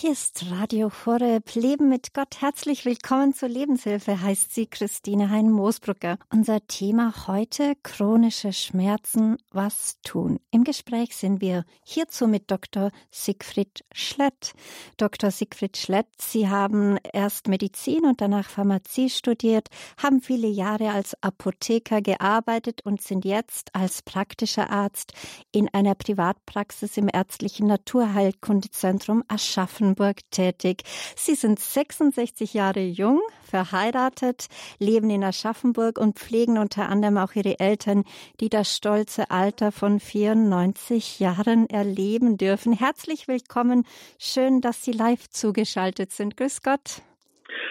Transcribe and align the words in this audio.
Hier 0.00 0.12
ist 0.12 0.48
Radio 0.52 0.92
Horeb, 1.04 1.56
Leben 1.56 1.88
mit 1.88 2.14
Gott. 2.14 2.40
Herzlich 2.40 2.84
willkommen 2.84 3.34
zur 3.34 3.48
Lebenshilfe, 3.48 4.22
heißt 4.22 4.54
sie 4.54 4.68
Christine 4.68 5.28
Hein-Moosbrucker. 5.28 6.18
Unser 6.32 6.64
Thema 6.68 7.26
heute, 7.26 7.72
chronische 7.82 8.52
Schmerzen, 8.52 9.38
was 9.50 9.96
tun? 10.04 10.38
Im 10.52 10.62
Gespräch 10.62 11.16
sind 11.16 11.40
wir 11.40 11.64
hierzu 11.82 12.28
mit 12.28 12.48
Dr. 12.48 12.92
Siegfried 13.10 13.84
Schlett. 13.92 14.52
Dr. 14.98 15.32
Siegfried 15.32 15.76
Schlett, 15.76 16.06
Sie 16.16 16.48
haben 16.48 16.98
erst 17.12 17.48
Medizin 17.48 18.04
und 18.04 18.20
danach 18.20 18.48
Pharmazie 18.48 19.10
studiert, 19.10 19.66
haben 20.00 20.20
viele 20.20 20.46
Jahre 20.46 20.92
als 20.92 21.20
Apotheker 21.24 22.02
gearbeitet 22.02 22.82
und 22.84 23.02
sind 23.02 23.24
jetzt 23.24 23.74
als 23.74 24.02
praktischer 24.02 24.70
Arzt 24.70 25.12
in 25.50 25.68
einer 25.74 25.96
Privatpraxis 25.96 26.96
im 26.98 27.08
ärztlichen 27.12 27.66
Naturheilkundezentrum 27.66 29.24
Aschaffen 29.26 29.87
Brandenburg 29.88 30.30
tätig. 30.30 30.82
Sie 31.16 31.34
sind 31.34 31.58
66 31.58 32.54
Jahre 32.54 32.80
jung, 32.80 33.20
verheiratet, 33.42 34.48
leben 34.78 35.10
in 35.10 35.24
Aschaffenburg 35.24 35.98
und 35.98 36.18
pflegen 36.18 36.58
unter 36.58 36.88
anderem 36.88 37.16
auch 37.16 37.34
ihre 37.34 37.58
Eltern, 37.60 38.04
die 38.40 38.48
das 38.48 38.74
stolze 38.74 39.30
Alter 39.30 39.72
von 39.72 40.00
94 40.00 41.20
Jahren 41.20 41.68
erleben 41.70 42.36
dürfen. 42.36 42.72
Herzlich 42.72 43.28
willkommen. 43.28 43.84
Schön, 44.18 44.60
dass 44.60 44.84
Sie 44.84 44.92
live 44.92 45.28
zugeschaltet 45.28 46.10
sind. 46.12 46.36
Grüß 46.36 46.62
Gott. 46.62 47.02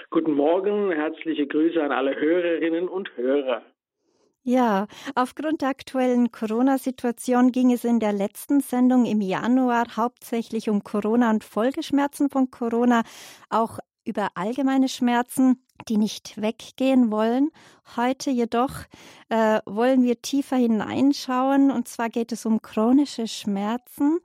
Guten 0.09 0.34
Morgen, 0.34 0.91
herzliche 0.91 1.45
Grüße 1.45 1.81
an 1.81 1.91
alle 1.91 2.15
Hörerinnen 2.15 2.88
und 2.88 3.15
Hörer. 3.15 3.62
Ja, 4.47 4.87
aufgrund 5.13 5.61
der 5.61 5.67
aktuellen 5.67 6.31
Corona-Situation 6.31 7.51
ging 7.51 7.73
es 7.73 7.83
in 7.83 7.99
der 7.99 8.13
letzten 8.13 8.61
Sendung 8.61 9.03
im 9.03 9.20
Januar 9.20 9.97
hauptsächlich 9.97 10.70
um 10.70 10.85
Corona 10.85 11.31
und 11.31 11.43
Folgeschmerzen 11.43 12.29
von 12.29 12.49
Corona, 12.49 13.03
auch 13.49 13.79
über 14.05 14.29
allgemeine 14.35 14.87
Schmerzen, 14.87 15.61
die 15.89 15.97
nicht 15.97 16.41
weggehen 16.41 17.12
wollen. 17.12 17.49
Heute 17.98 18.31
jedoch 18.31 18.71
äh, 19.27 19.59
wollen 19.65 20.04
wir 20.04 20.21
tiefer 20.21 20.55
hineinschauen 20.55 21.70
und 21.70 21.89
zwar 21.89 22.07
geht 22.07 22.32
es 22.32 22.45
um 22.45 22.61
chronische 22.61 23.27
Schmerzen 23.27 24.20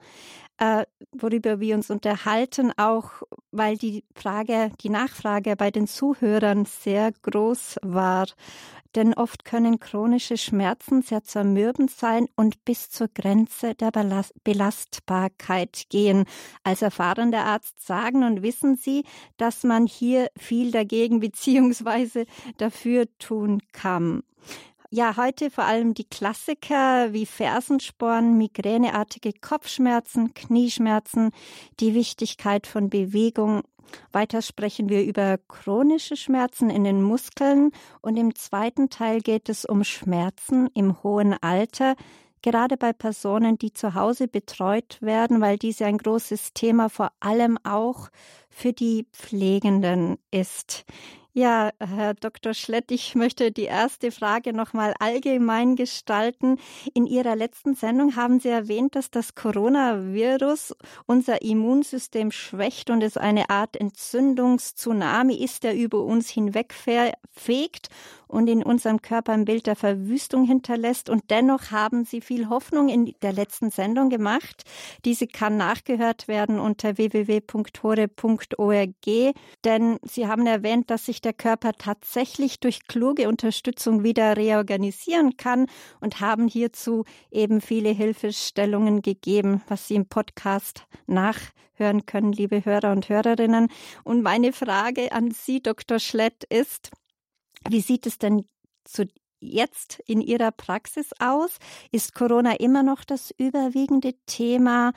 äh, 0.58 0.84
worüber 1.12 1.60
wir 1.60 1.74
uns 1.74 1.90
unterhalten, 1.90 2.72
auch 2.76 3.22
weil 3.50 3.76
die 3.76 4.04
Frage, 4.14 4.70
die 4.80 4.90
Nachfrage 4.90 5.56
bei 5.56 5.70
den 5.70 5.86
Zuhörern 5.86 6.64
sehr 6.64 7.12
groß 7.22 7.76
war. 7.82 8.26
Denn 8.94 9.14
oft 9.14 9.44
können 9.44 9.80
chronische 9.80 10.36
Schmerzen 10.36 11.00
sehr 11.00 11.24
zermürbend 11.24 11.90
sein 11.90 12.26
und 12.36 12.62
bis 12.64 12.90
zur 12.90 13.08
Grenze 13.08 13.74
der 13.74 13.90
Belastbarkeit 14.44 15.84
gehen. 15.88 16.24
Als 16.62 16.82
erfahrener 16.82 17.46
Arzt 17.46 17.84
sagen 17.84 18.22
und 18.22 18.42
wissen 18.42 18.76
Sie, 18.76 19.04
dass 19.38 19.64
man 19.64 19.86
hier 19.86 20.28
viel 20.36 20.70
dagegen 20.70 21.20
beziehungsweise 21.20 22.26
dafür 22.58 23.06
tun 23.18 23.62
kann. 23.72 24.22
Ja, 24.94 25.16
heute 25.16 25.50
vor 25.50 25.64
allem 25.64 25.94
die 25.94 26.04
Klassiker 26.04 27.14
wie 27.14 27.24
Fersensporn, 27.24 28.36
migräneartige 28.36 29.32
Kopfschmerzen, 29.32 30.34
Knieschmerzen, 30.34 31.30
die 31.80 31.94
Wichtigkeit 31.94 32.66
von 32.66 32.90
Bewegung. 32.90 33.62
Weiter 34.12 34.42
sprechen 34.42 34.90
wir 34.90 35.02
über 35.02 35.38
chronische 35.48 36.14
Schmerzen 36.14 36.68
in 36.68 36.84
den 36.84 37.00
Muskeln 37.00 37.70
und 38.02 38.18
im 38.18 38.34
zweiten 38.34 38.90
Teil 38.90 39.22
geht 39.22 39.48
es 39.48 39.64
um 39.64 39.82
Schmerzen 39.82 40.68
im 40.74 41.02
hohen 41.02 41.38
Alter, 41.40 41.94
gerade 42.42 42.76
bei 42.76 42.92
Personen, 42.92 43.56
die 43.56 43.72
zu 43.72 43.94
Hause 43.94 44.28
betreut 44.28 44.98
werden, 45.00 45.40
weil 45.40 45.56
dies 45.56 45.80
ein 45.80 45.96
großes 45.96 46.52
Thema 46.52 46.90
vor 46.90 47.12
allem 47.18 47.56
auch 47.64 48.10
für 48.50 48.74
die 48.74 49.06
Pflegenden 49.14 50.18
ist. 50.30 50.84
Ja, 51.34 51.70
Herr 51.78 52.12
Dr. 52.12 52.52
Schlett, 52.52 52.90
ich 52.90 53.14
möchte 53.14 53.52
die 53.52 53.64
erste 53.64 54.10
Frage 54.12 54.52
nochmal 54.52 54.92
allgemein 54.98 55.76
gestalten. 55.76 56.58
In 56.92 57.06
Ihrer 57.06 57.36
letzten 57.36 57.74
Sendung 57.74 58.16
haben 58.16 58.38
Sie 58.38 58.50
erwähnt, 58.50 58.96
dass 58.96 59.10
das 59.10 59.34
Coronavirus 59.34 60.74
unser 61.06 61.40
Immunsystem 61.40 62.32
schwächt 62.32 62.90
und 62.90 63.02
es 63.02 63.16
eine 63.16 63.48
Art 63.48 63.78
Entzündungstsunami 63.78 65.36
ist, 65.36 65.64
der 65.64 65.74
über 65.74 66.02
uns 66.02 66.28
hinwegfegt 66.28 67.88
und 68.28 68.48
in 68.48 68.62
unserem 68.62 69.00
Körper 69.00 69.32
ein 69.32 69.46
Bild 69.46 69.66
der 69.66 69.76
Verwüstung 69.76 70.44
hinterlässt. 70.44 71.08
Und 71.08 71.30
dennoch 71.30 71.70
haben 71.70 72.04
Sie 72.04 72.20
viel 72.20 72.50
Hoffnung 72.50 72.90
in 72.90 73.14
der 73.22 73.32
letzten 73.32 73.70
Sendung 73.70 74.10
gemacht. 74.10 74.64
Diese 75.06 75.26
kann 75.26 75.56
nachgehört 75.56 76.28
werden 76.28 76.60
unter 76.60 76.98
www.hore.org, 76.98 77.94
denn 79.64 79.98
Sie 80.02 80.26
haben 80.26 80.46
erwähnt, 80.46 80.90
dass 80.90 81.06
sich 81.06 81.21
der 81.24 81.32
Körper 81.32 81.72
tatsächlich 81.72 82.60
durch 82.60 82.86
kluge 82.86 83.28
Unterstützung 83.28 84.02
wieder 84.02 84.36
reorganisieren 84.36 85.36
kann 85.36 85.66
und 86.00 86.20
haben 86.20 86.48
hierzu 86.48 87.04
eben 87.30 87.60
viele 87.60 87.90
Hilfestellungen 87.90 89.02
gegeben, 89.02 89.62
was 89.68 89.88
Sie 89.88 89.94
im 89.94 90.06
Podcast 90.06 90.86
nachhören 91.06 92.06
können, 92.06 92.32
liebe 92.32 92.64
Hörer 92.64 92.92
und 92.92 93.08
Hörerinnen. 93.08 93.68
Und 94.04 94.22
meine 94.22 94.52
Frage 94.52 95.12
an 95.12 95.30
Sie, 95.30 95.62
Dr. 95.62 95.98
Schlett, 95.98 96.44
ist, 96.44 96.90
wie 97.68 97.80
sieht 97.80 98.06
es 98.06 98.18
denn 98.18 98.44
zu 98.84 99.06
jetzt 99.42 100.00
in 100.06 100.20
Ihrer 100.20 100.52
Praxis 100.52 101.10
aus? 101.18 101.58
Ist 101.90 102.14
Corona 102.14 102.54
immer 102.54 102.82
noch 102.82 103.04
das 103.04 103.32
überwiegende 103.36 104.14
Thema? 104.26 104.92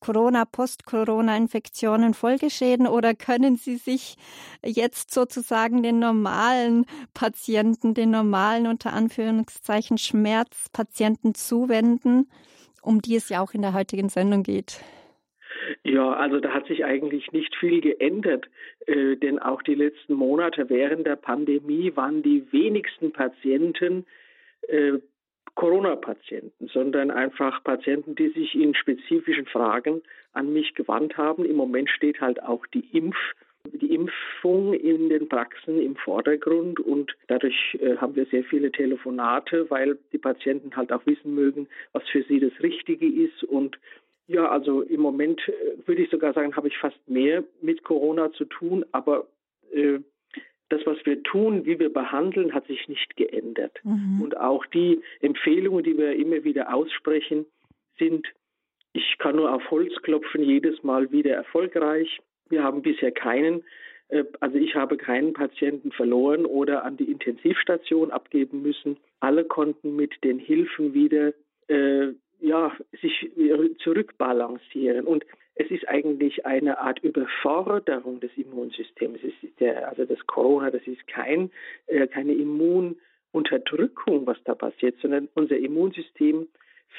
Corona, 0.00 0.44
Post-Corona-Infektionen, 0.44 2.14
Folgeschäden 2.14 2.86
oder 2.86 3.14
können 3.14 3.56
Sie 3.56 3.76
sich 3.76 4.16
jetzt 4.64 5.12
sozusagen 5.12 5.82
den 5.82 5.98
normalen 5.98 6.86
Patienten, 7.14 7.94
den 7.94 8.10
normalen 8.10 8.66
unter 8.66 8.92
Anführungszeichen 8.92 9.98
Schmerzpatienten 9.98 11.34
zuwenden, 11.34 12.30
um 12.80 13.02
die 13.02 13.16
es 13.16 13.28
ja 13.28 13.40
auch 13.40 13.52
in 13.52 13.62
der 13.62 13.74
heutigen 13.74 14.08
Sendung 14.08 14.42
geht? 14.42 14.80
Ja, 15.84 16.12
also 16.12 16.40
da 16.40 16.50
hat 16.52 16.66
sich 16.66 16.84
eigentlich 16.84 17.32
nicht 17.32 17.54
viel 17.56 17.80
geändert, 17.80 18.48
äh, 18.86 19.16
denn 19.16 19.38
auch 19.38 19.62
die 19.62 19.74
letzten 19.74 20.14
Monate 20.14 20.68
während 20.68 21.06
der 21.06 21.16
Pandemie 21.16 21.94
waren 21.94 22.22
die 22.22 22.50
wenigsten 22.52 23.12
Patienten 23.12 24.06
äh, 24.68 24.98
Corona-Patienten, 25.54 26.68
sondern 26.68 27.10
einfach 27.10 27.62
Patienten, 27.62 28.14
die 28.14 28.30
sich 28.30 28.54
in 28.54 28.74
spezifischen 28.74 29.46
Fragen 29.46 30.02
an 30.32 30.52
mich 30.52 30.74
gewandt 30.74 31.18
haben. 31.18 31.44
Im 31.44 31.56
Moment 31.56 31.90
steht 31.90 32.20
halt 32.20 32.42
auch 32.42 32.66
die 32.68 32.86
Impf 32.96 33.16
die 33.64 33.94
Impfung 33.94 34.74
in 34.74 35.08
den 35.08 35.28
Praxen 35.28 35.80
im 35.80 35.94
Vordergrund 35.94 36.80
und 36.80 37.12
dadurch 37.28 37.78
äh, 37.80 37.96
haben 37.96 38.16
wir 38.16 38.26
sehr 38.26 38.42
viele 38.44 38.72
Telefonate, 38.72 39.70
weil 39.70 39.98
die 40.12 40.18
Patienten 40.18 40.74
halt 40.74 40.92
auch 40.92 41.06
wissen 41.06 41.34
mögen, 41.34 41.68
was 41.92 42.02
für 42.08 42.24
sie 42.24 42.40
das 42.40 42.52
Richtige 42.60 43.06
ist 43.06 43.44
und 43.44 43.78
ja, 44.32 44.48
also 44.48 44.82
im 44.82 45.00
Moment 45.00 45.40
äh, 45.48 45.86
würde 45.86 46.02
ich 46.02 46.10
sogar 46.10 46.32
sagen, 46.32 46.56
habe 46.56 46.68
ich 46.68 46.78
fast 46.78 46.98
mehr 47.08 47.44
mit 47.60 47.84
Corona 47.84 48.32
zu 48.32 48.44
tun, 48.44 48.84
aber 48.92 49.26
äh, 49.72 50.00
das, 50.68 50.80
was 50.86 50.96
wir 51.04 51.22
tun, 51.22 51.66
wie 51.66 51.78
wir 51.78 51.92
behandeln, 51.92 52.54
hat 52.54 52.66
sich 52.66 52.88
nicht 52.88 53.16
geändert. 53.16 53.78
Mhm. 53.84 54.22
Und 54.22 54.36
auch 54.38 54.64
die 54.66 55.02
Empfehlungen, 55.20 55.84
die 55.84 55.98
wir 55.98 56.14
immer 56.14 56.44
wieder 56.44 56.74
aussprechen, 56.74 57.44
sind, 57.98 58.26
ich 58.94 59.18
kann 59.18 59.36
nur 59.36 59.52
auf 59.52 59.70
Holz 59.70 59.92
klopfen, 60.02 60.42
jedes 60.42 60.82
Mal 60.82 61.12
wieder 61.12 61.34
erfolgreich. 61.34 62.20
Wir 62.48 62.62
haben 62.62 62.82
bisher 62.82 63.12
keinen, 63.12 63.64
äh, 64.08 64.24
also 64.40 64.56
ich 64.56 64.74
habe 64.74 64.96
keinen 64.96 65.34
Patienten 65.34 65.92
verloren 65.92 66.46
oder 66.46 66.84
an 66.84 66.96
die 66.96 67.10
Intensivstation 67.10 68.10
abgeben 68.10 68.62
müssen. 68.62 68.96
Alle 69.20 69.44
konnten 69.44 69.94
mit 69.94 70.24
den 70.24 70.38
Hilfen 70.38 70.94
wieder 70.94 71.34
äh, 71.68 72.12
ja, 72.42 72.72
sich 73.00 73.30
zurückbalancieren. 73.78 75.06
Und 75.06 75.24
es 75.54 75.70
ist 75.70 75.88
eigentlich 75.88 76.44
eine 76.46 76.78
Art 76.78 76.98
Überforderung 77.00 78.20
des 78.20 78.30
Immunsystems. 78.36 79.20
Der, 79.60 79.88
also 79.88 80.04
das 80.04 80.26
Corona, 80.26 80.70
das 80.70 80.86
ist 80.86 81.06
kein, 81.06 81.50
äh, 81.86 82.06
keine 82.06 82.32
Immununterdrückung, 82.34 84.26
was 84.26 84.42
da 84.44 84.54
passiert, 84.54 84.96
sondern 85.00 85.28
unser 85.34 85.56
Immunsystem 85.56 86.48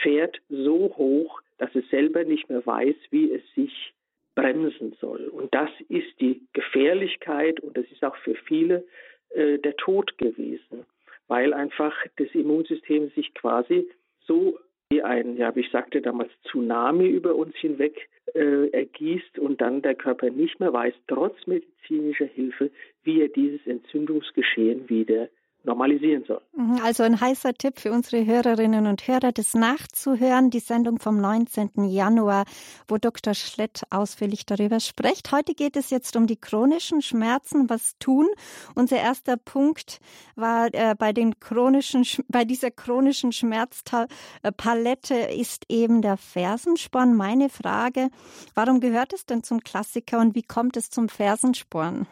fährt 0.02 0.42
so 0.50 0.94
hoch, 0.98 1.42
dass 1.58 1.74
es 1.76 1.88
selber 1.90 2.24
nicht 2.24 2.50
mehr 2.50 2.66
weiß, 2.66 2.96
wie 3.12 3.32
es 3.32 3.42
sich 3.56 3.94
bremsen 4.36 4.96
soll. 5.00 5.28
Und 5.28 5.54
das 5.54 5.70
ist 5.90 6.20
die 6.20 6.42
Gefährlichkeit 6.54 7.60
und 7.60 7.78
das 7.78 7.86
ist 7.92 8.04
auch 8.04 8.16
für 8.18 8.36
viele 8.36 8.84
äh, 9.30 9.58
der 9.60 9.76
Tod 9.78 10.18
gewesen, 10.18 10.86
weil 11.28 11.54
einfach 11.54 11.94
das 12.18 12.30
Immunsystem 12.34 13.10
sich 13.12 13.34
quasi 13.34 13.88
so 14.26 14.60
ein, 15.02 15.38
ja, 15.38 15.56
wie 15.56 15.62
ich 15.62 15.72
sagte 15.72 16.02
damals, 16.02 16.32
Tsunami 16.44 17.08
über 17.08 17.36
uns 17.36 17.56
hinweg 17.56 18.10
äh, 18.34 18.70
ergießt 18.70 19.40
und 19.40 19.62
dann 19.62 19.82
der 19.82 19.96
Körper 19.96 20.30
nicht 20.30 20.60
mehr 20.60 20.74
weiß, 20.74 20.94
trotz 21.08 21.36
medizinischer 21.48 22.26
Hilfe, 22.26 22.70
wie 23.04 23.22
er 23.22 23.30
dieses 23.30 23.66
Entzündungsgeschehen 23.66 24.90
wieder 24.90 25.30
normalisieren 25.66 26.24
soll. 26.26 26.42
Mhm, 26.56 26.80
also 26.84 27.04
ein 27.04 27.20
heißer 27.20 27.54
Tipp 27.54 27.80
für 27.80 27.92
unsere 27.92 28.26
Hörerinnen 28.26 28.88
und 28.88 29.08
Hörer, 29.08 29.32
das 29.32 29.54
nachzuhören, 29.54 30.50
die 30.50 30.60
Sendung 30.60 31.00
vom 31.00 31.20
19. 31.20 31.86
Januar, 31.86 32.46
wo 32.88 32.98
Dr. 32.98 33.34
Schlett 33.34 33.84
ausführlich 33.90 34.46
darüber 34.46 34.80
spricht. 34.80 35.32
Heute 35.32 35.54
geht 35.54 35.76
es 35.76 35.90
jetzt 35.90 36.16
um 36.16 36.28
die 36.28 36.36
chronischen 36.36 37.02
Schmerzen, 37.02 37.70
was 37.70 37.98
tun. 38.00 38.28
Unser 38.76 38.98
erster 38.98 39.38
Punkt 39.38 40.00
war 40.36 40.68
äh, 40.74 40.96
bei 40.98 41.14
den 41.14 41.40
chronischen, 41.40 42.06
bei 42.28 42.46
dieser 42.46 42.72
chronischen 42.72 43.32
Schmerzpalette 43.32 45.16
ist 45.16 45.66
eben 45.70 46.02
der 46.02 46.18
Fersensporn. 46.18 47.16
Meine 47.16 47.50
Frage, 47.50 48.10
warum 48.54 48.80
gehört 48.80 49.14
es 49.14 49.26
denn 49.26 49.44
zum 49.44 49.62
Klassiker 49.62 50.20
und 50.20 50.36
wie 50.36 50.44
kommt 50.44 50.78
es 50.78 50.90
zum 50.90 51.10
Fersensporn? 51.10 52.08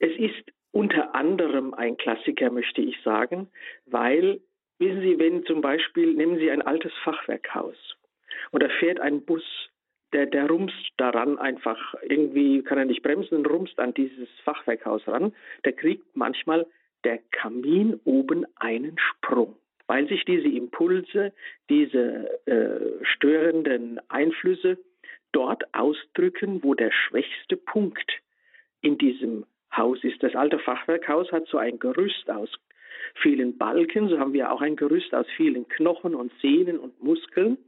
Es 0.00 0.10
ist 0.18 0.57
unter 0.72 1.14
anderem 1.14 1.74
ein 1.74 1.96
Klassiker, 1.96 2.50
möchte 2.50 2.80
ich 2.80 3.00
sagen, 3.02 3.48
weil, 3.86 4.40
wissen 4.78 5.00
Sie, 5.00 5.18
wenn 5.18 5.44
zum 5.44 5.60
Beispiel, 5.60 6.14
nehmen 6.14 6.38
Sie 6.38 6.50
ein 6.50 6.62
altes 6.62 6.92
Fachwerkhaus 7.04 7.76
und 8.50 8.62
da 8.62 8.68
fährt 8.78 9.00
ein 9.00 9.24
Bus, 9.24 9.44
der, 10.12 10.26
der 10.26 10.48
rumst 10.48 10.92
daran 10.96 11.38
einfach, 11.38 11.94
irgendwie 12.02 12.62
kann 12.62 12.78
er 12.78 12.86
nicht 12.86 13.02
bremsen 13.02 13.44
rumst 13.44 13.78
an 13.78 13.92
dieses 13.94 14.28
Fachwerkhaus 14.44 15.06
ran, 15.06 15.34
der 15.64 15.72
kriegt 15.72 16.16
manchmal 16.16 16.66
der 17.04 17.18
Kamin 17.30 18.00
oben 18.04 18.46
einen 18.56 18.96
Sprung 18.98 19.56
weil 19.88 20.06
sich 20.06 20.24
diese 20.24 20.48
Impulse, 20.48 21.32
diese 21.68 22.28
äh, 22.46 23.04
störenden 23.04 23.98
Einflüsse 24.08 24.78
dort 25.32 25.64
ausdrücken, 25.74 26.62
wo 26.62 26.74
der 26.74 26.92
schwächste 26.92 27.56
Punkt 27.56 28.20
in 28.80 28.98
diesem 28.98 29.44
Haus 29.76 30.02
ist. 30.02 30.22
Das 30.22 30.34
alte 30.34 30.58
Fachwerkhaus 30.58 31.30
hat 31.32 31.46
so 31.48 31.58
ein 31.58 31.78
Gerüst 31.78 32.30
aus 32.30 32.50
vielen 33.22 33.56
Balken, 33.58 34.08
so 34.08 34.18
haben 34.18 34.32
wir 34.32 34.52
auch 34.52 34.60
ein 34.60 34.76
Gerüst 34.76 35.14
aus 35.14 35.26
vielen 35.36 35.68
Knochen 35.68 36.14
und 36.14 36.32
Sehnen 36.40 36.78
und 36.78 37.02
Muskeln. 37.02 37.58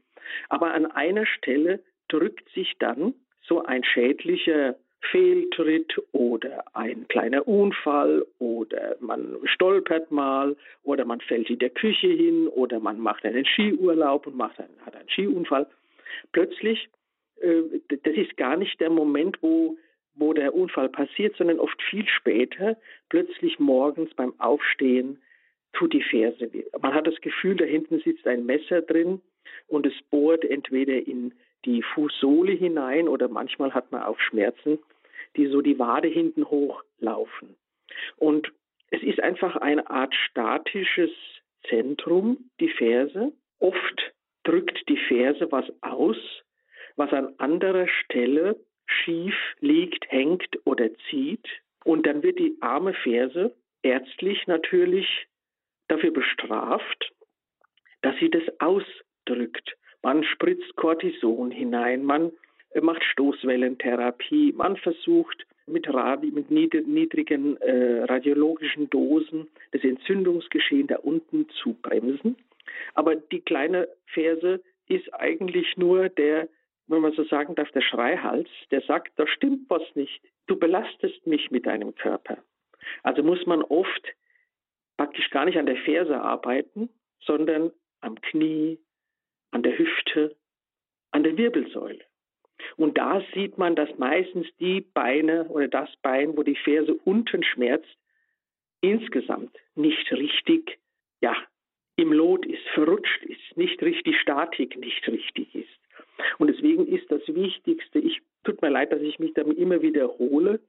Aber 0.48 0.74
an 0.74 0.86
einer 0.86 1.26
Stelle 1.26 1.80
drückt 2.08 2.48
sich 2.50 2.74
dann 2.78 3.14
so 3.42 3.64
ein 3.64 3.84
schädlicher 3.84 4.76
Fehltritt 5.10 5.94
oder 6.12 6.64
ein 6.74 7.08
kleiner 7.08 7.48
Unfall 7.48 8.26
oder 8.38 8.96
man 9.00 9.38
stolpert 9.44 10.10
mal 10.10 10.56
oder 10.82 11.04
man 11.04 11.20
fällt 11.20 11.48
in 11.48 11.58
der 11.58 11.70
Küche 11.70 12.08
hin 12.08 12.48
oder 12.48 12.80
man 12.80 13.00
macht 13.00 13.24
einen 13.24 13.46
Skiurlaub 13.46 14.26
und 14.26 14.36
macht 14.36 14.60
einen, 14.60 14.78
hat 14.84 14.94
einen 14.94 15.08
Skiunfall. 15.08 15.66
Plötzlich, 16.32 16.88
äh, 17.40 17.62
das 17.88 18.14
ist 18.14 18.36
gar 18.36 18.56
nicht 18.56 18.78
der 18.80 18.90
Moment, 18.90 19.38
wo 19.40 19.78
wo 20.20 20.32
der 20.32 20.54
Unfall 20.54 20.88
passiert, 20.88 21.36
sondern 21.36 21.58
oft 21.58 21.80
viel 21.82 22.06
später, 22.06 22.76
plötzlich 23.08 23.58
morgens 23.58 24.12
beim 24.14 24.38
Aufstehen, 24.38 25.20
tut 25.72 25.92
die 25.92 26.02
Ferse 26.02 26.52
weh. 26.52 26.64
Man 26.80 26.94
hat 26.94 27.06
das 27.06 27.20
Gefühl, 27.20 27.56
da 27.56 27.64
hinten 27.64 28.00
sitzt 28.00 28.26
ein 28.26 28.44
Messer 28.44 28.82
drin 28.82 29.20
und 29.68 29.86
es 29.86 29.94
bohrt 30.10 30.44
entweder 30.44 31.06
in 31.06 31.32
die 31.64 31.82
Fußsohle 31.82 32.52
hinein 32.52 33.08
oder 33.08 33.28
manchmal 33.28 33.74
hat 33.74 33.92
man 33.92 34.02
auch 34.02 34.18
Schmerzen, 34.18 34.78
die 35.36 35.46
so 35.46 35.60
die 35.60 35.78
Wade 35.78 36.08
hinten 36.08 36.44
hochlaufen. 36.44 37.56
Und 38.16 38.52
es 38.90 39.02
ist 39.02 39.20
einfach 39.20 39.56
eine 39.56 39.88
Art 39.88 40.14
statisches 40.14 41.10
Zentrum, 41.68 42.50
die 42.58 42.70
Ferse. 42.70 43.32
Oft 43.58 44.12
drückt 44.44 44.88
die 44.88 44.96
Ferse 44.96 45.52
was 45.52 45.66
aus, 45.82 46.16
was 46.96 47.12
an 47.12 47.34
anderer 47.38 47.86
Stelle 47.86 48.56
schief 48.90 49.34
liegt, 49.60 50.10
hängt 50.10 50.48
oder 50.64 50.90
zieht. 51.08 51.46
Und 51.84 52.06
dann 52.06 52.22
wird 52.22 52.38
die 52.38 52.56
arme 52.60 52.94
Ferse 52.94 53.54
ärztlich 53.82 54.46
natürlich 54.46 55.26
dafür 55.88 56.12
bestraft, 56.12 57.12
dass 58.02 58.16
sie 58.18 58.30
das 58.30 58.42
ausdrückt. 58.60 59.76
Man 60.02 60.24
spritzt 60.24 60.76
Cortison 60.76 61.50
hinein, 61.50 62.04
man 62.04 62.32
macht 62.80 63.02
Stoßwellentherapie, 63.04 64.52
man 64.52 64.76
versucht 64.76 65.46
mit, 65.66 65.92
Radi 65.92 66.30
mit 66.30 66.50
niedrigen 66.50 67.56
äh, 67.58 68.04
radiologischen 68.04 68.88
Dosen 68.90 69.48
das 69.72 69.82
Entzündungsgeschehen 69.82 70.86
da 70.86 70.96
unten 70.96 71.48
zu 71.62 71.74
bremsen. 71.74 72.36
Aber 72.94 73.16
die 73.16 73.40
kleine 73.40 73.88
Ferse 74.06 74.60
ist 74.88 75.12
eigentlich 75.14 75.76
nur 75.76 76.08
der 76.08 76.48
wenn 76.90 77.02
man 77.02 77.12
so 77.12 77.24
sagen 77.24 77.54
darf, 77.54 77.70
der 77.70 77.82
Schreihals, 77.82 78.48
der 78.70 78.80
sagt, 78.82 79.12
da 79.16 79.26
stimmt 79.26 79.70
was 79.70 79.82
nicht. 79.94 80.20
Du 80.46 80.56
belastest 80.56 81.26
mich 81.26 81.50
mit 81.50 81.66
deinem 81.66 81.94
Körper. 81.94 82.38
Also 83.02 83.22
muss 83.22 83.44
man 83.46 83.62
oft 83.62 84.08
praktisch 84.96 85.30
gar 85.30 85.44
nicht 85.44 85.58
an 85.58 85.66
der 85.66 85.76
Ferse 85.76 86.20
arbeiten, 86.20 86.90
sondern 87.20 87.70
am 88.00 88.20
Knie, 88.20 88.78
an 89.50 89.62
der 89.62 89.78
Hüfte, 89.78 90.36
an 91.12 91.22
der 91.22 91.36
Wirbelsäule. 91.36 92.04
Und 92.76 92.98
da 92.98 93.22
sieht 93.34 93.56
man, 93.56 93.74
dass 93.76 93.88
meistens 93.98 94.46
die 94.58 94.80
Beine 94.80 95.48
oder 95.48 95.68
das 95.68 95.88
Bein, 96.02 96.36
wo 96.36 96.42
die 96.42 96.56
Ferse 96.56 96.94
unten 97.04 97.42
schmerzt, 97.42 97.96
insgesamt 98.80 99.56
nicht 99.74 100.10
richtig, 100.12 100.78
ja, 101.20 101.36
im 101.96 102.12
Lot 102.12 102.46
ist, 102.46 102.66
verrutscht 102.74 103.24
ist, 103.24 103.56
nicht 103.56 103.80
richtig 103.82 104.18
Statik 104.20 104.76
nicht 104.76 105.06
richtig 105.08 105.54
ist. 105.54 105.79
Und 106.38 106.48
deswegen 106.48 106.86
ist 106.86 107.10
das 107.10 107.22
Wichtigste, 107.26 107.98
ich 107.98 108.20
tut 108.44 108.60
mir 108.62 108.70
leid, 108.70 108.92
dass 108.92 109.00
ich 109.00 109.18
mich 109.18 109.34
damit 109.34 109.58
immer 109.58 109.82
wiederhole, 109.82 110.60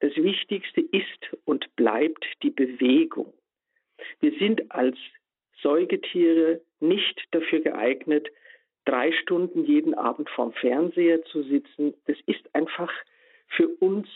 das 0.00 0.16
Wichtigste 0.16 0.80
ist 0.80 1.36
und 1.44 1.74
bleibt 1.76 2.24
die 2.42 2.50
Bewegung. 2.50 3.32
Wir 4.20 4.32
sind 4.38 4.70
als 4.72 4.96
Säugetiere 5.62 6.60
nicht 6.80 7.22
dafür 7.30 7.60
geeignet, 7.60 8.28
drei 8.84 9.12
Stunden 9.12 9.64
jeden 9.64 9.94
Abend 9.94 10.28
vorm 10.30 10.52
Fernseher 10.52 11.22
zu 11.24 11.42
sitzen. 11.44 11.94
Das 12.06 12.16
ist 12.26 12.52
einfach 12.54 12.90
für 13.48 13.68
uns 13.68 14.08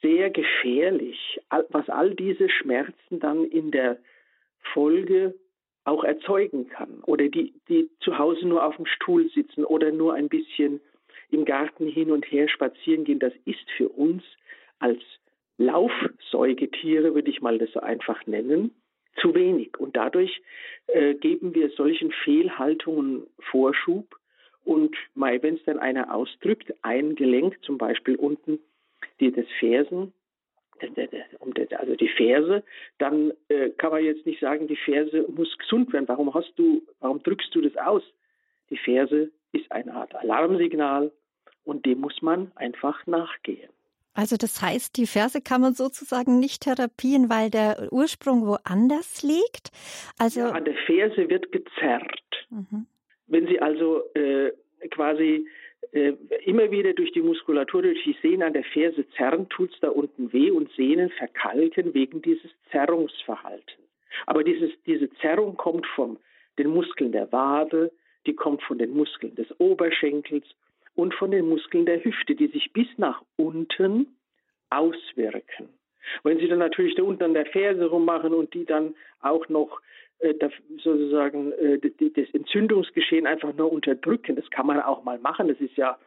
sehr 0.00 0.30
gefährlich, 0.30 1.40
was 1.70 1.88
all 1.88 2.14
diese 2.14 2.48
Schmerzen 2.48 3.20
dann 3.20 3.44
in 3.44 3.70
der 3.70 3.98
Folge 4.72 5.34
auch 5.84 6.04
erzeugen 6.04 6.68
kann 6.68 7.02
oder 7.04 7.28
die, 7.28 7.54
die 7.68 7.90
zu 8.00 8.18
Hause 8.18 8.46
nur 8.46 8.64
auf 8.64 8.76
dem 8.76 8.86
Stuhl 8.86 9.28
sitzen 9.30 9.64
oder 9.64 9.90
nur 9.90 10.14
ein 10.14 10.28
bisschen 10.28 10.80
im 11.30 11.44
Garten 11.44 11.86
hin 11.86 12.10
und 12.10 12.30
her 12.30 12.48
spazieren 12.48 13.04
gehen, 13.04 13.18
das 13.18 13.32
ist 13.44 13.70
für 13.76 13.88
uns 13.88 14.22
als 14.78 15.00
Laufsäugetiere, 15.58 17.14
würde 17.14 17.30
ich 17.30 17.40
mal 17.40 17.58
das 17.58 17.70
so 17.72 17.80
einfach 17.80 18.26
nennen, 18.26 18.74
zu 19.20 19.34
wenig. 19.34 19.78
Und 19.78 19.96
dadurch 19.96 20.42
äh, 20.88 21.14
geben 21.14 21.54
wir 21.54 21.70
solchen 21.70 22.12
Fehlhaltungen 22.24 23.26
Vorschub. 23.50 24.16
Und 24.64 24.96
wenn 25.14 25.54
es 25.54 25.64
dann 25.64 25.78
einer 25.78 26.14
ausdrückt, 26.14 26.72
ein 26.82 27.14
Gelenk, 27.14 27.58
zum 27.64 27.78
Beispiel 27.78 28.16
unten 28.16 28.60
die 29.20 29.32
des 29.32 29.46
Fersen, 29.58 30.12
also 31.78 31.96
die 31.96 32.08
Ferse, 32.08 32.62
dann 32.98 33.32
äh, 33.48 33.70
kann 33.70 33.90
man 33.90 34.04
jetzt 34.04 34.26
nicht 34.26 34.40
sagen, 34.40 34.68
die 34.68 34.76
Ferse 34.76 35.26
muss 35.28 35.56
gesund 35.58 35.92
werden. 35.92 36.08
Warum 36.08 36.32
hast 36.34 36.52
du, 36.56 36.82
warum 37.00 37.22
drückst 37.22 37.54
du 37.54 37.60
das 37.60 37.76
aus? 37.76 38.02
Die 38.70 38.76
Ferse 38.76 39.30
ist 39.52 39.70
eine 39.70 39.94
Art 39.94 40.14
Alarmsignal 40.14 41.12
und 41.64 41.86
dem 41.86 42.00
muss 42.00 42.22
man 42.22 42.52
einfach 42.54 43.06
nachgehen. 43.06 43.70
Also 44.14 44.36
das 44.36 44.60
heißt, 44.60 44.96
die 44.98 45.06
Ferse 45.06 45.40
kann 45.40 45.62
man 45.62 45.72
sozusagen 45.72 46.38
nicht 46.38 46.62
therapieren, 46.62 47.30
weil 47.30 47.50
der 47.50 47.88
Ursprung 47.90 48.46
woanders 48.46 49.22
liegt. 49.22 49.70
Also 50.18 50.40
ja, 50.40 50.50
an 50.50 50.64
der 50.64 50.76
Ferse 50.86 51.28
wird 51.30 51.50
gezerrt. 51.50 52.20
Mhm. 52.50 52.86
Wenn 53.26 53.46
Sie 53.46 53.60
also 53.60 54.02
äh, 54.14 54.52
quasi 54.90 55.46
immer 55.90 56.70
wieder 56.70 56.92
durch 56.94 57.12
die 57.12 57.22
Muskulatur, 57.22 57.82
durch 57.82 58.02
die 58.04 58.16
Sehnen 58.22 58.42
an 58.42 58.52
der 58.52 58.64
Ferse 58.64 59.08
zerren, 59.10 59.48
tut 59.48 59.72
es 59.72 59.80
da 59.80 59.88
unten 59.88 60.32
weh 60.32 60.50
und 60.50 60.70
Sehnen 60.72 61.10
verkalken 61.10 61.92
wegen 61.94 62.22
dieses 62.22 62.50
Zerrungsverhaltens. 62.70 63.88
Aber 64.26 64.44
dieses, 64.44 64.70
diese 64.86 65.10
Zerrung 65.14 65.56
kommt 65.56 65.86
von 65.88 66.18
den 66.58 66.68
Muskeln 66.68 67.12
der 67.12 67.30
Wade, 67.32 67.90
die 68.26 68.34
kommt 68.34 68.62
von 68.62 68.78
den 68.78 68.94
Muskeln 68.94 69.34
des 69.34 69.48
Oberschenkels 69.58 70.44
und 70.94 71.14
von 71.14 71.30
den 71.30 71.48
Muskeln 71.48 71.86
der 71.86 72.04
Hüfte, 72.04 72.34
die 72.34 72.48
sich 72.48 72.72
bis 72.72 72.86
nach 72.96 73.22
unten 73.36 74.16
auswirken. 74.70 75.68
Wenn 76.24 76.38
Sie 76.38 76.48
dann 76.48 76.58
natürlich 76.58 76.94
da 76.94 77.02
unten 77.02 77.22
an 77.22 77.34
der 77.34 77.46
Ferse 77.46 77.86
rummachen 77.86 78.32
und 78.34 78.52
die 78.54 78.64
dann 78.64 78.94
auch 79.20 79.48
noch 79.48 79.80
äh, 79.80 80.01
sozusagen 80.82 81.52
äh, 81.52 81.78
das 81.78 82.34
Entzündungsgeschehen 82.34 83.26
einfach 83.26 83.54
nur 83.54 83.72
unterdrücken. 83.72 84.36
Das 84.36 84.48
kann 84.50 84.66
man 84.66 84.80
auch 84.80 85.04
mal 85.04 85.18
machen. 85.18 85.48
Das 85.48 85.60
ist 85.60 85.76
ja 85.76 85.98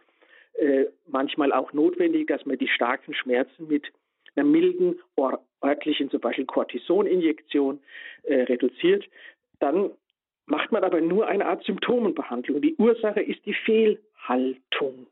äh, 0.53 0.85
manchmal 1.07 1.51
auch 1.51 1.73
notwendig, 1.73 2.27
dass 2.27 2.45
man 2.45 2.57
die 2.57 2.67
starken 2.67 3.13
Schmerzen 3.13 3.67
mit 3.67 3.91
einer 4.35 4.45
milden 4.45 4.99
örtlichen, 5.63 6.09
zum 6.09 6.19
Beispiel 6.19 6.45
Cortisoninjektion, 6.45 7.79
reduziert. 8.27 9.05
Dann 9.59 9.91
macht 10.45 10.71
man 10.71 10.83
aber 10.83 10.99
nur 10.99 11.27
eine 11.27 11.45
Art 11.45 11.63
Symptomenbehandlung. 11.63 12.61
Die 12.61 12.75
Ursache 12.75 13.21
ist 13.21 13.45
die 13.45 13.53
Fehlhaltung, 13.53 15.07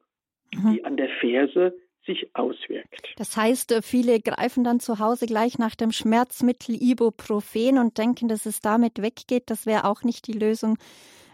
mhm. 0.54 0.74
die 0.74 0.84
an 0.84 0.98
der 0.98 1.10
Ferse 1.22 1.74
sich 2.06 2.30
auswirkt. 2.34 3.14
Das 3.18 3.38
heißt, 3.38 3.72
äh, 3.72 3.82
viele 3.82 4.20
greifen 4.20 4.64
dann 4.64 4.80
zu 4.80 5.00
Hause 5.00 5.26
gleich 5.26 5.58
nach 5.58 5.76
dem 5.76 5.92
Schmerzmittel 5.92 6.76
Ibuprofen 6.76 7.78
und 7.78 7.98
denken, 7.98 8.28
dass 8.28 8.46
es 8.46 8.62
damit 8.62 9.02
weggeht. 9.02 9.44
Das 9.48 9.66
wäre 9.66 9.86
auch 9.86 10.04
nicht 10.04 10.28
die 10.28 10.34
Lösung. 10.34 10.78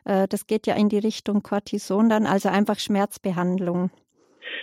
Äh, 0.05 0.27
das 0.27 0.47
geht 0.47 0.67
ja 0.67 0.75
in 0.75 0.89
die 0.89 0.99
Richtung 0.99 1.43
Cortison 1.43 2.09
dann, 2.09 2.25
also 2.25 2.49
einfach 2.49 2.79
Schmerzbehandlung. 2.79 3.91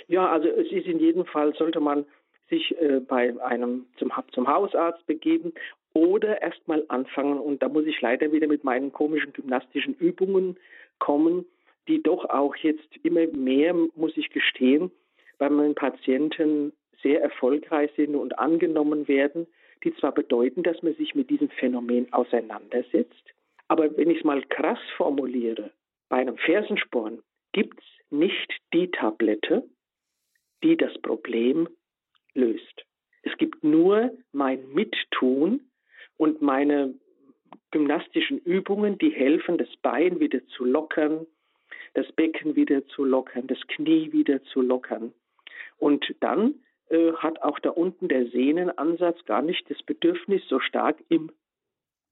Ja, 0.09 0.31
also 0.31 0.49
es 0.49 0.71
ist 0.71 0.87
in 0.87 0.99
jedem 0.99 1.27
Fall, 1.27 1.55
sollte 1.57 1.81
man 1.81 2.05
sich 2.49 2.77
äh, 2.81 3.01
bei 3.01 3.35
einem 3.43 3.87
zum, 3.99 4.13
zum 4.33 4.47
Hausarzt 4.47 5.05
begeben 5.07 5.53
oder 5.95 6.43
erstmal 6.43 6.85
anfangen. 6.89 7.39
Und 7.39 7.63
da 7.63 7.69
muss 7.69 7.87
ich 7.87 8.01
leider 8.01 8.31
wieder 8.33 8.47
mit 8.47 8.65
meinen 8.65 8.93
komischen 8.93 9.33
gymnastischen 9.33 9.95
Übungen 9.95 10.57
kommen, 10.99 11.47
die 11.89 12.03
doch 12.03 12.25
auch 12.27 12.55
jetzt 12.57 12.89
immer 13.03 13.27
mehr, 13.29 13.75
muss 13.95 14.17
ich 14.17 14.31
gestehen, 14.31 14.91
bei 15.39 15.51
meinen 15.51 15.75
Patienten 15.75 16.73
sehr 17.03 17.23
erfolgreich 17.23 17.91
sind 17.97 18.15
und 18.15 18.39
angenommen 18.39 19.07
werden, 19.09 19.47
die 19.85 19.95
zwar 19.97 20.13
bedeuten, 20.13 20.63
dass 20.63 20.83
man 20.83 20.95
sich 20.95 21.15
mit 21.15 21.31
diesem 21.31 21.51
Phänomen 21.51 22.13
auseinandersetzt, 22.13 23.35
aber 23.69 23.97
wenn 23.97 24.11
ich 24.11 24.19
es 24.19 24.25
mal 24.25 24.43
krass 24.49 24.79
formuliere, 24.97 25.71
bei 26.09 26.19
einem 26.19 26.37
Fersensporn 26.39 27.23
gibt 27.53 27.79
es 27.79 27.87
nicht 28.11 28.53
die 28.73 28.91
Tablette, 28.91 29.69
die 30.63 30.77
das 30.77 30.97
Problem 31.03 31.69
löst. 32.35 32.85
Es 33.23 33.37
gibt 33.39 33.65
nur 33.65 34.13
mein 34.33 34.69
Mittun 34.73 35.69
und 36.17 36.43
meine 36.43 36.95
gymnastischen 37.73 38.39
Übungen, 38.39 38.99
die 38.99 39.11
helfen, 39.11 39.59
das 39.59 39.75
Bein 39.83 40.21
wieder 40.21 40.47
zu 40.47 40.65
lockern, 40.65 41.27
das 41.95 42.11
Becken 42.13 42.55
wieder 42.55 42.87
zu 42.87 43.05
lockern, 43.05 43.47
das 43.47 43.59
Knie 43.67 44.13
wieder 44.13 44.43
zu 44.45 44.61
lockern. 44.61 45.13
Und 45.79 46.15
dann 46.21 46.55
äh, 46.89 47.13
hat 47.15 47.43
auch 47.43 47.59
da 47.59 47.71
unten 47.71 48.09
der 48.09 48.27
Sehnenansatz 48.27 49.25
gar 49.25 49.43
nicht 49.43 49.69
das 49.71 49.83
Bedürfnis, 49.83 50.43
so 50.49 50.61
stark 50.61 50.97
im 51.09 51.31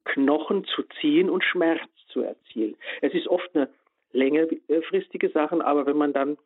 Knochen 0.05 0.65
zu 0.65 0.83
ziehen 1.01 1.31
und 1.31 1.45
Schmerz 1.45 1.81
zu 2.09 2.21
erzielen. 2.21 2.77
Es 3.01 3.15
ist 3.15 3.27
oft 3.29 3.49
eine 3.55 3.69
längerfristige 4.13 5.31
Sache, 5.31 5.65
aber 5.65 5.87
wenn 5.87 5.97
man 5.97 6.13
dann 6.13 6.37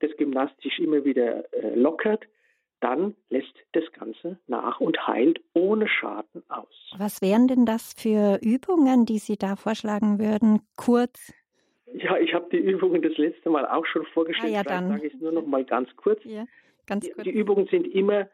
das 0.00 0.10
gymnastisch 0.16 0.78
immer 0.78 1.04
wieder 1.04 1.52
äh, 1.54 1.74
lockert, 1.74 2.24
dann 2.80 3.14
lässt 3.30 3.54
das 3.72 3.84
Ganze 3.92 4.38
nach 4.46 4.80
und 4.80 5.06
heilt 5.06 5.40
ohne 5.54 5.88
Schaden 5.88 6.42
aus. 6.48 6.92
Was 6.98 7.22
wären 7.22 7.48
denn 7.48 7.64
das 7.64 7.94
für 7.96 8.38
Übungen, 8.42 9.06
die 9.06 9.18
Sie 9.18 9.36
da 9.36 9.56
vorschlagen 9.56 10.18
würden? 10.18 10.60
Kurz. 10.76 11.32
Ja, 11.92 12.18
ich 12.18 12.34
habe 12.34 12.48
die 12.50 12.58
Übungen 12.58 13.02
das 13.02 13.16
letzte 13.16 13.50
Mal 13.50 13.66
auch 13.66 13.86
schon 13.86 14.04
vorgestellt. 14.06 14.52
Ah, 14.52 14.56
ja, 14.56 14.62
dann 14.62 14.88
sage 14.88 15.06
ich 15.06 15.14
es 15.14 15.20
nur 15.20 15.32
noch 15.32 15.46
mal 15.46 15.64
ganz 15.64 15.94
kurz. 15.96 16.20
Ja, 16.24 16.46
ganz 16.86 17.04
kurz. 17.04 17.24
Die, 17.24 17.32
die 17.32 17.38
Übungen 17.38 17.66
sind 17.68 17.86
immer 17.86 18.28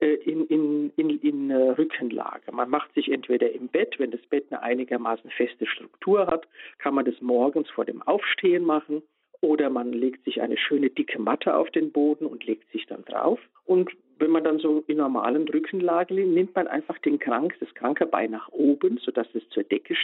äh, 0.00 0.14
in, 0.14 0.46
in, 0.46 0.92
in, 0.96 1.10
in 1.20 1.50
äh, 1.50 1.70
Rückenlage. 1.70 2.52
Man 2.52 2.68
macht 2.68 2.92
sich 2.94 3.10
entweder 3.10 3.50
im 3.52 3.68
Bett, 3.68 3.98
wenn 3.98 4.10
das 4.10 4.20
Bett 4.26 4.46
eine 4.50 4.62
einigermaßen 4.62 5.30
feste 5.30 5.66
Struktur 5.66 6.26
hat, 6.26 6.46
kann 6.78 6.94
man 6.94 7.04
das 7.04 7.20
morgens 7.20 7.70
vor 7.70 7.84
dem 7.84 8.02
Aufstehen 8.02 8.64
machen 8.64 9.02
oder 9.40 9.70
man 9.70 9.92
legt 9.92 10.24
sich 10.24 10.40
eine 10.40 10.56
schöne 10.56 10.90
dicke 10.90 11.20
Matte 11.20 11.54
auf 11.54 11.70
den 11.70 11.92
Boden 11.92 12.26
und 12.26 12.44
legt 12.44 12.70
sich 12.72 12.86
dann 12.86 13.04
drauf. 13.04 13.38
Und 13.64 13.90
wenn 14.18 14.30
man 14.30 14.44
dann 14.44 14.58
so 14.58 14.84
in 14.86 14.98
normalen 14.98 15.48
Rückenlage 15.48 16.14
liegt, 16.14 16.28
nimmt 16.28 16.54
man 16.54 16.66
einfach 16.66 16.98
den 16.98 17.18
Krank, 17.18 17.56
das 17.60 17.72
kranke 17.74 18.06
Bein 18.06 18.30
nach 18.30 18.48
oben, 18.50 18.98
sodass 18.98 19.26
es 19.34 19.48
zur 19.50 19.64
Decke 19.64 19.94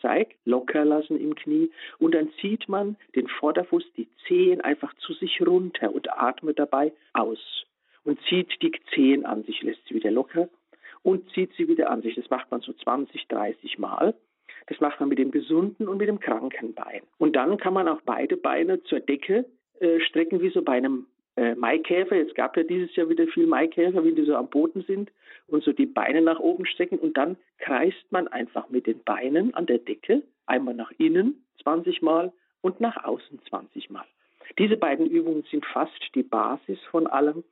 zeigt, 0.00 0.36
locker 0.44 0.84
lassen 0.84 1.18
im 1.18 1.34
Knie 1.34 1.70
und 1.98 2.14
dann 2.14 2.30
zieht 2.40 2.68
man 2.68 2.96
den 3.14 3.28
Vorderfuß, 3.28 3.84
die 3.96 4.08
Zehen 4.26 4.60
einfach 4.60 4.94
zu 4.94 5.12
sich 5.14 5.40
runter 5.46 5.94
und 5.94 6.10
atmet 6.12 6.58
dabei 6.58 6.92
aus 7.12 7.38
und 8.04 8.18
zieht 8.28 8.50
die 8.62 8.72
Zehen 8.94 9.26
an 9.26 9.44
sich, 9.44 9.62
lässt 9.62 9.86
sie 9.86 9.94
wieder 9.94 10.10
locker 10.10 10.48
und 11.02 11.30
zieht 11.32 11.52
sie 11.56 11.68
wieder 11.68 11.90
an 11.90 12.02
sich. 12.02 12.14
Das 12.14 12.30
macht 12.30 12.50
man 12.50 12.60
so 12.60 12.72
20, 12.72 13.28
30 13.28 13.78
Mal. 13.78 14.14
Das 14.66 14.80
macht 14.80 15.00
man 15.00 15.08
mit 15.08 15.18
dem 15.18 15.30
gesunden 15.30 15.88
und 15.88 15.98
mit 15.98 16.08
dem 16.08 16.20
kranken 16.20 16.74
Bein. 16.74 17.02
Und 17.18 17.36
dann 17.36 17.56
kann 17.56 17.74
man 17.74 17.88
auch 17.88 18.00
beide 18.02 18.36
Beine 18.36 18.82
zur 18.84 19.00
Decke 19.00 19.46
äh, 19.80 20.00
strecken, 20.00 20.42
wie 20.42 20.50
so 20.50 20.62
bei 20.62 20.72
einem 20.72 21.06
äh, 21.38 21.54
Maikäfer. 21.54 22.16
Jetzt 22.16 22.34
gab 22.34 22.56
ja 22.56 22.62
dieses 22.62 22.94
Jahr 22.96 23.08
wieder 23.08 23.26
viel 23.28 23.46
Maikäfer, 23.46 24.04
wie 24.04 24.12
die 24.12 24.24
so 24.24 24.34
am 24.34 24.48
Boden 24.48 24.82
sind 24.86 25.10
und 25.46 25.62
so 25.62 25.72
die 25.72 25.86
Beine 25.86 26.20
nach 26.20 26.40
oben 26.40 26.66
strecken. 26.66 26.98
Und 26.98 27.16
dann 27.16 27.36
kreist 27.58 28.10
man 28.10 28.28
einfach 28.28 28.68
mit 28.68 28.86
den 28.86 29.02
Beinen 29.04 29.54
an 29.54 29.66
der 29.66 29.78
Decke 29.78 30.22
einmal 30.46 30.74
nach 30.74 30.90
innen 30.98 31.44
20 31.62 32.02
Mal 32.02 32.32
und 32.60 32.80
nach 32.80 33.04
außen 33.04 33.40
20 33.48 33.90
Mal. 33.90 34.04
Diese 34.58 34.76
beiden 34.76 35.06
Übungen 35.06 35.44
sind 35.50 35.64
fast 35.66 36.10
die 36.14 36.22
Basis 36.22 36.78
von 36.90 37.06
allem. 37.06 37.44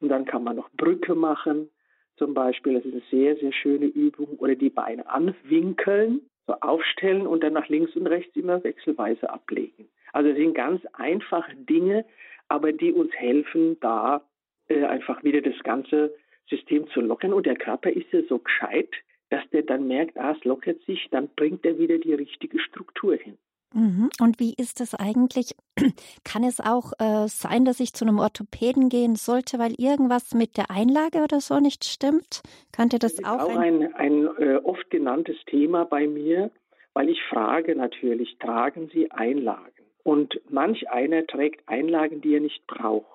Und 0.00 0.08
dann 0.08 0.26
kann 0.26 0.44
man 0.44 0.56
noch 0.56 0.70
Brücke 0.72 1.14
machen, 1.14 1.70
zum 2.16 2.34
Beispiel. 2.34 2.74
Das 2.74 2.84
ist 2.84 2.92
eine 2.92 3.02
sehr, 3.10 3.36
sehr 3.36 3.52
schöne 3.52 3.86
Übung. 3.86 4.36
Oder 4.38 4.54
die 4.54 4.70
Beine 4.70 5.08
anwinkeln 5.08 6.20
so 6.46 6.54
aufstellen 6.60 7.26
und 7.26 7.42
dann 7.42 7.54
nach 7.54 7.68
links 7.68 7.96
und 7.96 8.06
rechts 8.06 8.36
immer 8.36 8.62
wechselweise 8.64 9.30
ablegen. 9.30 9.88
Also 10.12 10.28
das 10.28 10.38
sind 10.38 10.54
ganz 10.54 10.82
einfache 10.92 11.54
Dinge, 11.56 12.04
aber 12.48 12.72
die 12.72 12.92
uns 12.92 13.12
helfen, 13.14 13.78
da 13.80 14.22
äh, 14.68 14.84
einfach 14.84 15.22
wieder 15.24 15.40
das 15.40 15.58
ganze 15.62 16.14
System 16.48 16.88
zu 16.88 17.00
lockern. 17.00 17.32
Und 17.32 17.46
der 17.46 17.56
Körper 17.56 17.90
ist 17.90 18.12
ja 18.12 18.20
so 18.28 18.38
gescheit, 18.38 18.90
dass 19.30 19.42
der 19.50 19.62
dann 19.62 19.86
merkt, 19.86 20.16
ah, 20.16 20.34
es 20.36 20.44
lockert 20.44 20.80
sich, 20.82 21.08
dann 21.10 21.28
bringt 21.36 21.64
er 21.64 21.78
wieder 21.78 21.98
die 21.98 22.14
richtige 22.14 22.58
Struktur 22.60 23.16
hin. 23.16 23.36
Mhm. 23.74 24.08
Und 24.20 24.38
wie 24.38 24.54
ist 24.56 24.80
es 24.80 24.94
eigentlich? 24.94 25.56
Kann 26.24 26.44
es 26.44 26.60
auch 26.60 26.92
äh, 27.00 27.26
sein, 27.26 27.64
dass 27.64 27.80
ich 27.80 27.92
zu 27.92 28.04
einem 28.04 28.20
Orthopäden 28.20 28.88
gehen 28.88 29.16
sollte, 29.16 29.58
weil 29.58 29.74
irgendwas 29.78 30.32
mit 30.32 30.56
der 30.56 30.70
Einlage 30.70 31.22
oder 31.24 31.40
so 31.40 31.58
nicht 31.58 31.84
stimmt? 31.84 32.42
Könnte 32.72 33.00
das, 33.00 33.16
das 33.16 33.24
auch? 33.24 33.38
Das 33.38 33.48
ist 33.48 33.56
auch 33.56 33.60
ein, 33.60 33.94
ein 33.94 34.28
äh, 34.38 34.56
oft 34.62 34.88
genanntes 34.90 35.36
Thema 35.46 35.84
bei 35.84 36.06
mir, 36.06 36.52
weil 36.92 37.08
ich 37.08 37.20
frage 37.28 37.74
natürlich, 37.74 38.38
tragen 38.38 38.88
Sie 38.92 39.10
Einlagen? 39.10 39.73
Und 40.04 40.40
manch 40.50 40.88
einer 40.90 41.26
trägt 41.26 41.68
Einlagen, 41.68 42.20
die 42.20 42.34
er 42.34 42.40
nicht 42.40 42.66
braucht, 42.66 43.06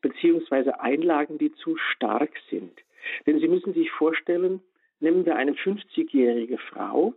beziehungsweise 0.00 0.80
Einlagen, 0.80 1.36
die 1.36 1.52
zu 1.52 1.76
stark 1.76 2.30
sind. 2.48 2.72
Denn 3.26 3.40
Sie 3.40 3.48
müssen 3.48 3.74
sich 3.74 3.90
vorstellen, 3.90 4.62
nehmen 5.00 5.26
wir 5.26 5.36
eine 5.36 5.52
50-jährige 5.52 6.58
Frau, 6.58 7.14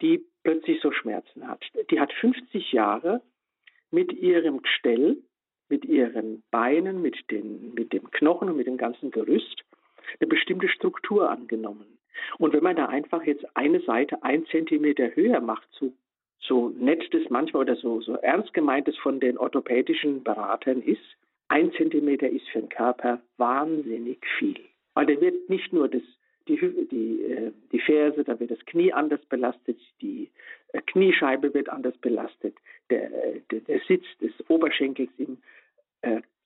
die 0.00 0.24
plötzlich 0.42 0.80
so 0.80 0.90
Schmerzen 0.90 1.46
hat. 1.46 1.62
Die 1.90 2.00
hat 2.00 2.12
50 2.14 2.72
Jahre 2.72 3.20
mit 3.90 4.12
ihrem 4.12 4.62
Gestell, 4.62 5.18
mit 5.68 5.84
ihren 5.84 6.42
Beinen, 6.50 7.02
mit, 7.02 7.30
den, 7.30 7.74
mit 7.74 7.92
dem 7.92 8.10
Knochen 8.10 8.48
und 8.48 8.56
mit 8.56 8.66
dem 8.66 8.78
ganzen 8.78 9.10
Gerüst 9.10 9.62
eine 10.18 10.28
bestimmte 10.28 10.68
Struktur 10.68 11.30
angenommen. 11.30 11.98
Und 12.38 12.54
wenn 12.54 12.62
man 12.62 12.76
da 12.76 12.86
einfach 12.86 13.24
jetzt 13.24 13.44
eine 13.54 13.80
Seite 13.80 14.22
ein 14.22 14.46
Zentimeter 14.46 15.14
höher 15.14 15.40
macht, 15.40 15.68
so, 15.72 15.92
so 16.40 16.68
nett 16.70 17.02
das 17.12 17.22
manchmal 17.30 17.62
oder 17.62 17.76
so, 17.76 18.00
so 18.00 18.14
ernst 18.14 18.54
gemeint 18.54 18.88
es 18.88 18.96
von 18.98 19.20
den 19.20 19.38
orthopädischen 19.38 20.22
Beratern 20.22 20.82
ist, 20.82 21.02
ein 21.48 21.72
Zentimeter 21.72 22.28
ist 22.28 22.48
für 22.48 22.60
den 22.60 22.68
Körper 22.68 23.20
wahnsinnig 23.36 24.24
viel. 24.38 24.60
Weil 24.94 25.06
der 25.06 25.20
wird 25.20 25.48
nicht 25.48 25.72
nur 25.72 25.88
das 25.88 26.02
die, 26.48 26.88
die, 26.90 27.22
äh, 27.22 27.52
die 27.72 27.80
Ferse, 27.80 28.24
da 28.24 28.40
wird 28.40 28.50
das 28.50 28.64
Knie 28.66 28.92
anders 28.92 29.20
belastet, 29.26 29.78
die 30.00 30.30
äh, 30.72 30.80
Kniescheibe 30.80 31.52
wird 31.54 31.68
anders 31.68 31.96
belastet, 31.98 32.54
der, 32.90 33.12
äh, 33.12 33.40
der, 33.50 33.60
der 33.60 33.80
Sitz 33.86 34.04
des 34.20 34.32
Oberschenkels 34.48 35.10
im 35.18 35.38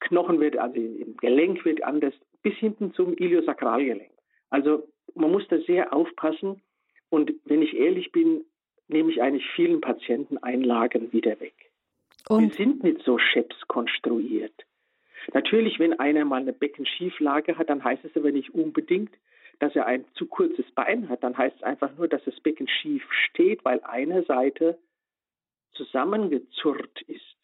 Knochen 0.00 0.40
wird, 0.40 0.56
also 0.56 0.76
im 0.76 1.14
Gelenk 1.18 1.62
wird 1.66 1.82
anders, 1.84 2.14
bis 2.42 2.54
hinten 2.54 2.94
zum 2.94 3.12
Iliosakralgelenk. 3.12 4.10
Also 4.48 4.88
man 5.14 5.30
muss 5.30 5.46
da 5.48 5.58
sehr 5.58 5.92
aufpassen 5.92 6.62
und 7.10 7.34
wenn 7.44 7.60
ich 7.60 7.76
ehrlich 7.76 8.12
bin, 8.12 8.46
nehme 8.88 9.10
ich 9.10 9.22
eigentlich 9.22 9.48
vielen 9.54 9.80
Patienten 9.80 10.38
Einlagen 10.38 11.12
wieder 11.12 11.40
weg. 11.40 11.54
Und? 12.28 12.52
Die 12.52 12.56
sind 12.56 12.82
nicht 12.82 13.02
so 13.04 13.18
scheps 13.18 13.56
konstruiert. 13.68 14.54
Natürlich, 15.32 15.78
wenn 15.78 15.98
einer 15.98 16.24
mal 16.24 16.40
eine 16.40 16.52
Beckenschieflage 16.52 17.56
hat, 17.56 17.70
dann 17.70 17.84
heißt 17.84 18.04
es 18.04 18.16
aber 18.16 18.32
nicht 18.32 18.50
unbedingt, 18.54 19.12
dass 19.60 19.76
er 19.76 19.86
ein 19.86 20.04
zu 20.14 20.26
kurzes 20.26 20.68
Bein 20.72 21.08
hat, 21.08 21.22
dann 21.22 21.36
heißt 21.38 21.56
es 21.56 21.62
einfach 21.62 21.96
nur, 21.96 22.08
dass 22.08 22.24
das 22.24 22.38
Becken 22.40 22.66
schief 22.66 23.04
steht, 23.30 23.64
weil 23.64 23.80
eine 23.84 24.24
Seite 24.24 24.78
zusammengezurrt 25.74 27.02
ist. 27.02 27.36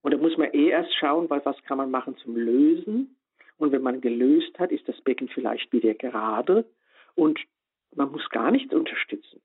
Und 0.00 0.12
da 0.12 0.18
muss 0.18 0.36
man 0.36 0.52
eh 0.52 0.68
erst 0.68 0.94
schauen, 0.94 1.28
weil 1.30 1.44
was 1.44 1.62
kann 1.64 1.78
man 1.78 1.90
machen 1.90 2.16
zum 2.16 2.36
Lösen. 2.36 3.16
Und 3.58 3.70
wenn 3.70 3.82
man 3.82 4.00
gelöst 4.00 4.58
hat, 4.58 4.72
ist 4.72 4.88
das 4.88 5.00
Becken 5.02 5.28
vielleicht 5.28 5.72
wieder 5.72 5.94
gerade 5.94 6.64
und 7.14 7.38
man 7.94 8.10
muss 8.10 8.28
gar 8.30 8.50
nichts 8.50 8.74
unterstützen. 8.74 9.40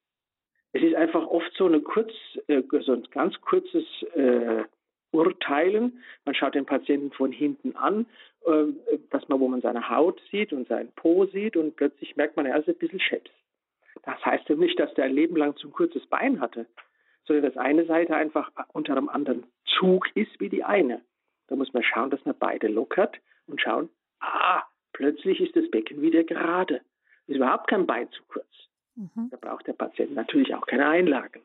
Es 0.73 0.83
ist 0.83 0.95
einfach 0.95 1.25
oft 1.25 1.51
so, 1.57 1.65
eine 1.65 1.81
kurz, 1.81 2.11
äh, 2.47 2.61
so 2.81 2.93
ein 2.93 3.03
ganz 3.11 3.39
kurzes 3.41 3.85
äh, 4.15 4.63
urteilen. 5.11 6.03
Man 6.25 6.35
schaut 6.35 6.55
den 6.55 6.65
Patienten 6.65 7.11
von 7.11 7.31
hinten 7.31 7.75
an, 7.75 8.05
äh, 8.45 8.97
dass 9.09 9.27
man, 9.29 9.39
wo 9.39 9.47
man 9.47 9.61
seine 9.61 9.89
Haut 9.89 10.21
sieht 10.31 10.53
und 10.53 10.67
seinen 10.67 10.91
Po 10.93 11.25
sieht 11.25 11.55
und 11.57 11.75
plötzlich 11.75 12.15
merkt 12.15 12.35
man, 12.35 12.45
er 12.45 12.59
ist 12.59 12.67
ein 12.67 12.75
bisschen 12.75 12.99
scheps. 12.99 13.31
Das 14.03 14.23
heißt 14.23 14.47
ja 14.49 14.55
nicht, 14.55 14.79
dass 14.79 14.93
der 14.93 15.05
ein 15.05 15.13
Leben 15.13 15.35
lang 15.35 15.55
zu 15.57 15.67
ein 15.67 15.73
kurzes 15.73 16.05
Bein 16.07 16.39
hatte, 16.39 16.65
sondern 17.25 17.45
dass 17.45 17.57
eine 17.57 17.85
Seite 17.85 18.15
einfach 18.15 18.51
unter 18.73 18.93
einem 18.95 19.09
anderen 19.09 19.45
Zug 19.79 20.07
ist 20.15 20.39
wie 20.39 20.49
die 20.49 20.63
eine. 20.63 21.01
Da 21.47 21.55
muss 21.55 21.73
man 21.73 21.83
schauen, 21.83 22.09
dass 22.09 22.23
man 22.25 22.35
beide 22.37 22.67
lockert 22.67 23.17
und 23.47 23.61
schauen, 23.61 23.89
ah, 24.19 24.63
plötzlich 24.93 25.41
ist 25.41 25.55
das 25.55 25.69
Becken 25.71 26.01
wieder 26.01 26.23
gerade. 26.23 26.81
Ist 27.27 27.37
überhaupt 27.37 27.67
kein 27.67 27.85
Bein 27.85 28.09
zu 28.11 28.23
kurz. 28.27 28.47
Mhm. 28.97 29.29
Da 29.29 29.37
braucht 29.37 29.67
der 29.67 29.73
Patient 29.73 30.15
natürlich 30.15 30.53
auch 30.55 30.65
keine 30.65 30.87
Einlagen. 30.87 31.41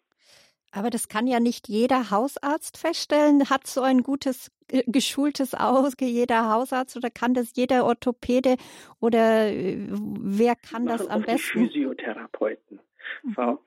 Aber 0.74 0.88
das 0.88 1.08
kann 1.08 1.26
ja 1.26 1.38
nicht 1.38 1.68
jeder 1.68 2.10
Hausarzt 2.10 2.78
feststellen. 2.78 3.50
Hat 3.50 3.66
so 3.66 3.82
ein 3.82 4.02
gutes, 4.02 4.50
äh, 4.70 4.82
geschultes 4.86 5.54
Auge 5.54 6.06
jeder 6.06 6.50
Hausarzt 6.50 6.96
oder 6.96 7.10
kann 7.10 7.34
das 7.34 7.54
jeder 7.54 7.84
Orthopäde 7.84 8.56
oder 8.98 9.48
äh, 9.48 9.76
wer 9.90 10.56
kann 10.56 10.86
das 10.86 11.06
am 11.06 11.22
besten? 11.22 11.60
Die 11.60 11.66
Physiotherapeuten. 11.66 12.80
Mhm. 13.22 13.32
Frau, 13.34 13.58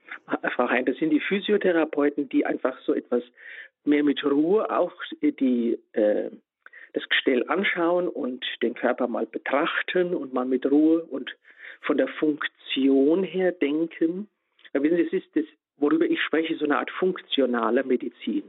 Frau 0.56 0.68
Hein, 0.68 0.86
das 0.86 0.98
sind 0.98 1.12
die 1.12 1.20
Physiotherapeuten, 1.20 2.28
die 2.28 2.44
einfach 2.46 2.76
so 2.86 2.96
etwas 2.96 3.22
mehr 3.84 4.04
mit 4.04 4.24
Ruhe 4.26 4.68
auch 4.76 4.94
die, 5.22 5.78
äh, 5.94 6.32
das 6.96 7.08
Gestell 7.10 7.48
anschauen 7.50 8.08
und 8.08 8.46
den 8.62 8.74
Körper 8.74 9.08
mal 9.08 9.26
betrachten 9.26 10.16
und 10.16 10.34
mal 10.34 10.46
mit 10.46 10.70
Ruhe 10.70 11.04
und 11.04 11.36
von 11.82 11.98
der 11.98 12.08
Funktion 12.08 13.24
her 13.24 13.52
denken. 13.52 14.28
Ja, 14.74 14.82
wissen 14.82 14.98
Sie, 14.98 15.04
es 15.04 15.14
ist 15.14 15.36
das 15.36 15.46
worüber 15.78 16.06
ich 16.06 16.22
spreche, 16.22 16.56
so 16.56 16.66
eine 16.66 16.78
Art 16.78 16.92
funktionale 16.92 17.84
Medizin. 17.84 18.44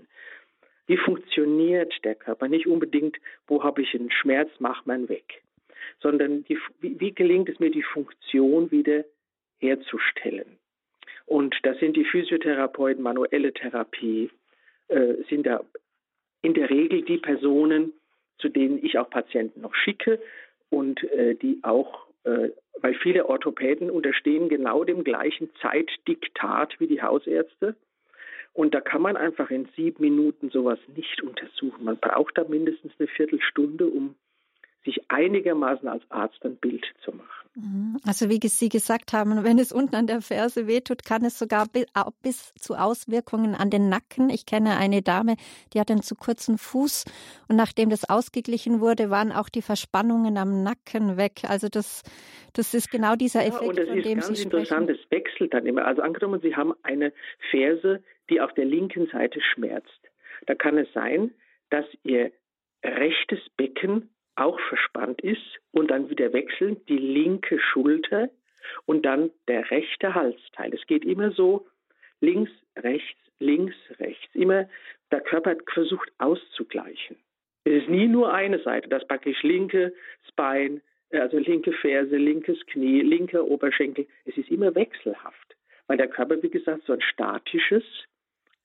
Wie 0.86 0.96
funktioniert 0.96 1.92
der 2.04 2.14
Körper? 2.14 2.48
Nicht 2.48 2.66
unbedingt, 2.66 3.16
wo 3.46 3.62
habe 3.62 3.82
ich 3.82 3.94
einen 3.94 4.10
Schmerz, 4.10 4.50
mach 4.58 4.86
man 4.86 5.08
weg, 5.08 5.42
sondern 6.00 6.44
die, 6.44 6.58
wie, 6.80 6.98
wie 7.00 7.12
gelingt 7.12 7.48
es 7.48 7.58
mir, 7.58 7.70
die 7.70 7.82
Funktion 7.82 8.70
wieder 8.70 9.04
herzustellen? 9.58 10.58
Und 11.24 11.56
da 11.64 11.74
sind 11.74 11.96
die 11.96 12.04
Physiotherapeuten, 12.04 13.02
manuelle 13.02 13.52
Therapie, 13.52 14.30
äh, 14.88 15.14
sind 15.28 15.46
da 15.46 15.64
in 16.42 16.54
der 16.54 16.70
Regel 16.70 17.02
die 17.02 17.18
Personen, 17.18 17.92
zu 18.38 18.48
denen 18.48 18.84
ich 18.84 18.98
auch 18.98 19.10
Patienten 19.10 19.60
noch 19.60 19.74
schicke 19.74 20.20
und 20.70 21.02
äh, 21.12 21.34
die 21.34 21.60
auch 21.62 22.06
äh, 22.24 22.50
weil 22.82 22.94
viele 22.94 23.28
Orthopäden 23.28 23.90
unterstehen 23.90 24.48
genau 24.48 24.84
dem 24.84 25.04
gleichen 25.04 25.48
Zeitdiktat 25.62 26.78
wie 26.78 26.86
die 26.86 27.00
Hausärzte. 27.00 27.76
Und 28.52 28.74
da 28.74 28.80
kann 28.80 29.02
man 29.02 29.16
einfach 29.16 29.50
in 29.50 29.68
sieben 29.76 30.02
Minuten 30.02 30.50
sowas 30.50 30.78
nicht 30.94 31.22
untersuchen. 31.22 31.84
Man 31.84 31.98
braucht 31.98 32.36
da 32.36 32.44
mindestens 32.44 32.92
eine 32.98 33.08
Viertelstunde, 33.08 33.86
um 33.86 34.14
sich 34.84 35.00
einigermaßen 35.08 35.88
als 35.88 36.02
Arzt 36.10 36.44
ein 36.44 36.56
Bild 36.56 36.84
zu 37.04 37.12
machen. 37.12 37.45
Mhm. 37.56 37.96
Also 38.06 38.28
wie 38.28 38.38
Sie 38.46 38.68
gesagt 38.68 39.14
haben, 39.14 39.42
wenn 39.42 39.58
es 39.58 39.72
unten 39.72 39.96
an 39.96 40.06
der 40.06 40.20
Ferse 40.20 40.66
wehtut, 40.66 41.04
kann 41.04 41.24
es 41.24 41.38
sogar 41.38 41.66
bis 42.22 42.52
zu 42.54 42.74
Auswirkungen 42.74 43.54
an 43.54 43.70
den 43.70 43.88
Nacken. 43.88 44.28
Ich 44.28 44.44
kenne 44.44 44.76
eine 44.76 45.00
Dame, 45.00 45.36
die 45.72 45.80
hat 45.80 45.90
einen 45.90 46.02
zu 46.02 46.16
kurzen 46.16 46.58
Fuß 46.58 47.04
und 47.48 47.56
nachdem 47.56 47.88
das 47.88 48.08
ausgeglichen 48.08 48.80
wurde, 48.80 49.08
waren 49.08 49.32
auch 49.32 49.48
die 49.48 49.62
Verspannungen 49.62 50.36
am 50.36 50.62
Nacken 50.62 51.16
weg. 51.16 51.44
Also 51.48 51.68
das, 51.70 52.02
das 52.52 52.74
ist 52.74 52.90
genau 52.90 53.16
dieser 53.16 53.40
Effekt, 53.40 53.62
ja, 53.62 53.68
und 53.68 53.78
das 53.78 53.88
von 53.88 54.02
dem 54.02 54.18
ist 54.18 54.26
ganz 54.26 54.38
Sie 54.38 54.44
interessant, 54.44 54.90
sprechen. 54.90 55.00
Das 55.02 55.10
wechselt 55.10 55.54
dann 55.54 55.64
immer. 55.64 55.86
Also 55.86 56.02
angenommen, 56.02 56.40
Sie 56.42 56.54
haben 56.54 56.74
eine 56.82 57.14
Ferse, 57.50 58.02
die 58.28 58.42
auf 58.42 58.52
der 58.52 58.66
linken 58.66 59.06
Seite 59.06 59.40
schmerzt. 59.40 60.00
Da 60.44 60.54
kann 60.54 60.76
es 60.76 60.92
sein, 60.92 61.32
dass 61.70 61.86
Ihr 62.02 62.32
rechtes 62.84 63.40
Becken 63.56 64.10
auch 64.36 64.58
verspannt 64.60 65.20
ist 65.22 65.58
und 65.72 65.90
dann 65.90 66.10
wieder 66.10 66.32
wechseln 66.32 66.84
die 66.86 66.98
linke 66.98 67.58
Schulter 67.58 68.30
und 68.84 69.04
dann 69.06 69.30
der 69.48 69.70
rechte 69.70 70.14
Halsteil. 70.14 70.74
Es 70.74 70.86
geht 70.86 71.04
immer 71.04 71.30
so 71.32 71.66
links, 72.20 72.50
rechts, 72.76 73.18
links, 73.38 73.74
rechts. 73.98 74.34
Immer 74.34 74.68
der 75.10 75.20
Körper 75.20 75.56
versucht 75.72 76.10
auszugleichen. 76.18 77.16
Es 77.64 77.82
ist 77.82 77.88
nie 77.88 78.06
nur 78.06 78.32
eine 78.32 78.60
Seite, 78.60 78.88
das 78.88 79.06
praktisch 79.06 79.42
linke 79.42 79.92
Bein, 80.36 80.82
äh, 81.10 81.18
also 81.18 81.38
linke 81.38 81.72
Ferse, 81.72 82.16
linkes 82.16 82.58
Knie, 82.66 83.00
linker 83.00 83.44
Oberschenkel. 83.44 84.06
Es 84.24 84.36
ist 84.36 84.50
immer 84.50 84.74
wechselhaft, 84.74 85.56
weil 85.86 85.96
der 85.96 86.08
Körper, 86.08 86.42
wie 86.42 86.50
gesagt, 86.50 86.82
so 86.86 86.92
ein 86.92 87.00
statisches 87.00 87.84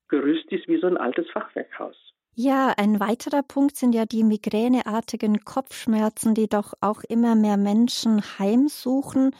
Gerüst 0.10 0.51
ist 0.51 0.68
wie 0.68 0.78
so 0.78 0.88
ein 0.88 0.98
altes 0.98 1.30
Fachwerkhaus. 1.32 2.11
Ja, 2.34 2.74
ein 2.78 3.02
weiterer 3.02 3.44
Punkt 3.44 3.76
sind 3.76 3.94
ja 3.94 4.06
die 4.06 4.24
migräneartigen 4.24 5.42
Kopfschmerzen, 5.44 6.34
die 6.34 6.48
doch 6.48 6.74
auch 6.80 7.04
immer 7.04 7.36
mehr 7.36 7.58
Menschen 7.58 8.22
heimsuchen. 8.40 9.36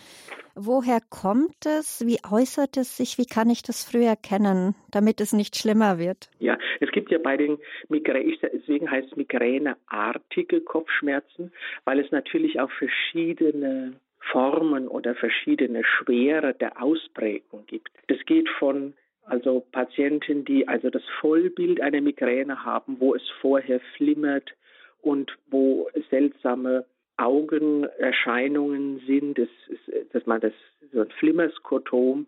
Woher 0.56 1.00
kommt 1.10 1.66
es? 1.66 2.06
Wie 2.06 2.20
äußert 2.30 2.76
es 2.76 2.98
sich? 2.98 3.18
Wie 3.18 3.26
kann 3.26 3.50
ich 3.50 3.64
das 3.64 3.90
früh 3.90 4.04
erkennen, 4.04 4.76
damit 4.92 5.22
es 5.22 5.32
nicht 5.32 5.56
schlimmer 5.56 6.00
wird? 6.00 6.30
Ja, 6.40 6.58
es 6.82 6.92
gibt 6.92 7.12
ja 7.12 7.20
bei 7.20 7.38
den 7.38 7.58
Migräne, 7.88 8.36
deswegen 8.54 8.92
heißt 8.92 9.08
es 9.12 9.16
migräneartige 9.16 10.60
Kopfschmerzen, 10.60 11.54
weil 11.86 12.00
es 12.00 12.12
natürlich 12.12 12.60
auch 12.60 12.72
verschiedene 12.72 13.94
Formen 14.20 14.90
oder 14.90 15.16
verschiedene 15.16 15.84
Schwere 15.86 16.54
der 16.54 16.82
Ausprägung 16.82 17.66
gibt. 17.68 17.90
Das 18.08 18.20
geht 18.26 18.50
von 18.60 18.94
also 19.26 19.66
Patienten, 19.72 20.46
die 20.46 20.68
also 20.68 20.90
das 20.90 21.04
Vollbild 21.20 21.82
einer 21.82 22.02
Migräne 22.02 22.66
haben, 22.66 23.00
wo 23.00 23.16
es 23.16 23.28
vorher 23.42 23.80
flimmert 23.96 24.56
und 25.02 25.38
wo 25.50 25.90
seltsame 26.10 26.86
Augenerscheinungen 27.18 29.02
sind, 29.06 29.38
das 29.38 29.50
ist, 29.68 30.14
dass 30.14 30.26
man 30.26 30.42
das 30.42 30.54
so 30.92 31.02
ein 31.02 31.12
Flimmerskotom 31.12 32.26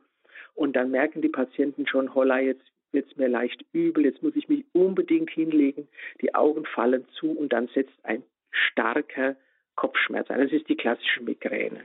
und 0.56 0.76
dann 0.76 0.92
merken 0.92 1.22
die 1.22 1.30
Patienten 1.30 1.88
schon, 1.88 2.14
holla, 2.14 2.40
jetzt 2.40 2.66
wird 2.92 3.10
es 3.10 3.18
mir 3.18 3.28
leicht 3.28 3.66
übel, 3.74 4.06
jetzt 4.06 4.22
muss 4.22 4.36
ich 4.36 4.48
mich 4.48 4.66
unbedingt 4.74 5.32
hinlegen, 5.32 5.88
die 6.22 6.36
Augen 6.36 6.66
fallen 6.66 7.06
zu 7.20 7.32
und 7.32 7.52
dann 7.52 7.68
setzt 7.70 7.94
ein 8.04 8.24
starker 8.52 9.36
Kopfschmerz 9.76 10.30
ein. 10.30 10.40
Das 10.40 10.52
ist 10.52 10.70
die 10.70 10.78
klassische 10.78 11.24
Migräne. 11.24 11.82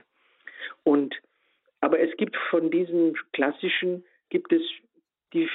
Und 0.84 1.14
aber 1.80 2.00
es 2.00 2.14
gibt 2.16 2.36
von 2.50 2.70
diesen 2.70 3.16
klassischen 3.32 4.04
gibt 4.30 4.52
es 4.52 4.62
die 5.32 5.48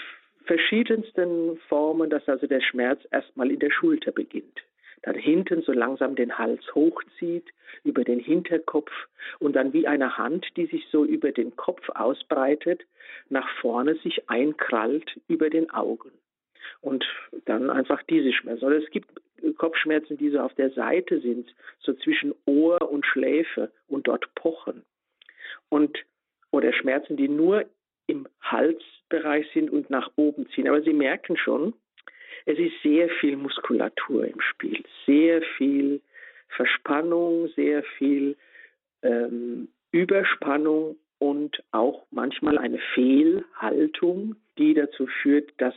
verschiedensten 0.45 1.57
Formen, 1.69 2.09
dass 2.09 2.27
also 2.27 2.47
der 2.47 2.61
Schmerz 2.61 3.01
erstmal 3.11 3.51
in 3.51 3.59
der 3.59 3.71
Schulter 3.71 4.11
beginnt, 4.11 4.61
dann 5.03 5.15
hinten 5.15 5.61
so 5.61 5.71
langsam 5.71 6.15
den 6.15 6.37
Hals 6.37 6.63
hochzieht, 6.73 7.45
über 7.83 8.03
den 8.03 8.19
Hinterkopf 8.19 8.91
und 9.39 9.55
dann 9.55 9.73
wie 9.73 9.87
eine 9.87 10.17
Hand, 10.17 10.45
die 10.55 10.65
sich 10.67 10.87
so 10.91 11.03
über 11.05 11.31
den 11.31 11.55
Kopf 11.55 11.89
ausbreitet, 11.89 12.81
nach 13.29 13.47
vorne 13.59 13.95
sich 13.95 14.29
einkrallt 14.29 15.19
über 15.27 15.49
den 15.49 15.69
Augen. 15.71 16.11
Und 16.81 17.05
dann 17.45 17.69
einfach 17.69 18.03
diese 18.03 18.31
Schmerzen. 18.31 18.65
Oder 18.65 18.77
es 18.77 18.89
gibt 18.91 19.09
Kopfschmerzen, 19.57 20.17
die 20.17 20.29
so 20.29 20.39
auf 20.39 20.53
der 20.53 20.71
Seite 20.71 21.19
sind, 21.19 21.53
so 21.79 21.93
zwischen 21.93 22.33
Ohr 22.45 22.81
und 22.89 23.05
Schläfe 23.05 23.71
und 23.87 24.07
dort 24.07 24.33
pochen. 24.35 24.83
Und 25.69 25.97
oder 26.51 26.71
Schmerzen, 26.71 27.17
die 27.17 27.27
nur 27.27 27.65
im 28.07 28.27
Halsbereich 29.13 29.47
sind 29.53 29.69
und 29.71 29.89
nach 29.89 30.11
oben 30.15 30.47
ziehen. 30.49 30.67
Aber 30.67 30.81
Sie 30.81 30.93
merken 30.93 31.37
schon, 31.37 31.73
es 32.45 32.57
ist 32.57 32.73
sehr 32.81 33.09
viel 33.09 33.37
Muskulatur 33.37 34.25
im 34.25 34.41
Spiel, 34.41 34.83
sehr 35.05 35.41
viel 35.57 36.01
Verspannung, 36.49 37.47
sehr 37.55 37.83
viel 37.97 38.35
ähm, 39.01 39.69
Überspannung 39.91 40.97
und 41.19 41.63
auch 41.71 42.05
manchmal 42.11 42.57
eine 42.57 42.79
Fehlhaltung, 42.93 44.35
die 44.57 44.73
dazu 44.73 45.07
führt, 45.21 45.51
dass, 45.57 45.75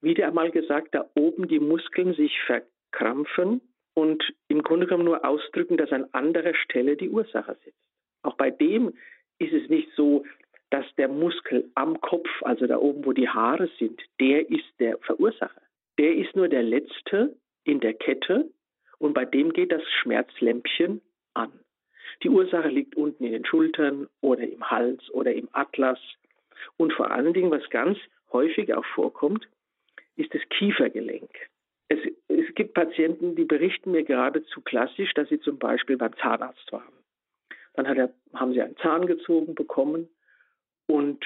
wieder 0.00 0.26
einmal 0.26 0.50
gesagt, 0.50 0.94
da 0.94 1.08
oben 1.14 1.46
die 1.46 1.60
Muskeln 1.60 2.14
sich 2.14 2.36
verkrampfen 2.46 3.60
und 3.94 4.24
im 4.48 4.62
Grunde 4.62 4.86
genommen 4.86 5.04
nur 5.04 5.24
ausdrücken, 5.24 5.76
dass 5.76 5.92
an 5.92 6.06
anderer 6.12 6.54
Stelle 6.54 6.96
die 6.96 7.10
Ursache 7.10 7.56
sitzt. 7.64 7.78
Auch 8.22 8.34
bei 8.34 8.50
dem 8.50 8.92
ist 9.38 9.52
es 9.52 9.68
nicht 9.68 9.88
so, 9.94 10.24
dass 10.72 10.86
der 10.96 11.08
Muskel 11.08 11.70
am 11.74 12.00
Kopf, 12.00 12.28
also 12.40 12.66
da 12.66 12.78
oben, 12.78 13.04
wo 13.04 13.12
die 13.12 13.28
Haare 13.28 13.68
sind, 13.78 14.00
der 14.18 14.48
ist 14.48 14.64
der 14.78 14.96
Verursacher. 14.98 15.60
Der 15.98 16.16
ist 16.16 16.34
nur 16.34 16.48
der 16.48 16.62
Letzte 16.62 17.36
in 17.64 17.80
der 17.80 17.92
Kette 17.92 18.50
und 18.98 19.12
bei 19.12 19.26
dem 19.26 19.52
geht 19.52 19.70
das 19.70 19.82
Schmerzlämpchen 20.00 21.02
an. 21.34 21.52
Die 22.22 22.30
Ursache 22.30 22.68
liegt 22.68 22.96
unten 22.96 23.22
in 23.24 23.32
den 23.32 23.44
Schultern 23.44 24.08
oder 24.22 24.48
im 24.48 24.70
Hals 24.70 25.10
oder 25.10 25.34
im 25.34 25.46
Atlas. 25.52 25.98
Und 26.78 26.94
vor 26.94 27.10
allen 27.10 27.34
Dingen, 27.34 27.50
was 27.50 27.68
ganz 27.68 27.98
häufig 28.32 28.72
auch 28.72 28.86
vorkommt, 28.94 29.46
ist 30.16 30.32
das 30.32 30.40
Kiefergelenk. 30.48 31.30
Es, 31.88 31.98
es 32.28 32.54
gibt 32.54 32.72
Patienten, 32.72 33.36
die 33.36 33.44
berichten 33.44 33.90
mir 33.90 34.04
geradezu 34.04 34.62
klassisch, 34.62 35.12
dass 35.12 35.28
sie 35.28 35.40
zum 35.40 35.58
Beispiel 35.58 35.98
beim 35.98 36.16
Zahnarzt 36.16 36.72
waren. 36.72 36.94
Dann 37.74 37.84
er, 37.84 38.14
haben 38.32 38.54
sie 38.54 38.62
einen 38.62 38.76
Zahn 38.78 39.06
gezogen 39.06 39.54
bekommen 39.54 40.08
und 40.86 41.24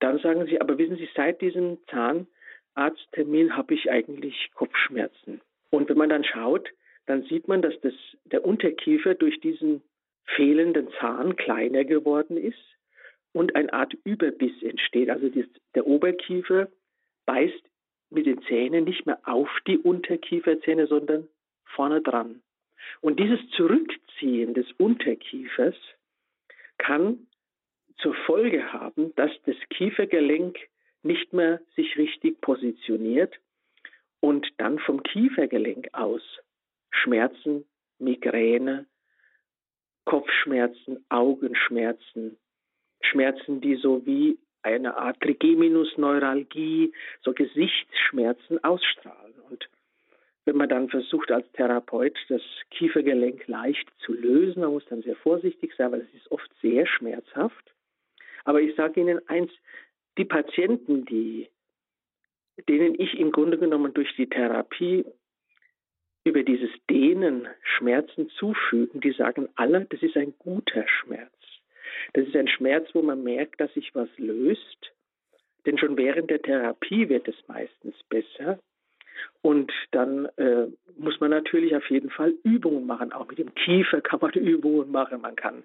dann 0.00 0.18
sagen 0.18 0.46
sie, 0.46 0.60
aber 0.60 0.76
wissen 0.78 0.96
Sie, 0.96 1.08
seit 1.14 1.40
diesem 1.40 1.78
Zahnarzttermin 1.88 3.56
habe 3.56 3.74
ich 3.74 3.90
eigentlich 3.90 4.50
Kopfschmerzen. 4.54 5.40
Und 5.70 5.88
wenn 5.88 5.98
man 5.98 6.10
dann 6.10 6.24
schaut, 6.24 6.68
dann 7.06 7.22
sieht 7.24 7.48
man, 7.48 7.62
dass 7.62 7.74
das, 7.80 7.94
der 8.24 8.44
Unterkiefer 8.44 9.14
durch 9.14 9.40
diesen 9.40 9.82
fehlenden 10.36 10.88
Zahn 11.00 11.36
kleiner 11.36 11.84
geworden 11.84 12.36
ist 12.36 12.58
und 13.32 13.56
eine 13.56 13.72
Art 13.72 13.94
Überbiss 14.04 14.62
entsteht. 14.62 15.10
Also 15.10 15.28
das, 15.28 15.46
der 15.74 15.86
Oberkiefer 15.86 16.68
beißt 17.26 17.62
mit 18.10 18.26
den 18.26 18.42
Zähnen 18.42 18.84
nicht 18.84 19.06
mehr 19.06 19.18
auf 19.24 19.48
die 19.66 19.78
Unterkieferzähne, 19.78 20.86
sondern 20.86 21.28
vorne 21.64 22.00
dran. 22.00 22.42
Und 23.00 23.18
dieses 23.18 23.40
Zurückziehen 23.50 24.54
des 24.54 24.70
Unterkiefers 24.78 25.76
kann 26.78 27.26
zur 27.98 28.14
Folge 28.26 28.72
haben, 28.72 29.14
dass 29.16 29.30
das 29.46 29.56
Kiefergelenk 29.70 30.58
nicht 31.02 31.32
mehr 31.32 31.60
sich 31.76 31.96
richtig 31.96 32.40
positioniert 32.40 33.34
und 34.20 34.46
dann 34.58 34.78
vom 34.78 35.02
Kiefergelenk 35.02 35.88
aus 35.92 36.22
Schmerzen, 36.90 37.64
Migräne, 37.98 38.86
Kopfschmerzen, 40.04 41.04
Augenschmerzen, 41.08 42.36
Schmerzen, 43.02 43.60
die 43.60 43.76
so 43.76 44.04
wie 44.06 44.38
eine 44.62 44.96
Art 44.96 45.20
Trigeminusneuralgie, 45.20 46.92
so 47.22 47.32
Gesichtsschmerzen 47.32 48.62
ausstrahlen. 48.64 49.34
Und 49.50 49.68
wenn 50.46 50.56
man 50.56 50.68
dann 50.68 50.88
versucht 50.88 51.30
als 51.30 51.50
Therapeut 51.52 52.16
das 52.28 52.42
Kiefergelenk 52.70 53.46
leicht 53.46 53.90
zu 54.04 54.12
lösen, 54.12 54.60
man 54.60 54.72
muss 54.72 54.84
dann 54.86 55.02
sehr 55.02 55.16
vorsichtig 55.16 55.74
sein, 55.76 55.92
weil 55.92 56.00
es 56.00 56.14
ist 56.14 56.30
oft 56.30 56.50
sehr 56.60 56.86
schmerzhaft. 56.86 57.74
Aber 58.44 58.60
ich 58.60 58.74
sage 58.76 59.00
Ihnen 59.00 59.26
eins, 59.28 59.50
die 60.18 60.24
Patienten, 60.24 61.04
die, 61.06 61.48
denen 62.68 62.98
ich 62.98 63.18
im 63.18 63.32
Grunde 63.32 63.58
genommen 63.58 63.92
durch 63.94 64.14
die 64.16 64.28
Therapie 64.28 65.04
über 66.24 66.42
dieses 66.42 66.70
Dehnen 66.88 67.48
Schmerzen 67.62 68.30
zufügen, 68.30 69.00
die 69.00 69.12
sagen 69.12 69.48
alle, 69.56 69.86
das 69.86 70.02
ist 70.02 70.16
ein 70.16 70.34
guter 70.38 70.86
Schmerz. 70.88 71.32
Das 72.14 72.26
ist 72.26 72.36
ein 72.36 72.48
Schmerz, 72.48 72.88
wo 72.94 73.02
man 73.02 73.22
merkt, 73.22 73.60
dass 73.60 73.72
sich 73.74 73.94
was 73.94 74.08
löst. 74.16 74.92
Denn 75.66 75.78
schon 75.78 75.96
während 75.96 76.30
der 76.30 76.42
Therapie 76.42 77.08
wird 77.08 77.28
es 77.28 77.36
meistens 77.48 77.94
besser. 78.08 78.58
Und 79.42 79.72
dann 79.90 80.26
äh, 80.36 80.66
muss 80.96 81.20
man 81.20 81.30
natürlich 81.30 81.74
auf 81.76 81.88
jeden 81.90 82.10
Fall 82.10 82.34
Übungen 82.44 82.86
machen. 82.86 83.12
Auch 83.12 83.28
mit 83.28 83.38
dem 83.38 83.54
Kiefer 83.54 84.00
kann 84.00 84.20
man 84.20 84.32
Übungen 84.34 84.90
machen. 84.90 85.20
Man 85.20 85.36
kann 85.36 85.62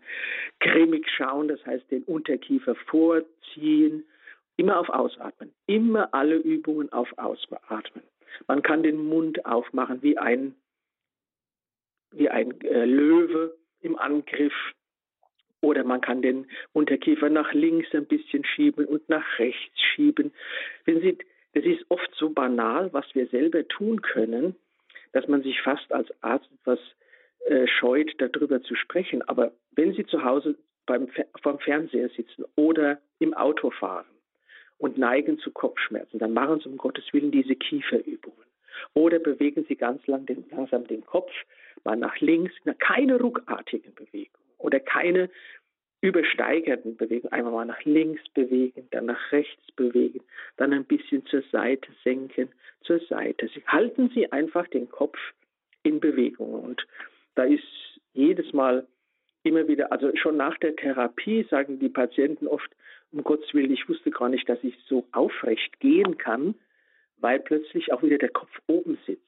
cremig 0.60 1.08
schauen, 1.10 1.48
das 1.48 1.66
heißt 1.66 1.90
den 1.92 2.04
Unterkiefer 2.04 2.76
vorziehen. 2.76 4.04
Immer 4.58 4.80
auf 4.80 4.90
Ausatmen. 4.90 5.52
Immer 5.68 6.14
alle 6.14 6.36
Übungen 6.36 6.92
auf 6.92 7.08
Ausatmen. 7.18 8.04
Man 8.48 8.62
kann 8.62 8.84
den 8.84 8.98
Mund 8.98 9.46
aufmachen 9.46 10.02
wie 10.02 10.18
ein, 10.18 10.56
wie 12.12 12.30
ein 12.30 12.60
äh, 12.62 12.86
Löwe 12.86 13.56
im 13.82 13.98
Angriff. 13.98 14.54
Oder 15.62 15.84
man 15.84 16.02
kann 16.02 16.22
den 16.22 16.48
Unterkiefer 16.74 17.30
nach 17.30 17.54
links 17.54 17.90
ein 17.94 18.06
bisschen 18.06 18.46
schieben 18.46 18.86
und 18.86 19.08
nach 19.10 19.40
rechts 19.40 19.80
schieben. 19.94 20.32
Wenn 20.86 21.02
Sie, 21.02 21.18
das 21.54 21.66
ist 21.66 21.86
oft 21.90 22.10
so 22.16 22.30
banal, 22.30 22.92
was 22.94 23.06
wir 23.14 23.28
selber 23.28 23.68
tun 23.68 24.02
können, 24.02 24.56
dass 25.14 25.28
man 25.28 25.42
sich 25.42 25.62
fast 25.62 25.92
als 25.92 26.08
Arzt 26.22 26.50
etwas 26.62 26.80
äh, 27.46 27.68
scheut, 27.68 28.12
darüber 28.20 28.62
zu 28.62 28.76
sprechen. 28.76 29.22
Aber 29.24 29.52
wenn 29.72 29.94
Sie 29.94 30.06
zu 30.06 30.24
Hause 30.24 30.56
beim, 30.86 31.08
vom 31.42 31.60
Fernseher 31.60 32.10
sitzen 32.10 32.46
oder 32.56 33.00
im 33.20 33.34
Auto 33.34 33.72
fahren 33.72 34.06
und 34.78 34.98
neigen 34.98 35.40
zu 35.40 35.52
Kopfschmerzen, 35.52 36.20
dann 36.20 36.34
machen 36.34 36.60
Sie 36.60 36.70
um 36.70 36.78
Gottes 36.78 37.06
Willen 37.12 37.32
diese 37.32 37.56
Kieferübungen. 37.56 38.46
Oder 38.94 39.20
bewegen 39.20 39.66
Sie 39.68 39.76
ganz 39.76 40.06
lang 40.08 40.26
den, 40.26 40.46
langsam 40.52 40.88
den 40.88 41.06
Kopf 41.06 41.32
mal 41.84 41.98
nach 41.98 42.20
links, 42.20 42.54
keine 42.80 43.20
ruckartigen 43.20 43.94
Bewegungen 43.96 44.50
oder 44.58 44.80
keine 44.80 45.30
übersteigerten 46.02 46.96
Bewegungen. 46.96 47.34
Einmal 47.34 47.54
mal 47.54 47.66
nach 47.66 47.84
links 47.84 48.22
bewegen, 48.34 48.88
dann 48.92 49.06
nach 49.06 49.32
rechts 49.32 49.72
bewegen, 49.76 50.22
dann 50.58 50.74
ein 50.74 50.86
bisschen 50.86 51.26
zur 51.26 51.44
Seite 51.52 51.90
senken, 52.04 52.50
zur 52.82 53.00
Seite. 53.00 53.50
Halten 53.68 54.10
Sie 54.14 54.32
einfach 54.32 54.68
den 54.68 54.90
Kopf 54.90 55.18
in 55.84 56.00
Bewegung. 56.00 56.54
Und 56.54 56.86
da 57.36 57.44
ist 57.44 57.64
jedes 58.14 58.54
Mal 58.54 58.88
immer 59.44 59.68
wieder, 59.68 59.92
also 59.92 60.16
schon 60.16 60.38
nach 60.38 60.58
der 60.58 60.76
Therapie 60.76 61.46
sagen 61.50 61.80
die 61.80 61.90
Patienten 61.90 62.48
oft, 62.48 62.70
um 63.12 63.24
Gottes 63.24 63.54
Willen, 63.54 63.72
ich 63.72 63.88
wusste 63.90 64.12
gar 64.12 64.30
nicht, 64.30 64.48
dass 64.48 64.64
ich 64.64 64.76
so 64.88 65.08
aufrecht 65.12 65.80
gehen 65.80 66.18
kann, 66.18 66.56
weil 67.18 67.40
plötzlich 67.40 67.92
auch 67.92 68.04
wieder 68.04 68.18
der 68.18 68.30
Kopf 68.30 68.52
oben 68.68 68.98
sitzt. 69.06 69.26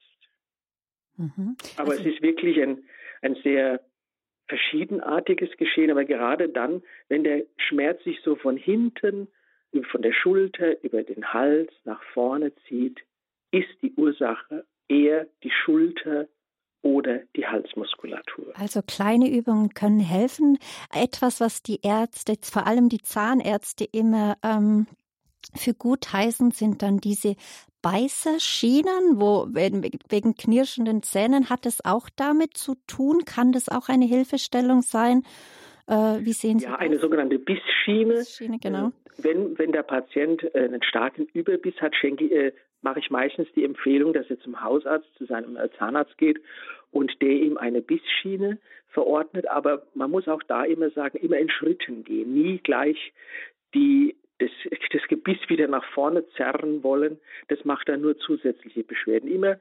Mhm. 1.16 1.56
Aber 1.76 1.92
also, 1.92 2.02
es 2.02 2.14
ist 2.14 2.22
wirklich 2.22 2.60
ein, 2.62 2.84
ein 3.22 3.34
sehr 3.42 3.80
verschiedenartiges 4.52 5.56
Geschehen, 5.56 5.90
aber 5.90 6.04
gerade 6.04 6.50
dann, 6.50 6.82
wenn 7.08 7.24
der 7.24 7.44
Schmerz 7.56 8.04
sich 8.04 8.20
so 8.22 8.36
von 8.36 8.58
hinten, 8.58 9.28
von 9.90 10.02
der 10.02 10.12
Schulter 10.12 10.82
über 10.84 11.02
den 11.02 11.32
Hals 11.32 11.72
nach 11.84 12.02
vorne 12.12 12.52
zieht, 12.68 13.00
ist 13.50 13.70
die 13.80 13.94
Ursache 13.94 14.66
eher 14.88 15.26
die 15.42 15.50
Schulter 15.50 16.28
oder 16.82 17.20
die 17.34 17.46
Halsmuskulatur. 17.46 18.52
Also 18.54 18.82
kleine 18.82 19.30
Übungen 19.30 19.72
können 19.72 20.00
helfen. 20.00 20.58
Etwas, 20.92 21.40
was 21.40 21.62
die 21.62 21.80
Ärzte, 21.82 22.34
vor 22.42 22.66
allem 22.66 22.90
die 22.90 23.00
Zahnärzte 23.00 23.86
immer 23.90 24.36
ähm, 24.42 24.86
für 25.54 25.74
gut 25.74 26.12
heißen, 26.12 26.50
sind 26.50 26.82
dann 26.82 26.98
diese 26.98 27.36
Beißerschienen, 27.82 29.20
wo 29.20 29.48
wegen 29.50 30.34
knirschenden 30.34 31.02
Zähnen 31.02 31.50
hat 31.50 31.66
es 31.66 31.84
auch 31.84 32.08
damit 32.16 32.56
zu 32.56 32.76
tun? 32.86 33.24
Kann 33.24 33.52
das 33.52 33.68
auch 33.68 33.88
eine 33.88 34.04
Hilfestellung 34.04 34.82
sein? 34.82 35.24
Äh, 35.88 36.20
wie 36.24 36.32
sehen 36.32 36.60
Sie 36.60 36.66
Ja, 36.66 36.72
das? 36.72 36.80
eine 36.80 36.98
sogenannte 36.98 37.38
Bissschiene. 37.38 38.14
Bissschiene 38.14 38.58
genau. 38.60 38.88
Äh, 38.88 38.92
wenn, 39.18 39.58
wenn 39.58 39.72
der 39.72 39.82
Patient 39.82 40.42
äh, 40.54 40.60
einen 40.64 40.82
starken 40.82 41.26
Überbiss 41.32 41.74
hat, 41.80 41.94
schenke, 41.96 42.24
äh, 42.26 42.52
mache 42.82 43.00
ich 43.00 43.10
meistens 43.10 43.48
die 43.54 43.64
Empfehlung, 43.64 44.12
dass 44.12 44.30
er 44.30 44.38
zum 44.40 44.62
Hausarzt, 44.62 45.06
zu 45.18 45.26
seinem 45.26 45.56
äh, 45.56 45.68
Zahnarzt 45.78 46.16
geht 46.18 46.40
und 46.92 47.10
der 47.20 47.30
ihm 47.30 47.56
eine 47.56 47.82
Bissschiene 47.82 48.58
verordnet. 48.88 49.48
Aber 49.48 49.86
man 49.94 50.10
muss 50.10 50.28
auch 50.28 50.42
da 50.44 50.64
immer 50.64 50.90
sagen, 50.90 51.18
immer 51.18 51.38
in 51.38 51.50
Schritten 51.50 52.04
gehen, 52.04 52.32
nie 52.32 52.58
gleich 52.58 53.12
die 53.74 54.16
das, 54.42 54.80
das 54.90 55.02
Gebiss 55.08 55.38
wieder 55.48 55.68
nach 55.68 55.84
vorne 55.92 56.26
zerren 56.30 56.82
wollen, 56.82 57.18
das 57.48 57.64
macht 57.64 57.88
dann 57.88 58.00
nur 58.00 58.16
zusätzliche 58.18 58.84
Beschwerden. 58.84 59.30
Immer 59.30 59.58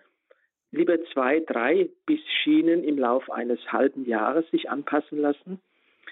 lieber 0.71 1.03
zwei, 1.13 1.39
drei 1.41 1.89
Bissschienen 2.05 2.83
im 2.83 2.97
Lauf 2.97 3.29
eines 3.29 3.59
halben 3.71 4.05
Jahres 4.05 4.49
sich 4.51 4.69
anpassen 4.69 5.19
lassen, 5.19 5.59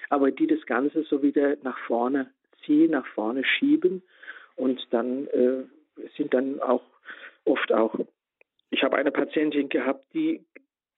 aber 0.08 0.30
die 0.30 0.46
das 0.46 0.64
Ganze 0.66 1.02
so 1.04 1.22
wieder 1.22 1.56
nach 1.62 1.78
vorne 1.86 2.30
ziehen, 2.64 2.92
nach 2.92 3.06
vorne 3.06 3.44
schieben 3.44 4.02
und 4.56 4.86
dann 4.90 5.26
äh, 5.28 5.64
sind 6.16 6.34
dann 6.34 6.60
auch 6.60 6.82
oft 7.44 7.72
auch, 7.72 7.94
ich 8.70 8.82
habe 8.82 8.96
eine 8.96 9.10
Patientin 9.10 9.68
gehabt, 9.68 10.04
die 10.14 10.44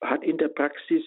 hat 0.01 0.23
in 0.23 0.37
der 0.37 0.49
Praxis 0.49 1.03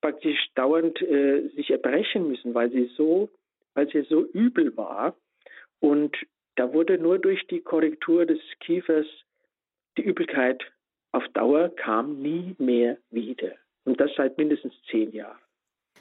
praktisch 0.00 0.38
dauernd 0.54 1.00
äh, 1.02 1.48
sich 1.56 1.70
erbrechen 1.70 2.28
müssen, 2.28 2.54
weil 2.54 2.70
sie 2.70 2.90
so, 2.96 3.30
weil 3.74 3.88
sie 3.88 4.02
so 4.02 4.24
übel 4.26 4.76
war, 4.76 5.16
und 5.80 6.16
da 6.56 6.72
wurde 6.72 6.98
nur 6.98 7.18
durch 7.18 7.46
die 7.46 7.60
Korrektur 7.60 8.26
des 8.26 8.40
Kiefers 8.60 9.06
die 9.96 10.02
Übelkeit 10.02 10.62
auf 11.12 11.22
Dauer 11.34 11.70
kam 11.74 12.20
nie 12.20 12.54
mehr 12.58 12.98
wieder. 13.10 13.52
Und 13.84 14.00
das 14.00 14.10
seit 14.16 14.36
mindestens 14.38 14.74
zehn 14.90 15.12
Jahren. 15.12 15.38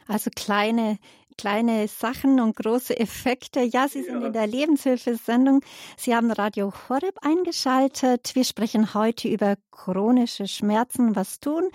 Also 0.08 0.30
kleine, 0.36 0.98
kleine 1.38 1.88
Sachen 1.88 2.40
und 2.40 2.56
große 2.56 2.98
Effekte. 2.98 3.62
Ja, 3.62 3.88
Sie 3.88 4.04
sind 4.04 4.22
ja. 4.22 4.28
in 4.28 4.34
der 4.34 4.48
Lebenshilfesendung. 4.48 5.62
Sie 5.98 6.16
haben 6.16 6.32
Radio 6.32 6.74
Horeb 6.90 7.18
eingeschaltet. 7.22 8.32
Wir 8.34 8.44
sprechen 8.44 8.94
heute 8.94 9.28
über 9.28 9.56
chronische 9.72 10.48
Schmerzen. 10.48 11.16
Was 11.16 11.40
tun? 11.40 11.70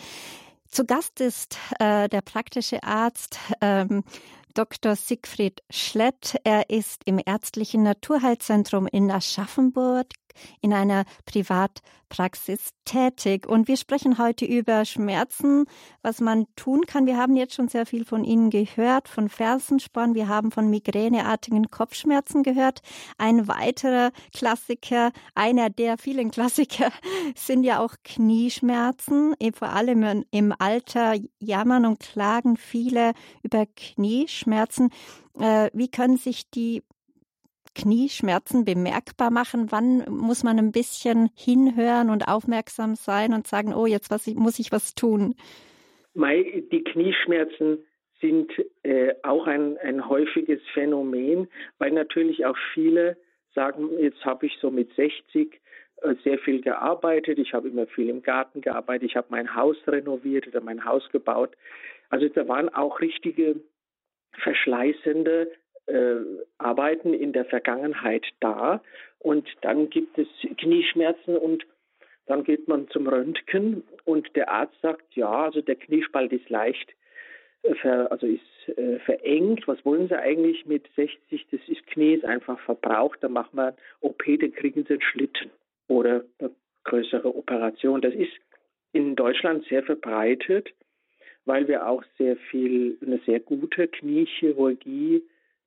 Zu 0.66 0.86
Gast 0.86 1.20
ist 1.20 1.58
äh, 1.78 2.08
der 2.08 2.22
praktische 2.22 2.82
Arzt 2.82 3.38
ähm, 3.60 4.04
Dr. 4.54 4.96
Siegfried 4.96 5.62
Schlett. 5.70 6.36
Er 6.44 6.70
ist 6.70 7.02
im 7.04 7.20
ärztlichen 7.24 7.82
Naturheilzentrum 7.82 8.86
in 8.86 9.10
Aschaffenburg 9.10 10.06
in 10.60 10.72
einer 10.72 11.04
Privatpraxis 11.24 12.70
tätig. 12.84 13.46
Und 13.46 13.68
wir 13.68 13.76
sprechen 13.76 14.18
heute 14.18 14.44
über 14.44 14.84
Schmerzen, 14.84 15.66
was 16.02 16.20
man 16.20 16.46
tun 16.56 16.82
kann. 16.86 17.06
Wir 17.06 17.16
haben 17.16 17.36
jetzt 17.36 17.54
schon 17.54 17.68
sehr 17.68 17.86
viel 17.86 18.04
von 18.04 18.24
Ihnen 18.24 18.50
gehört, 18.50 19.08
von 19.08 19.28
Fersensporn. 19.28 20.14
Wir 20.14 20.28
haben 20.28 20.50
von 20.50 20.68
migräneartigen 20.68 21.70
Kopfschmerzen 21.70 22.42
gehört. 22.42 22.80
Ein 23.18 23.48
weiterer 23.48 24.10
Klassiker, 24.34 25.12
einer 25.34 25.70
der 25.70 25.98
vielen 25.98 26.30
Klassiker, 26.30 26.90
sind 27.34 27.64
ja 27.64 27.80
auch 27.80 27.94
Knieschmerzen. 28.04 29.34
Vor 29.54 29.68
allem 29.68 30.24
im 30.30 30.54
Alter 30.58 31.14
jammern 31.38 31.86
und 31.86 32.00
klagen 32.00 32.56
viele 32.56 33.12
über 33.42 33.66
Knieschmerzen. 33.66 34.90
Äh, 35.38 35.70
wie 35.72 35.88
können 35.88 36.16
sich 36.16 36.50
die 36.50 36.82
Knieschmerzen 37.74 38.64
bemerkbar 38.64 39.30
machen? 39.30 39.66
Wann 39.70 40.04
muss 40.08 40.42
man 40.42 40.58
ein 40.58 40.72
bisschen 40.72 41.30
hinhören 41.34 42.10
und 42.10 42.28
aufmerksam 42.28 42.94
sein 42.94 43.32
und 43.32 43.46
sagen, 43.46 43.74
oh, 43.74 43.86
jetzt 43.86 44.10
was, 44.10 44.26
muss 44.28 44.58
ich 44.58 44.72
was 44.72 44.94
tun? 44.94 45.34
Die 46.14 46.84
Knieschmerzen 46.84 47.78
sind 48.20 48.52
äh, 48.82 49.14
auch 49.22 49.46
ein, 49.46 49.78
ein 49.78 50.08
häufiges 50.08 50.60
Phänomen, 50.74 51.48
weil 51.78 51.90
natürlich 51.90 52.46
auch 52.46 52.56
viele 52.74 53.16
sagen, 53.54 53.90
jetzt 53.98 54.24
habe 54.24 54.46
ich 54.46 54.56
so 54.60 54.70
mit 54.70 54.94
60 54.94 55.60
äh, 56.02 56.14
sehr 56.24 56.38
viel 56.38 56.60
gearbeitet. 56.60 57.38
Ich 57.38 57.52
habe 57.52 57.68
immer 57.68 57.86
viel 57.86 58.08
im 58.08 58.22
Garten 58.22 58.60
gearbeitet. 58.60 59.10
Ich 59.10 59.16
habe 59.16 59.28
mein 59.30 59.54
Haus 59.54 59.76
renoviert 59.86 60.46
oder 60.46 60.60
mein 60.60 60.84
Haus 60.84 61.08
gebaut. 61.10 61.56
Also 62.08 62.28
da 62.28 62.46
waren 62.48 62.68
auch 62.68 63.00
richtige 63.00 63.56
verschleißende 64.32 65.50
äh, 65.86 66.16
Arbeiten 66.58 67.14
in 67.14 67.32
der 67.32 67.44
Vergangenheit 67.44 68.24
da. 68.40 68.82
Und 69.18 69.48
dann 69.60 69.90
gibt 69.90 70.18
es 70.18 70.28
Knieschmerzen 70.58 71.36
und 71.36 71.64
dann 72.26 72.44
geht 72.44 72.68
man 72.68 72.88
zum 72.88 73.08
Röntgen 73.08 73.82
und 74.04 74.34
der 74.36 74.50
Arzt 74.50 74.80
sagt, 74.80 75.14
ja, 75.14 75.44
also 75.44 75.60
der 75.60 75.76
Kniespalt 75.76 76.32
ist 76.32 76.48
leicht, 76.48 76.92
äh, 77.62 77.74
ver, 77.74 78.10
also 78.12 78.26
ist 78.26 78.78
äh, 78.78 78.98
verengt. 79.00 79.66
Was 79.66 79.84
wollen 79.84 80.08
Sie 80.08 80.18
eigentlich 80.18 80.66
mit 80.66 80.88
60? 80.94 81.46
Das 81.50 81.60
ist 81.66 81.86
Knie 81.88 82.14
ist 82.14 82.24
einfach 82.24 82.58
verbraucht. 82.60 83.18
Da 83.22 83.28
machen 83.28 83.56
wir 83.56 83.76
OP, 84.00 84.22
dann 84.40 84.52
kriegen 84.52 84.84
Sie 84.84 84.94
einen 84.94 85.02
Schlitten 85.02 85.50
oder 85.88 86.24
eine 86.38 86.50
größere 86.84 87.34
Operation. 87.34 88.00
Das 88.00 88.14
ist 88.14 88.32
in 88.92 89.16
Deutschland 89.16 89.64
sehr 89.68 89.82
verbreitet, 89.82 90.72
weil 91.44 91.66
wir 91.66 91.88
auch 91.88 92.04
sehr 92.18 92.36
viel, 92.36 92.98
eine 93.02 93.18
sehr 93.26 93.40
gute 93.40 93.88
Kniechirurgie 93.88 95.22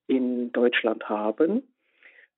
in 0.08 0.52
Deutschland 0.52 1.08
haben. 1.10 1.64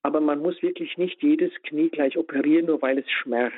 Aber 0.04 0.22
man 0.22 0.40
muss 0.40 0.62
wirklich 0.62 0.98
nicht 0.98 1.22
jedes 1.22 1.52
Knie 1.64 1.90
gleich 1.90 2.18
operieren, 2.18 2.68
nur 2.68 2.82
weil 2.82 3.00
es 3.00 3.10
schmerzt. 3.10 3.58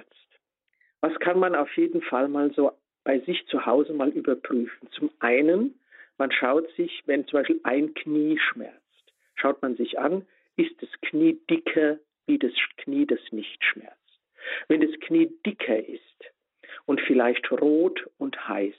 Was 1.01 1.17
kann 1.19 1.39
man 1.39 1.55
auf 1.55 1.75
jeden 1.77 2.01
Fall 2.01 2.27
mal 2.27 2.51
so 2.53 2.71
bei 3.03 3.19
sich 3.19 3.45
zu 3.47 3.65
Hause 3.65 3.93
mal 3.93 4.09
überprüfen? 4.09 4.89
Zum 4.91 5.11
einen, 5.19 5.79
man 6.17 6.31
schaut 6.31 6.69
sich, 6.75 7.03
wenn 7.05 7.27
zum 7.27 7.39
Beispiel 7.39 7.59
ein 7.63 7.93
Knie 7.93 8.37
schmerzt, 8.37 9.13
schaut 9.35 9.61
man 9.61 9.75
sich 9.75 9.99
an, 9.99 10.25
ist 10.57 10.81
das 10.81 10.89
Knie 11.01 11.39
dicker 11.49 11.99
wie 12.25 12.37
das 12.37 12.51
Knie, 12.77 13.05
das 13.05 13.19
nicht 13.31 13.63
schmerzt. 13.63 13.95
Wenn 14.67 14.81
das 14.81 14.99
Knie 14.99 15.31
dicker 15.45 15.85
ist 15.87 16.31
und 16.85 17.01
vielleicht 17.01 17.51
rot 17.51 18.07
und 18.17 18.47
heiß, 18.47 18.75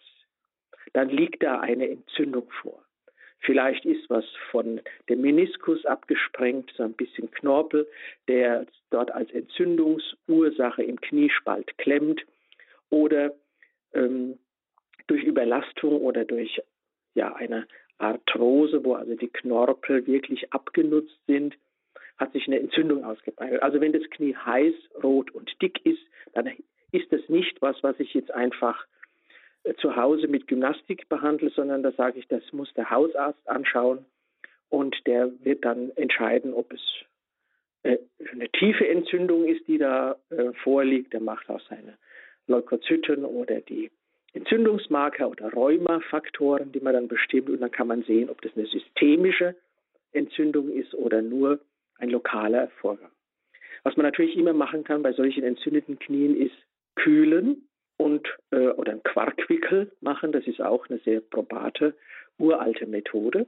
dann 0.92 1.08
liegt 1.08 1.42
da 1.42 1.60
eine 1.60 1.88
Entzündung 1.88 2.50
vor. 2.62 2.84
Vielleicht 3.40 3.84
ist 3.86 4.08
was 4.10 4.24
von 4.50 4.80
dem 5.08 5.22
Meniskus 5.22 5.84
abgesprengt, 5.86 6.72
so 6.76 6.82
ein 6.82 6.92
bisschen 6.92 7.30
Knorpel, 7.30 7.88
der 8.28 8.66
dort 8.90 9.10
als 9.12 9.30
Entzündungsursache 9.30 10.82
im 10.82 11.00
Kniespalt 11.00 11.76
klemmt. 11.78 12.22
Oder 12.90 13.32
ähm, 13.94 14.38
durch 15.06 15.24
Überlastung 15.24 16.00
oder 16.02 16.24
durch 16.24 16.60
ja, 17.14 17.34
eine 17.34 17.66
Arthrose, 17.98 18.84
wo 18.84 18.94
also 18.94 19.14
die 19.14 19.28
Knorpel 19.28 20.06
wirklich 20.06 20.52
abgenutzt 20.52 21.18
sind, 21.26 21.56
hat 22.18 22.32
sich 22.32 22.46
eine 22.46 22.60
Entzündung 22.60 23.04
ausgebreitet. 23.04 23.62
Also 23.62 23.80
wenn 23.80 23.92
das 23.92 24.08
Knie 24.10 24.34
heiß, 24.34 24.74
rot 25.02 25.30
und 25.30 25.50
dick 25.62 25.84
ist, 25.86 26.00
dann 26.34 26.50
ist 26.92 27.10
das 27.12 27.20
nicht 27.28 27.60
was, 27.62 27.82
was 27.82 27.98
ich 27.98 28.12
jetzt 28.14 28.30
einfach 28.30 28.86
zu 29.78 29.96
Hause 29.96 30.28
mit 30.28 30.46
Gymnastik 30.46 31.08
behandle, 31.08 31.50
sondern 31.50 31.82
da 31.82 31.92
sage 31.92 32.18
ich, 32.18 32.28
das 32.28 32.42
muss 32.52 32.72
der 32.74 32.90
Hausarzt 32.90 33.46
anschauen 33.48 34.04
und 34.68 34.96
der 35.06 35.30
wird 35.44 35.64
dann 35.64 35.90
entscheiden, 35.96 36.54
ob 36.54 36.72
es 36.72 36.80
äh, 37.82 37.98
eine 38.32 38.48
tiefe 38.48 38.88
Entzündung 38.88 39.44
ist, 39.46 39.66
die 39.66 39.78
da 39.78 40.16
äh, 40.30 40.52
vorliegt. 40.62 41.12
Der 41.12 41.20
macht 41.20 41.48
auch 41.50 41.60
seine 41.68 41.98
Leukozyten 42.46 43.24
oder 43.24 43.60
die 43.60 43.90
Entzündungsmarker 44.32 45.28
oder 45.28 45.52
Rheumafaktoren, 45.52 46.72
die 46.72 46.80
man 46.80 46.94
dann 46.94 47.08
bestimmt 47.08 47.50
und 47.50 47.60
dann 47.60 47.70
kann 47.70 47.88
man 47.88 48.02
sehen, 48.04 48.30
ob 48.30 48.40
das 48.42 48.52
eine 48.56 48.66
systemische 48.66 49.56
Entzündung 50.12 50.70
ist 50.70 50.94
oder 50.94 51.20
nur 51.20 51.60
ein 51.98 52.10
lokaler 52.10 52.68
Vorgang. 52.80 53.10
Was 53.82 53.96
man 53.96 54.06
natürlich 54.06 54.36
immer 54.36 54.52
machen 54.52 54.84
kann 54.84 55.02
bei 55.02 55.12
solchen 55.12 55.42
entzündeten 55.42 55.98
Knien 55.98 56.36
ist 56.36 56.54
kühlen 56.94 57.66
und 58.00 58.26
äh, 58.50 58.68
oder 58.68 58.92
ein 58.92 59.02
Quarkwickel 59.02 59.92
machen. 60.00 60.32
Das 60.32 60.46
ist 60.46 60.60
auch 60.62 60.88
eine 60.88 60.98
sehr 61.00 61.20
probate, 61.20 61.94
uralte 62.38 62.86
Methode. 62.86 63.46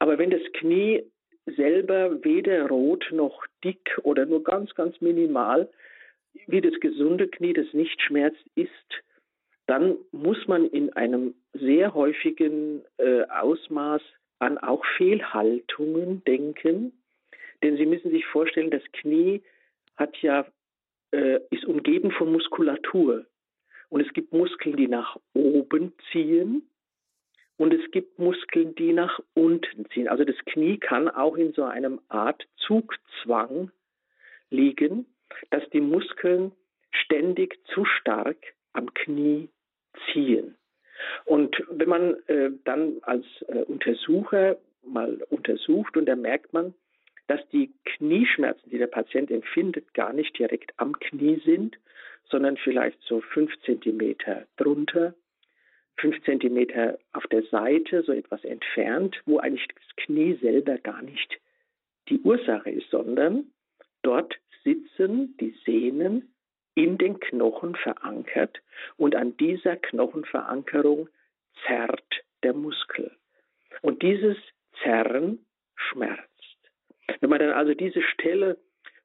Aber 0.00 0.18
wenn 0.18 0.30
das 0.30 0.42
Knie 0.54 1.04
selber 1.46 2.24
weder 2.24 2.68
rot 2.68 3.06
noch 3.12 3.44
dick 3.62 3.96
oder 4.02 4.26
nur 4.26 4.42
ganz, 4.42 4.74
ganz 4.74 5.00
minimal 5.00 5.68
wie 6.48 6.60
das 6.60 6.74
gesunde 6.80 7.28
Knie, 7.28 7.52
das 7.52 7.72
nicht 7.72 8.02
schmerzt, 8.02 8.44
ist, 8.56 8.70
dann 9.66 9.96
muss 10.10 10.48
man 10.48 10.66
in 10.66 10.92
einem 10.94 11.34
sehr 11.52 11.94
häufigen 11.94 12.82
äh, 12.98 13.22
Ausmaß 13.28 14.02
an 14.40 14.58
auch 14.58 14.84
Fehlhaltungen 14.96 16.24
denken. 16.24 16.92
Denn 17.62 17.76
Sie 17.76 17.86
müssen 17.86 18.10
sich 18.10 18.26
vorstellen, 18.26 18.72
das 18.72 18.82
Knie 18.92 19.40
hat 19.96 20.16
ja, 20.20 20.44
äh, 21.12 21.38
ist 21.50 21.64
umgeben 21.64 22.10
von 22.10 22.32
Muskulatur. 22.32 23.24
Und 23.94 24.00
es 24.00 24.12
gibt 24.12 24.32
Muskeln, 24.32 24.76
die 24.76 24.88
nach 24.88 25.20
oben 25.34 25.92
ziehen 26.10 26.68
und 27.56 27.72
es 27.72 27.92
gibt 27.92 28.18
Muskeln, 28.18 28.74
die 28.74 28.92
nach 28.92 29.20
unten 29.34 29.88
ziehen. 29.90 30.08
Also 30.08 30.24
das 30.24 30.34
Knie 30.46 30.78
kann 30.78 31.08
auch 31.08 31.36
in 31.36 31.52
so 31.52 31.62
einem 31.62 32.00
Art 32.08 32.44
Zugzwang 32.56 33.70
liegen, 34.50 35.06
dass 35.50 35.62
die 35.70 35.80
Muskeln 35.80 36.50
ständig 36.90 37.56
zu 37.72 37.84
stark 37.84 38.36
am 38.72 38.92
Knie 38.94 39.48
ziehen. 40.10 40.56
Und 41.24 41.56
wenn 41.70 41.88
man 41.88 42.16
äh, 42.26 42.50
dann 42.64 42.96
als 43.02 43.24
äh, 43.46 43.62
Untersucher 43.62 44.56
mal 44.82 45.22
untersucht 45.30 45.96
und 45.96 46.06
dann 46.06 46.20
merkt 46.20 46.52
man, 46.52 46.74
dass 47.28 47.48
die 47.50 47.72
Knieschmerzen, 47.84 48.70
die 48.70 48.78
der 48.78 48.88
Patient 48.88 49.30
empfindet, 49.30 49.94
gar 49.94 50.12
nicht 50.12 50.36
direkt 50.36 50.72
am 50.78 50.98
Knie 50.98 51.40
sind, 51.44 51.78
sondern 52.30 52.56
vielleicht 52.56 53.00
so 53.02 53.20
fünf 53.20 53.52
Zentimeter 53.64 54.46
drunter, 54.56 55.14
fünf 55.96 56.22
Zentimeter 56.24 56.98
auf 57.12 57.26
der 57.28 57.42
Seite, 57.44 58.02
so 58.02 58.12
etwas 58.12 58.44
entfernt, 58.44 59.20
wo 59.26 59.38
eigentlich 59.38 59.68
das 59.68 59.96
Knie 59.96 60.38
selber 60.40 60.78
gar 60.78 61.02
nicht 61.02 61.38
die 62.08 62.20
Ursache 62.20 62.70
ist, 62.70 62.90
sondern 62.90 63.46
dort 64.02 64.36
sitzen 64.64 65.36
die 65.38 65.54
Sehnen 65.64 66.34
in 66.74 66.98
den 66.98 67.20
Knochen 67.20 67.76
verankert 67.76 68.60
und 68.96 69.14
an 69.14 69.36
dieser 69.36 69.76
Knochenverankerung 69.76 71.08
zerrt 71.66 72.24
der 72.42 72.52
Muskel. 72.52 73.12
Und 73.82 74.02
dieses 74.02 74.36
Zerren 74.82 75.44
schmerzt. 75.76 76.28
Wenn 77.20 77.30
man 77.30 77.38
dann 77.38 77.50
also 77.50 77.74
diese 77.74 78.02
Stelle 78.02 78.58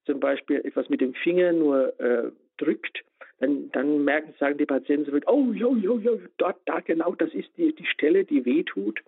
zum 0.06 0.20
Beispiel 0.20 0.62
etwas 0.66 0.90
mit 0.90 1.02
dem 1.02 1.14
Finger 1.14 1.52
nur 1.52 2.00
äh, 2.00 2.32
drückt, 2.58 3.04
dann, 3.40 3.72
dann 3.72 4.04
merken, 4.04 4.34
sagen 4.40 4.58
die 4.58 4.66
Patienten 4.66 5.10
so, 5.10 5.18
oh, 5.28 5.52
jo, 5.54 5.76
jo, 5.76 5.98
jo, 5.98 6.20
dort, 6.38 6.58
da 6.66 6.80
genau, 6.82 7.16
das 7.16 7.34
ist 7.34 7.50
die, 7.58 7.74
die 7.74 7.86
Stelle, 7.86 8.26
die 8.26 8.46
wehtut. 8.46 9.00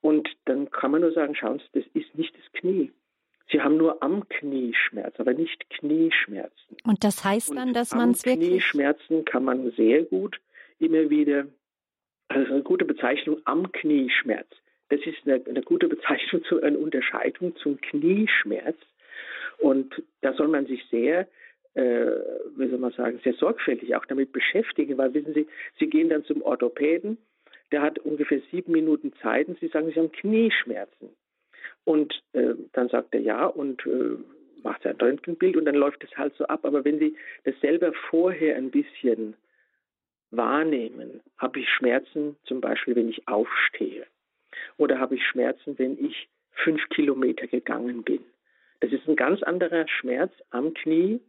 Und 0.00 0.28
dann 0.44 0.70
kann 0.70 0.90
man 0.90 1.00
nur 1.00 1.12
sagen, 1.12 1.34
schauen 1.34 1.60
Sie, 1.60 1.80
das 1.80 1.84
ist 1.94 2.14
nicht 2.14 2.34
das 2.36 2.52
Knie. 2.52 2.92
Sie 3.50 3.60
haben 3.60 3.76
nur 3.76 4.02
am 4.02 4.28
Knie 4.28 4.74
Schmerz, 4.74 5.14
aber 5.18 5.32
nicht 5.32 5.68
Knieschmerzen. 5.70 6.76
Und 6.84 7.04
das 7.04 7.24
heißt 7.24 7.56
dann, 7.56 7.72
dass 7.72 7.94
man 7.94 8.10
es 8.10 8.24
wirklich... 8.24 8.50
Knieschmerzen 8.50 9.24
kann 9.24 9.44
man 9.44 9.70
sehr 9.72 10.02
gut 10.02 10.40
immer 10.78 11.08
wieder, 11.08 11.46
also 12.28 12.52
eine 12.52 12.62
gute 12.62 12.84
Bezeichnung 12.84 13.40
am 13.44 13.70
Knieschmerz. 13.72 14.48
Das 14.88 15.00
ist 15.00 15.18
eine, 15.24 15.42
eine 15.46 15.62
gute 15.62 15.88
Bezeichnung 15.88 16.44
zu 16.48 16.62
einer 16.62 16.78
Unterscheidung 16.78 17.56
zum 17.56 17.80
Knieschmerz. 17.80 18.76
Und 19.58 20.02
da 20.20 20.34
soll 20.34 20.48
man 20.48 20.66
sich 20.66 20.84
sehr 20.90 21.28
wie 21.74 22.68
soll 22.68 22.78
man 22.78 22.92
sagen, 22.92 23.20
sehr 23.24 23.34
sorgfältig 23.34 23.94
auch 23.96 24.06
damit 24.06 24.32
beschäftigen, 24.32 24.96
weil 24.96 25.12
wissen 25.14 25.34
Sie, 25.34 25.46
Sie 25.78 25.88
gehen 25.88 26.08
dann 26.08 26.24
zum 26.24 26.42
Orthopäden, 26.42 27.18
der 27.72 27.82
hat 27.82 27.98
ungefähr 27.98 28.40
sieben 28.50 28.72
Minuten 28.72 29.12
Zeit 29.20 29.48
und 29.48 29.58
Sie 29.58 29.68
sagen, 29.68 29.88
Sie 29.88 29.98
haben 29.98 30.12
Knieschmerzen. 30.12 31.08
Und 31.84 32.22
äh, 32.32 32.54
dann 32.72 32.88
sagt 32.88 33.14
er 33.14 33.20
ja 33.20 33.46
und 33.46 33.84
äh, 33.86 34.16
macht 34.62 34.82
sein 34.82 34.96
Röntgenbild 34.96 35.56
und 35.56 35.64
dann 35.66 35.74
läuft 35.74 36.02
es 36.04 36.16
halt 36.16 36.34
so 36.36 36.46
ab. 36.46 36.64
Aber 36.64 36.84
wenn 36.84 36.98
Sie 36.98 37.16
das 37.44 37.54
selber 37.60 37.92
vorher 38.10 38.56
ein 38.56 38.70
bisschen 38.70 39.34
wahrnehmen, 40.30 41.20
habe 41.38 41.60
ich 41.60 41.68
Schmerzen 41.68 42.36
zum 42.44 42.60
Beispiel, 42.60 42.96
wenn 42.96 43.08
ich 43.08 43.26
aufstehe. 43.28 44.06
Oder 44.76 44.98
habe 44.98 45.16
ich 45.16 45.26
Schmerzen, 45.26 45.78
wenn 45.78 46.02
ich 46.04 46.28
fünf 46.52 46.88
Kilometer 46.88 47.46
gegangen 47.46 48.02
bin. 48.02 48.20
Das 48.80 48.92
ist 48.92 49.08
ein 49.08 49.16
ganz 49.16 49.42
anderer 49.42 49.86
Schmerz 49.88 50.32
am 50.50 50.74
Knie 50.74 51.20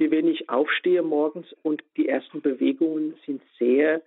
wie 0.00 0.10
wenn 0.10 0.26
ich 0.26 0.48
aufstehe 0.48 1.02
morgens 1.02 1.54
und 1.62 1.84
die 1.98 2.08
ersten 2.08 2.40
Bewegungen 2.40 3.14
sind 3.26 3.42
sehr, 3.58 4.00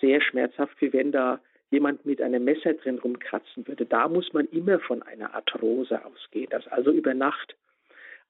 sehr 0.00 0.22
schmerzhaft, 0.22 0.80
wie 0.80 0.92
wenn 0.94 1.12
da 1.12 1.38
jemand 1.70 2.06
mit 2.06 2.22
einem 2.22 2.44
Messer 2.44 2.72
drin 2.72 2.98
rumkratzen 2.98 3.68
würde. 3.68 3.84
Da 3.84 4.08
muss 4.08 4.32
man 4.32 4.46
immer 4.46 4.80
von 4.80 5.02
einer 5.02 5.34
Arthrose 5.34 6.02
ausgehen, 6.02 6.48
dass 6.48 6.66
also 6.68 6.90
über 6.90 7.12
Nacht 7.12 7.56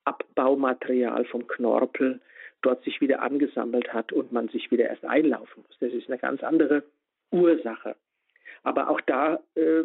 Abbaumaterial 0.05 1.25
vom 1.27 1.47
Knorpel 1.47 2.21
dort 2.63 2.83
sich 2.83 3.01
wieder 3.01 3.23
angesammelt 3.23 3.93
hat 3.93 4.13
und 4.13 4.33
man 4.33 4.49
sich 4.49 4.69
wieder 4.73 4.89
erst 4.89 5.05
einlaufen 5.05 5.63
muss. 5.65 5.79
Das 5.79 5.93
ist 5.93 6.09
eine 6.09 6.19
ganz 6.19 6.43
andere 6.43 6.83
Ursache. 7.31 7.95
Aber 8.65 8.91
auch 8.91 9.01
da 9.03 9.39
äh, 9.55 9.85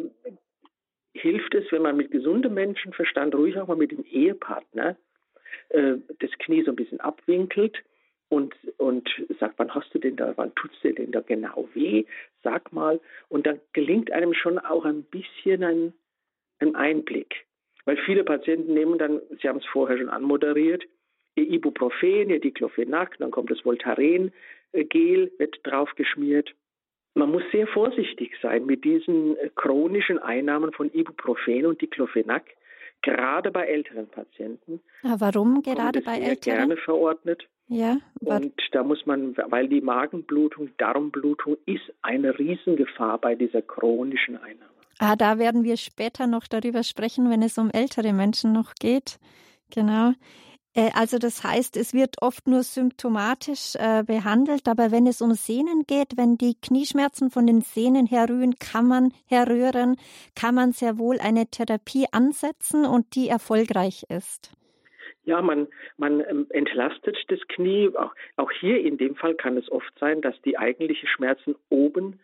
hilft 1.12 1.54
es, 1.54 1.70
wenn 1.70 1.82
man 1.82 1.96
mit 1.96 2.10
gesundem 2.10 2.54
Menschenverstand 2.54 3.36
ruhig 3.36 3.56
auch 3.56 3.68
mal 3.68 3.76
mit 3.76 3.92
dem 3.92 4.04
Ehepartner 4.04 4.96
äh, 5.70 5.94
das 6.20 6.30
Knie 6.38 6.62
so 6.62 6.72
ein 6.72 6.76
bisschen 6.76 7.00
abwinkelt 7.00 7.82
und, 8.28 8.54
und 8.78 9.08
sagt, 9.38 9.54
wann 9.58 9.74
hast 9.74 9.94
du 9.94 9.98
denn 9.98 10.16
da, 10.16 10.32
wann 10.36 10.54
tut's 10.54 10.80
dir 10.82 10.94
denn 10.94 11.12
da 11.12 11.20
genau 11.20 11.68
weh? 11.74 12.04
Sag 12.42 12.72
mal. 12.72 13.00
Und 13.28 13.46
dann 13.46 13.60
gelingt 13.72 14.10
einem 14.12 14.34
schon 14.34 14.58
auch 14.58 14.84
ein 14.84 15.04
bisschen 15.04 15.62
ein, 15.62 15.92
ein 16.58 16.74
Einblick. 16.74 17.46
Weil 17.84 17.96
viele 17.98 18.24
Patienten 18.24 18.74
nehmen 18.74 18.98
dann, 18.98 19.20
Sie 19.40 19.48
haben 19.48 19.58
es 19.58 19.66
vorher 19.66 19.98
schon 19.98 20.08
anmoderiert, 20.08 20.84
ihr 21.36 21.50
Ibuprofen, 21.50 22.30
ihr 22.30 22.40
Diclofenac, 22.40 23.18
dann 23.18 23.30
kommt 23.30 23.50
das 23.50 23.60
Voltaren-Gel, 23.60 25.32
wird 25.38 25.60
draufgeschmiert. 25.64 26.54
Man 27.14 27.30
muss 27.30 27.42
sehr 27.52 27.66
vorsichtig 27.68 28.32
sein 28.42 28.66
mit 28.66 28.84
diesen 28.84 29.36
chronischen 29.54 30.18
Einnahmen 30.18 30.72
von 30.72 30.92
Ibuprofen 30.92 31.66
und 31.66 31.80
Diclofenac, 31.80 32.44
gerade 33.04 33.50
bei 33.50 33.66
älteren 33.66 34.08
Patienten. 34.08 34.80
Ja, 35.02 35.20
warum 35.20 35.62
gerade 35.62 36.00
bei 36.00 36.18
älteren? 36.18 36.56
Gerne 36.58 36.76
verordnet. 36.76 37.46
Ja, 37.68 37.98
und 38.20 38.52
da 38.72 38.82
muss 38.82 39.06
man, 39.06 39.36
weil 39.36 39.68
die 39.68 39.80
Magenblutung, 39.80 40.70
Darmblutung 40.76 41.56
ist 41.64 41.92
eine 42.02 42.38
Riesengefahr 42.38 43.18
bei 43.18 43.34
dieser 43.34 43.62
chronischen 43.62 44.36
Einnahme. 44.36 44.70
Ah, 44.98 45.16
da 45.16 45.38
werden 45.38 45.64
wir 45.64 45.76
später 45.76 46.26
noch 46.26 46.46
darüber 46.46 46.82
sprechen, 46.82 47.30
wenn 47.30 47.42
es 47.42 47.56
um 47.56 47.70
ältere 47.70 48.12
Menschen 48.12 48.52
noch 48.52 48.74
geht. 48.74 49.18
Genau. 49.74 50.12
Äh, 50.74 50.90
also 50.94 51.18
das 51.18 51.44
heißt, 51.44 51.76
es 51.76 51.94
wird 51.94 52.16
oft 52.20 52.46
nur 52.46 52.62
symptomatisch 52.62 53.74
äh, 53.76 54.02
behandelt, 54.04 54.68
aber 54.68 54.90
wenn 54.90 55.06
es 55.06 55.22
um 55.22 55.32
Sehnen 55.32 55.84
geht, 55.86 56.16
wenn 56.16 56.36
die 56.36 56.54
Knieschmerzen 56.60 57.30
von 57.30 57.46
den 57.46 57.60
Sehnen 57.60 58.06
herrühren, 58.06 58.56
kann 58.58 58.86
man 58.86 59.12
herrühren, 59.26 59.96
kann 60.34 60.54
man 60.54 60.72
sehr 60.72 60.98
wohl 60.98 61.18
eine 61.20 61.46
Therapie 61.46 62.06
ansetzen 62.12 62.84
und 62.84 63.14
die 63.14 63.28
erfolgreich 63.28 64.04
ist. 64.08 64.52
Ja, 65.26 65.40
man, 65.40 65.68
man 65.96 66.20
ähm, 66.20 66.46
entlastet 66.50 67.16
das 67.28 67.40
Knie. 67.48 67.90
Auch, 67.96 68.14
auch 68.36 68.50
hier 68.50 68.80
in 68.80 68.98
dem 68.98 69.16
Fall 69.16 69.34
kann 69.34 69.56
es 69.56 69.70
oft 69.72 69.98
sein, 69.98 70.20
dass 70.20 70.34
die 70.42 70.58
eigentlichen 70.58 71.08
Schmerzen 71.08 71.54
oben 71.70 72.20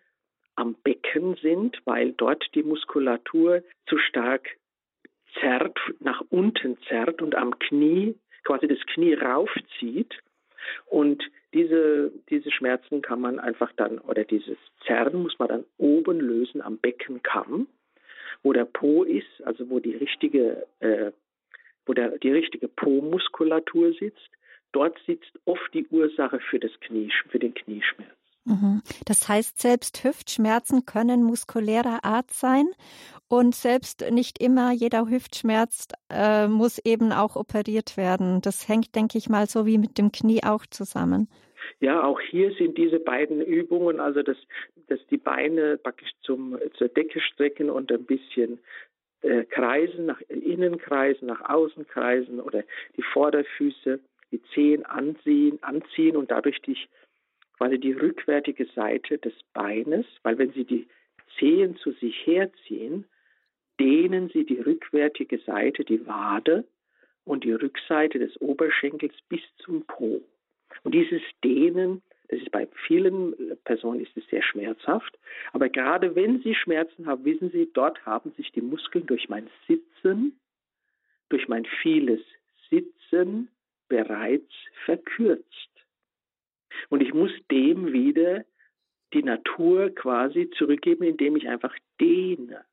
am 0.54 0.74
Becken 0.74 1.36
sind, 1.36 1.80
weil 1.86 2.12
dort 2.12 2.44
die 2.54 2.62
Muskulatur 2.62 3.62
zu 3.88 3.96
stark 3.96 4.46
zerrt, 5.40 5.78
nach 6.00 6.20
unten 6.28 6.76
zerrt 6.88 7.22
und 7.22 7.34
am 7.36 7.58
Knie 7.58 8.16
quasi 8.44 8.68
das 8.68 8.78
Knie 8.94 9.14
raufzieht. 9.14 10.14
Und 10.86 11.22
diese, 11.52 12.12
diese 12.28 12.50
Schmerzen 12.50 13.02
kann 13.02 13.20
man 13.20 13.38
einfach 13.38 13.72
dann, 13.76 13.98
oder 13.98 14.24
dieses 14.24 14.58
Zerren 14.86 15.22
muss 15.22 15.38
man 15.38 15.48
dann 15.48 15.64
oben 15.78 16.20
lösen 16.20 16.62
am 16.62 16.78
Beckenkamm, 16.78 17.66
wo 18.42 18.52
der 18.52 18.66
Po 18.66 19.02
ist, 19.04 19.42
also 19.44 19.68
wo 19.68 19.80
die 19.80 19.96
richtige 19.96 20.66
äh, 20.80 21.12
wo 21.86 21.92
der, 21.92 22.18
die 22.18 22.30
richtige 22.30 22.68
Po-Muskulatur 22.68 23.92
sitzt. 23.94 24.30
Dort 24.72 24.96
sitzt 25.06 25.32
oft 25.44 25.74
die 25.74 25.86
Ursache 25.88 26.38
für, 26.38 26.60
das 26.60 26.70
Knie, 26.80 27.12
für 27.30 27.40
den 27.40 27.52
Knieschmerz. 27.52 28.16
Mhm. 28.44 28.82
Das 29.06 29.28
heißt, 29.28 29.60
selbst 29.60 30.04
Hüftschmerzen 30.04 30.86
können 30.86 31.22
muskulärer 31.22 32.04
Art 32.04 32.30
sein 32.30 32.66
und 33.30 33.54
selbst 33.54 34.10
nicht 34.10 34.42
immer 34.42 34.72
jeder 34.72 35.08
Hüftschmerz 35.08 35.88
äh, 36.12 36.48
muss 36.48 36.80
eben 36.84 37.12
auch 37.12 37.36
operiert 37.36 37.96
werden. 37.96 38.40
Das 38.42 38.68
hängt, 38.68 38.96
denke 38.96 39.18
ich 39.18 39.28
mal, 39.28 39.46
so 39.46 39.66
wie 39.66 39.78
mit 39.78 39.98
dem 39.98 40.10
Knie 40.10 40.42
auch 40.42 40.66
zusammen. 40.66 41.28
Ja, 41.78 42.02
auch 42.02 42.20
hier 42.20 42.52
sind 42.54 42.76
diese 42.76 42.98
beiden 42.98 43.40
Übungen, 43.40 44.00
also 44.00 44.22
dass, 44.22 44.36
dass 44.88 44.98
die 45.10 45.16
Beine 45.16 45.78
praktisch 45.78 46.10
zum, 46.22 46.58
zur 46.74 46.88
Decke 46.88 47.20
strecken 47.20 47.70
und 47.70 47.92
ein 47.92 48.04
bisschen 48.04 48.58
äh, 49.22 49.44
kreisen, 49.44 50.06
nach 50.06 50.20
innen 50.22 50.78
kreisen, 50.78 51.26
nach 51.26 51.48
außen 51.48 51.86
kreisen 51.86 52.40
oder 52.40 52.64
die 52.96 53.04
Vorderfüße, 53.12 54.00
die 54.32 54.42
Zehen 54.54 54.84
anziehen, 54.86 55.62
anziehen 55.62 56.16
und 56.16 56.32
dadurch 56.32 56.60
die, 56.62 56.76
quasi 57.58 57.78
die 57.78 57.92
rückwärtige 57.92 58.66
Seite 58.74 59.18
des 59.18 59.34
Beines, 59.52 60.04
weil 60.24 60.36
wenn 60.38 60.52
Sie 60.52 60.64
die 60.64 60.88
Zehen 61.38 61.76
zu 61.76 61.92
sich 61.92 62.26
herziehen, 62.26 63.04
dehnen 63.80 64.28
Sie 64.32 64.44
die 64.44 64.60
rückwärtige 64.60 65.38
Seite, 65.38 65.84
die 65.84 66.06
Wade 66.06 66.64
und 67.24 67.44
die 67.44 67.52
Rückseite 67.52 68.18
des 68.18 68.40
Oberschenkels 68.40 69.14
bis 69.28 69.40
zum 69.58 69.84
Po. 69.86 70.22
Und 70.84 70.94
dieses 70.94 71.22
Dehnen 71.42 72.02
das 72.30 72.38
ist 72.40 72.52
bei 72.52 72.68
vielen 72.86 73.34
Personen 73.64 74.00
ist 74.00 74.16
es 74.16 74.24
sehr 74.28 74.42
schmerzhaft. 74.42 75.18
Aber 75.52 75.68
gerade 75.68 76.14
wenn 76.14 76.40
Sie 76.42 76.54
Schmerzen 76.54 77.06
haben, 77.06 77.24
wissen 77.24 77.50
Sie, 77.50 77.68
dort 77.74 78.06
haben 78.06 78.30
sich 78.36 78.52
die 78.52 78.60
Muskeln 78.60 79.04
durch 79.06 79.28
mein 79.28 79.50
Sitzen, 79.66 80.38
durch 81.28 81.48
mein 81.48 81.64
vieles 81.82 82.20
Sitzen 82.70 83.48
bereits 83.88 84.52
verkürzt. 84.84 85.44
Und 86.88 87.02
ich 87.02 87.12
muss 87.12 87.32
dem 87.50 87.92
wieder 87.92 88.44
die 89.12 89.24
Natur 89.24 89.90
quasi 89.90 90.50
zurückgeben, 90.50 91.02
indem 91.02 91.34
ich 91.34 91.48
einfach 91.48 91.74
dehne. 92.00 92.64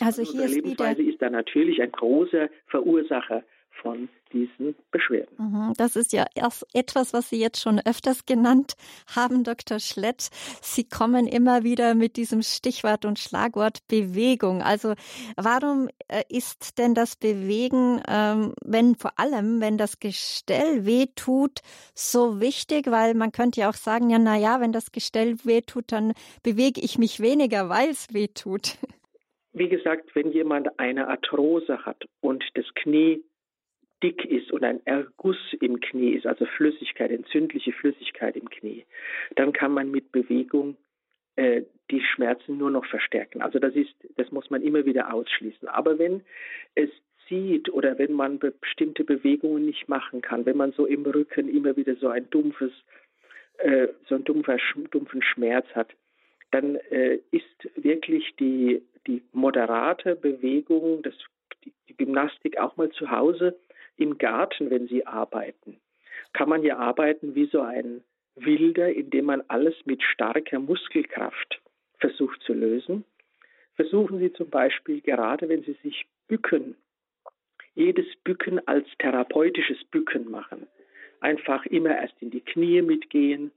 Also, 0.00 0.22
hier 0.22 0.44
ist 0.44 0.54
Lebensweise 0.54 1.02
ist 1.02 1.22
da 1.22 1.30
natürlich 1.30 1.80
ein 1.80 1.92
großer 1.92 2.48
Verursacher 2.66 3.42
von 3.82 4.08
diesen 4.32 4.74
Beschwerden. 4.90 5.34
Mhm, 5.38 5.74
das 5.76 5.96
ist 5.96 6.12
ja 6.12 6.24
erst 6.34 6.64
etwas, 6.72 7.12
was 7.12 7.28
Sie 7.28 7.38
jetzt 7.38 7.60
schon 7.60 7.80
öfters 7.80 8.24
genannt 8.24 8.74
haben, 9.14 9.44
Dr. 9.44 9.78
Schlett. 9.78 10.28
Sie 10.62 10.84
kommen 10.84 11.26
immer 11.26 11.64
wieder 11.64 11.94
mit 11.94 12.16
diesem 12.16 12.42
Stichwort 12.42 13.04
und 13.04 13.18
Schlagwort 13.18 13.86
Bewegung. 13.88 14.62
Also 14.62 14.94
warum 15.36 15.88
äh, 16.08 16.22
ist 16.28 16.78
denn 16.78 16.94
das 16.94 17.16
Bewegen, 17.16 18.00
ähm, 18.08 18.54
wenn 18.64 18.94
vor 18.94 19.18
allem, 19.18 19.60
wenn 19.60 19.76
das 19.76 20.00
Gestell 20.00 20.86
wehtut, 20.86 21.60
so 21.94 22.40
wichtig? 22.40 22.90
Weil 22.90 23.14
man 23.14 23.32
könnte 23.32 23.60
ja 23.60 23.68
auch 23.68 23.74
sagen, 23.74 24.08
ja, 24.10 24.18
na 24.18 24.36
ja, 24.36 24.60
wenn 24.60 24.72
das 24.72 24.92
Gestell 24.92 25.36
wehtut, 25.44 25.92
dann 25.92 26.12
bewege 26.42 26.80
ich 26.80 26.98
mich 26.98 27.20
weniger, 27.20 27.68
weil 27.68 27.90
es 27.90 28.14
wehtut. 28.14 28.78
Wie 29.52 29.68
gesagt, 29.68 30.14
wenn 30.14 30.32
jemand 30.32 30.78
eine 30.78 31.08
Arthrose 31.08 31.84
hat 31.84 32.04
und 32.20 32.44
das 32.54 32.66
Knie 32.74 33.22
dick 34.02 34.24
ist 34.24 34.50
und 34.50 34.64
ein 34.64 34.84
Erguss 34.86 35.36
im 35.60 35.80
Knie 35.80 36.12
ist, 36.12 36.26
also 36.26 36.46
Flüssigkeit, 36.46 37.10
entzündliche 37.10 37.72
Flüssigkeit 37.72 38.36
im 38.36 38.48
Knie, 38.48 38.84
dann 39.36 39.52
kann 39.52 39.72
man 39.72 39.90
mit 39.90 40.10
Bewegung 40.10 40.76
äh, 41.36 41.62
die 41.90 42.00
Schmerzen 42.00 42.58
nur 42.58 42.70
noch 42.70 42.86
verstärken. 42.86 43.42
Also 43.42 43.58
das 43.58 43.74
ist, 43.74 43.94
das 44.16 44.30
muss 44.32 44.50
man 44.50 44.62
immer 44.62 44.84
wieder 44.84 45.12
ausschließen. 45.12 45.68
Aber 45.68 45.98
wenn 45.98 46.22
es 46.74 46.90
zieht 47.28 47.68
oder 47.70 47.98
wenn 47.98 48.12
man 48.12 48.38
bestimmte 48.38 49.04
Bewegungen 49.04 49.66
nicht 49.66 49.88
machen 49.88 50.20
kann, 50.20 50.46
wenn 50.46 50.56
man 50.56 50.72
so 50.72 50.86
im 50.86 51.04
Rücken 51.04 51.48
immer 51.48 51.76
wieder 51.76 51.94
so 51.96 52.08
ein 52.08 52.28
dumpfes, 52.30 52.72
äh, 53.58 53.88
so 54.08 54.16
einen 54.16 54.24
dumpfen 54.24 55.22
Schmerz 55.22 55.66
hat, 55.74 55.94
dann 56.50 56.76
äh, 56.90 57.18
ist 57.30 57.68
wirklich 57.76 58.34
die, 58.38 58.82
die 59.06 59.22
moderate 59.32 60.16
Bewegung, 60.16 61.02
das, 61.02 61.14
die, 61.64 61.72
Gymnastik 61.96 62.58
auch 62.58 62.76
mal 62.76 62.90
zu 62.90 63.10
Hause 63.10 63.58
im 63.96 64.18
Garten, 64.18 64.70
wenn 64.70 64.88
Sie 64.88 65.06
arbeiten, 65.06 65.78
kann 66.32 66.48
man 66.48 66.62
ja 66.62 66.78
arbeiten 66.78 67.34
wie 67.34 67.46
so 67.46 67.60
ein 67.60 68.02
Wilder, 68.34 68.90
indem 68.90 69.26
man 69.26 69.42
alles 69.48 69.74
mit 69.84 70.02
starker 70.02 70.58
Muskelkraft 70.58 71.60
versucht 71.98 72.42
zu 72.42 72.54
lösen. 72.54 73.04
Versuchen 73.74 74.18
Sie 74.18 74.32
zum 74.32 74.48
Beispiel, 74.50 75.00
gerade 75.00 75.48
wenn 75.48 75.62
Sie 75.62 75.76
sich 75.82 76.06
bücken, 76.28 76.76
jedes 77.74 78.06
Bücken 78.24 78.66
als 78.66 78.86
therapeutisches 78.98 79.82
Bücken 79.84 80.30
machen. 80.30 80.66
Einfach 81.20 81.64
immer 81.66 81.96
erst 81.96 82.14
in 82.20 82.30
die 82.30 82.40
Knie 82.40 82.82
mitgehen, 82.82 83.52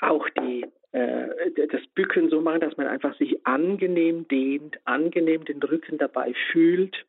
auch 0.00 0.28
die, 0.30 0.66
das 0.92 1.86
Bücken 1.94 2.28
so 2.28 2.40
machen, 2.40 2.60
dass 2.60 2.76
man 2.76 2.86
einfach 2.86 3.16
sich 3.16 3.46
angenehm 3.46 4.28
dehnt, 4.28 4.78
angenehm 4.84 5.44
den 5.44 5.62
Rücken 5.62 5.98
dabei 5.98 6.34
fühlt 6.52 7.06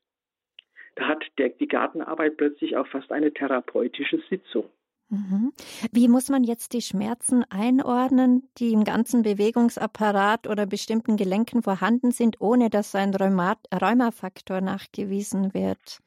da 0.96 1.08
hat 1.08 1.24
der, 1.38 1.50
die 1.50 1.68
Gartenarbeit 1.68 2.38
plötzlich 2.38 2.78
auch 2.78 2.88
fast 2.88 3.12
eine 3.12 3.34
therapeutische 3.34 4.22
Sitzung. 4.30 4.70
Mhm. 5.10 5.52
Wie 5.92 6.08
muss 6.08 6.30
man 6.30 6.44
jetzt 6.44 6.74
die 6.74 6.82
Schmerzen 6.82 7.44
einordnen, 7.50 8.50
die 8.58 8.74
im 8.74 8.84
ganzen 8.84 9.24
Bewegungsapparat 9.24 10.48
oder 10.48 10.66
bestimmten 10.66 11.18
Gelenken 11.18 11.62
vorhanden 11.62 12.12
sind, 12.12 12.40
ohne 12.40 12.70
dass 12.70 12.96
ein 12.96 13.14
Rheumafaktor 13.14 14.62
nachgewiesen 14.62 15.54
wird? 15.54 16.00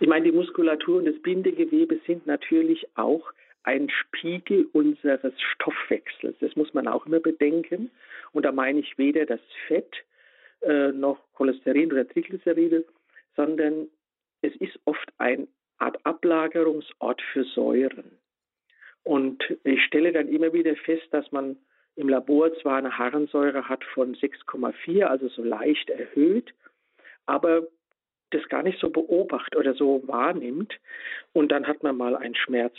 Ich 0.00 0.08
meine, 0.08 0.26
die 0.26 0.36
Muskulatur 0.36 0.98
und 0.98 1.06
das 1.06 1.20
Bindegewebe 1.22 2.00
sind 2.06 2.26
natürlich 2.26 2.86
auch 2.96 3.32
ein 3.62 3.90
Spiegel 3.90 4.68
unseres 4.72 5.34
Stoffwechsels. 5.54 6.36
Das 6.40 6.56
muss 6.56 6.72
man 6.74 6.88
auch 6.88 7.06
immer 7.06 7.20
bedenken. 7.20 7.90
Und 8.32 8.44
da 8.44 8.52
meine 8.52 8.80
ich 8.80 8.96
weder 8.98 9.26
das 9.26 9.40
Fett 9.66 9.94
äh, 10.62 10.88
noch 10.88 11.18
Cholesterin 11.34 11.92
oder 11.92 12.08
Triglyceride, 12.08 12.84
sondern 13.36 13.88
es 14.42 14.54
ist 14.56 14.78
oft 14.84 15.12
eine 15.18 15.48
Art 15.78 15.98
Ablagerungsort 16.04 17.22
für 17.32 17.44
Säuren. 17.44 18.10
Und 19.04 19.42
ich 19.64 19.82
stelle 19.84 20.12
dann 20.12 20.28
immer 20.28 20.52
wieder 20.52 20.74
fest, 20.76 21.06
dass 21.12 21.30
man 21.32 21.56
im 21.96 22.08
Labor 22.08 22.54
zwar 22.60 22.78
eine 22.78 22.96
Harnsäure 22.96 23.68
hat 23.68 23.82
von 23.84 24.14
6,4, 24.14 25.04
also 25.04 25.28
so 25.28 25.42
leicht 25.42 25.90
erhöht, 25.90 26.54
aber 27.26 27.66
das 28.30 28.46
gar 28.48 28.62
nicht 28.62 28.78
so 28.78 28.90
beobachtet 28.90 29.56
oder 29.56 29.74
so 29.74 30.02
wahrnimmt. 30.06 30.78
Und 31.32 31.50
dann 31.50 31.66
hat 31.66 31.82
man 31.82 31.96
mal 31.96 32.14
einen 32.16 32.34
Schmerz 32.34 32.76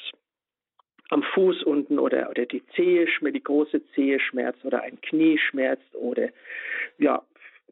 am 1.10 1.24
Fuß 1.24 1.64
unten 1.64 2.00
oder, 2.00 2.30
oder 2.30 2.46
die 2.46 2.64
Zehe, 2.76 3.08
die 3.22 3.44
große 3.44 3.82
Zehe 3.94 4.20
schmerzt 4.20 4.64
oder 4.64 4.82
ein 4.84 5.02
Knie 5.02 5.38
schmerzt 5.38 5.96
oder 5.96 6.30
ja, 6.98 7.24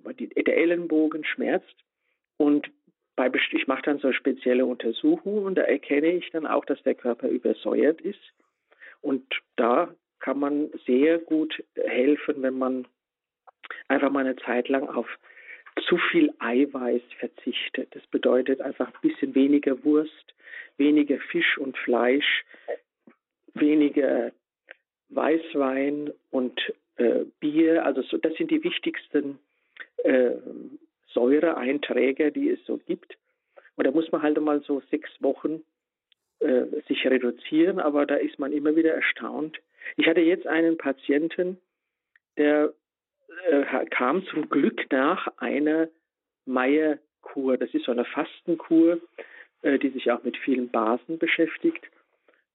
der 0.05 0.57
Ellenbogen 0.57 1.23
schmerzt. 1.23 1.75
Und 2.37 2.69
bei, 3.15 3.31
ich 3.51 3.67
mache 3.67 3.83
dann 3.83 3.99
so 3.99 4.11
spezielle 4.11 4.65
Untersuchungen 4.65 5.45
und 5.45 5.55
da 5.55 5.63
erkenne 5.63 6.13
ich 6.13 6.29
dann 6.31 6.45
auch, 6.45 6.65
dass 6.65 6.81
der 6.83 6.95
Körper 6.95 7.27
übersäuert 7.27 8.01
ist. 8.01 8.19
Und 9.01 9.23
da 9.55 9.93
kann 10.19 10.39
man 10.39 10.69
sehr 10.85 11.19
gut 11.19 11.63
helfen, 11.75 12.41
wenn 12.41 12.57
man 12.57 12.87
einfach 13.87 14.11
mal 14.11 14.25
eine 14.25 14.35
Zeit 14.37 14.69
lang 14.69 14.87
auf 14.89 15.07
zu 15.87 15.97
viel 15.97 16.33
Eiweiß 16.39 17.01
verzichtet. 17.19 17.93
Das 17.95 18.05
bedeutet 18.07 18.61
einfach 18.61 18.87
ein 18.87 19.01
bisschen 19.01 19.35
weniger 19.35 19.83
Wurst, 19.83 20.33
weniger 20.77 21.19
Fisch 21.19 21.57
und 21.57 21.77
Fleisch, 21.77 22.43
weniger 23.59 24.31
Weißwein 25.09 26.11
und 26.31 26.59
äh, 26.97 27.25
Bier. 27.39 27.85
Also 27.85 28.01
so, 28.01 28.17
das 28.17 28.33
sind 28.35 28.51
die 28.51 28.63
wichtigsten 28.63 29.39
äh, 30.03 30.31
Säureeinträge, 31.13 32.31
die 32.31 32.49
es 32.49 32.63
so 32.65 32.77
gibt. 32.77 33.17
Und 33.75 33.85
da 33.85 33.91
muss 33.91 34.11
man 34.11 34.21
halt 34.21 34.39
mal 34.41 34.61
so 34.61 34.81
sechs 34.89 35.09
Wochen 35.19 35.61
äh, 36.39 36.65
sich 36.87 37.05
reduzieren, 37.05 37.79
aber 37.79 38.05
da 38.05 38.15
ist 38.15 38.39
man 38.39 38.51
immer 38.51 38.75
wieder 38.75 38.93
erstaunt. 38.93 39.59
Ich 39.95 40.07
hatte 40.07 40.21
jetzt 40.21 40.47
einen 40.47 40.77
Patienten, 40.77 41.57
der 42.37 42.73
äh, 43.49 43.85
kam 43.85 44.25
zum 44.27 44.49
Glück 44.49 44.91
nach 44.91 45.27
einer 45.37 45.87
Meierkur. 46.45 47.57
Das 47.57 47.73
ist 47.73 47.85
so 47.85 47.91
eine 47.91 48.05
Fastenkur, 48.05 48.99
äh, 49.61 49.79
die 49.79 49.89
sich 49.89 50.11
auch 50.11 50.23
mit 50.23 50.37
vielen 50.37 50.69
Basen 50.69 51.17
beschäftigt. 51.17 51.85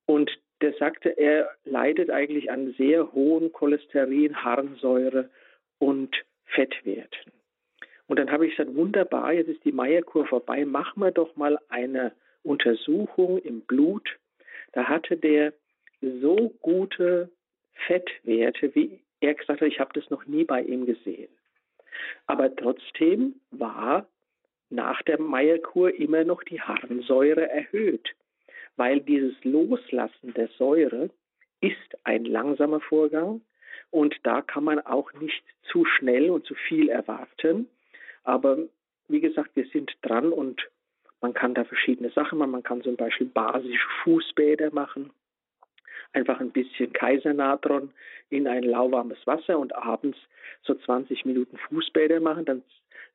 Und 0.06 0.30
der 0.62 0.72
sagte, 0.74 1.10
er 1.10 1.50
leidet 1.64 2.10
eigentlich 2.10 2.50
an 2.50 2.74
sehr 2.78 3.12
hohen 3.12 3.52
Cholesterin, 3.52 4.44
Harnsäure 4.44 5.28
und 5.78 6.14
Fettwerten. 6.46 7.32
Und 8.06 8.18
dann 8.18 8.30
habe 8.30 8.46
ich 8.46 8.56
gesagt, 8.56 8.74
wunderbar, 8.76 9.32
jetzt 9.32 9.48
ist 9.48 9.64
die 9.64 9.72
Meierkur 9.72 10.26
vorbei, 10.26 10.64
machen 10.64 11.02
wir 11.02 11.10
doch 11.10 11.34
mal 11.36 11.58
eine 11.68 12.12
Untersuchung 12.42 13.38
im 13.38 13.62
Blut. 13.62 14.08
Da 14.72 14.84
hatte 14.84 15.16
der 15.16 15.52
so 16.00 16.52
gute 16.60 17.30
Fettwerte, 17.86 18.74
wie 18.74 19.00
er 19.20 19.34
gesagt 19.34 19.60
hat, 19.60 19.68
ich 19.68 19.80
habe 19.80 19.92
das 19.94 20.10
noch 20.10 20.26
nie 20.26 20.44
bei 20.44 20.62
ihm 20.62 20.86
gesehen. 20.86 21.30
Aber 22.26 22.54
trotzdem 22.54 23.36
war 23.50 24.06
nach 24.70 25.02
der 25.02 25.20
Meierkur 25.20 25.94
immer 25.94 26.24
noch 26.24 26.42
die 26.42 26.60
Harnsäure 26.60 27.48
erhöht, 27.48 28.14
weil 28.76 29.00
dieses 29.00 29.34
Loslassen 29.44 30.34
der 30.34 30.48
Säure 30.58 31.10
ist 31.60 31.76
ein 32.04 32.24
langsamer 32.24 32.80
Vorgang 32.80 33.40
und 33.90 34.16
da 34.24 34.42
kann 34.42 34.64
man 34.64 34.80
auch 34.80 35.12
nicht 35.14 35.44
zu 35.70 35.84
schnell 35.84 36.30
und 36.30 36.44
zu 36.46 36.54
viel 36.54 36.88
erwarten. 36.88 37.68
Aber 38.24 38.58
wie 39.08 39.20
gesagt, 39.20 39.50
wir 39.54 39.66
sind 39.66 39.92
dran 40.02 40.32
und 40.32 40.68
man 41.20 41.34
kann 41.34 41.54
da 41.54 41.64
verschiedene 41.64 42.10
Sachen 42.10 42.38
machen. 42.38 42.50
Man 42.50 42.62
kann 42.62 42.82
zum 42.82 42.96
Beispiel 42.96 43.28
basische 43.28 43.86
Fußbäder 44.02 44.72
machen 44.72 45.10
einfach 46.12 46.40
ein 46.40 46.50
bisschen 46.50 46.92
Kaisernatron 46.92 47.90
in 48.30 48.46
ein 48.46 48.62
lauwarmes 48.62 49.18
Wasser 49.26 49.58
und 49.58 49.74
abends 49.74 50.18
so 50.62 50.74
20 50.74 51.24
Minuten 51.24 51.56
Fußbäder 51.68 52.20
machen, 52.20 52.44
dann 52.44 52.62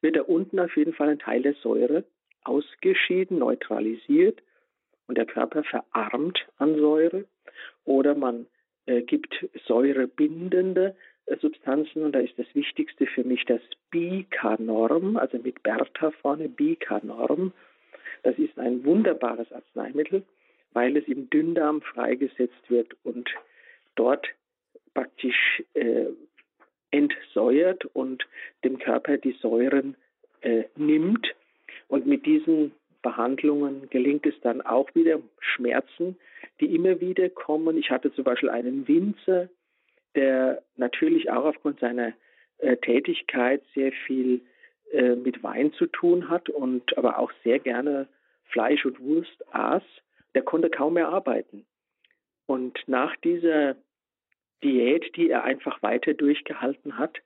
wird 0.01 0.15
da 0.15 0.21
unten 0.21 0.59
auf 0.59 0.75
jeden 0.77 0.93
Fall 0.93 1.09
ein 1.09 1.19
Teil 1.19 1.41
der 1.41 1.55
Säure 1.55 2.03
ausgeschieden, 2.43 3.39
neutralisiert 3.39 4.41
und 5.07 5.17
der 5.17 5.25
Körper 5.25 5.63
verarmt 5.63 6.39
an 6.57 6.75
Säure. 6.77 7.25
Oder 7.85 8.15
man 8.15 8.47
äh, 8.85 9.01
gibt 9.01 9.33
säurebindende 9.65 10.95
äh, 11.25 11.37
Substanzen 11.37 12.03
und 12.03 12.13
da 12.13 12.19
ist 12.19 12.37
das 12.37 12.47
Wichtigste 12.53 13.07
für 13.07 13.23
mich 13.23 13.45
das 13.45 13.61
Bicanorm, 13.91 15.17
also 15.17 15.37
mit 15.37 15.63
Bertha 15.63 16.11
vorne, 16.21 16.49
Bicanorm. 16.49 17.53
Das 18.23 18.37
ist 18.37 18.57
ein 18.59 18.83
wunderbares 18.83 19.51
Arzneimittel 19.51 20.23
weil 20.77 20.95
es 20.95 21.07
im 21.07 21.27
Dünndarm 21.31 21.81
freigesetzt 21.81 22.69
wird 22.69 22.95
und 23.03 23.27
dort 23.95 24.27
praktisch 24.93 25.63
äh, 25.73 26.05
entsäuert 26.91 27.85
und 27.95 28.27
dem 28.63 28.77
Körper 28.77 29.17
die 29.17 29.35
Säuren 29.41 29.95
äh, 30.41 30.65
nimmt. 30.75 31.27
Und 31.87 32.05
mit 32.05 32.27
diesen 32.27 32.73
Behandlungen 33.07 33.89
gelingt 33.89 34.25
es 34.25 34.37
dann 34.41 34.61
auch 34.61 34.93
wieder 34.93 35.19
Schmerzen, 35.39 36.17
die 36.59 36.75
immer 36.75 36.99
wieder 36.99 37.29
kommen. 37.29 37.77
Ich 37.77 37.89
hatte 37.89 38.13
zum 38.13 38.25
Beispiel 38.25 38.49
einen 38.49 38.85
Winzer, 38.85 39.47
der 40.15 40.61
natürlich 40.75 41.31
auch 41.31 41.45
aufgrund 41.45 41.79
seiner 41.79 42.11
äh, 42.57 42.75
Tätigkeit 42.75 43.63
sehr 43.73 43.93
viel 44.05 44.41
äh, 44.91 45.15
mit 45.15 45.41
Wein 45.41 45.71
zu 45.71 45.85
tun 45.85 46.27
hat 46.27 46.49
und 46.49 46.97
aber 46.97 47.17
auch 47.17 47.31
sehr 47.45 47.59
gerne 47.59 48.09
Fleisch 48.49 48.85
und 48.85 48.99
Wurst 48.99 49.43
aß 49.53 49.83
der 50.35 50.43
konnte 50.43 50.69
kaum 50.69 50.93
mehr 50.95 51.07
arbeiten. 51.07 51.65
Und 52.45 52.77
nach 52.87 53.15
dieser 53.23 53.75
Diät, 54.63 55.15
die 55.15 55.29
er 55.29 55.45
einfach 55.45 55.81
weiter 55.81 56.13
durchgehalten 56.13 56.97
hat, 56.97 57.17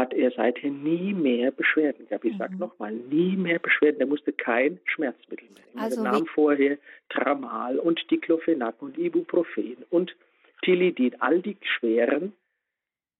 hat 0.00 0.12
er 0.12 0.30
seither 0.32 0.70
nie 0.70 1.14
mehr 1.14 1.50
Beschwerden 1.50 2.08
gehabt. 2.08 2.24
Ich 2.24 2.34
mhm. 2.34 2.38
sage 2.38 2.56
nochmal, 2.56 2.92
nie 2.92 3.36
mehr 3.36 3.58
Beschwerden. 3.58 4.00
Er 4.00 4.06
musste 4.06 4.32
kein 4.32 4.80
Schmerzmittel 4.86 5.46
mehr 5.54 5.64
nehmen. 5.66 5.84
Also 5.84 6.02
er 6.02 6.12
nahm 6.12 6.26
vorher 6.26 6.78
Tramal 7.10 7.78
und 7.78 8.10
Diclofenac 8.10 8.80
und 8.80 8.98
Ibuprofen 8.98 9.76
und 9.90 10.16
Tilidin, 10.62 11.20
all 11.20 11.40
die 11.40 11.56
schweren 11.62 12.32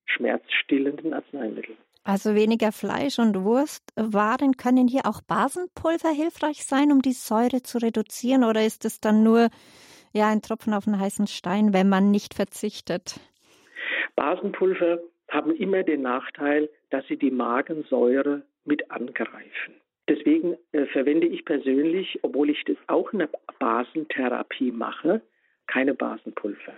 schmerzstillenden 0.06 1.14
Arzneimittel. 1.14 1.76
Also 2.02 2.34
weniger 2.34 2.72
Fleisch 2.72 3.18
und 3.18 3.44
Wurstwaren. 3.44 4.56
Können 4.56 4.88
hier 4.88 5.02
auch 5.04 5.20
Basenpulver 5.20 6.10
hilfreich 6.10 6.64
sein, 6.64 6.92
um 6.92 7.02
die 7.02 7.12
Säure 7.12 7.62
zu 7.62 7.78
reduzieren? 7.78 8.42
Oder 8.44 8.64
ist 8.64 8.84
es 8.84 9.00
dann 9.00 9.22
nur 9.22 9.48
ja, 10.12 10.28
ein 10.28 10.42
Tropfen 10.42 10.74
auf 10.74 10.86
einen 10.86 10.98
heißen 10.98 11.26
Stein, 11.26 11.72
wenn 11.72 11.88
man 11.88 12.10
nicht 12.10 12.34
verzichtet? 12.34 13.20
Basenpulver 14.16 14.98
haben 15.30 15.54
immer 15.54 15.82
den 15.82 16.02
Nachteil, 16.02 16.68
dass 16.90 17.06
sie 17.06 17.16
die 17.16 17.30
Magensäure 17.30 18.42
mit 18.64 18.90
angreifen. 18.90 19.74
Deswegen 20.08 20.56
äh, 20.72 20.86
verwende 20.86 21.26
ich 21.26 21.44
persönlich, 21.44 22.18
obwohl 22.22 22.50
ich 22.50 22.64
das 22.64 22.76
auch 22.88 23.12
in 23.12 23.20
der 23.20 23.30
Basentherapie 23.58 24.72
mache, 24.72 25.20
keine 25.66 25.94
Basenpulver 25.94 26.74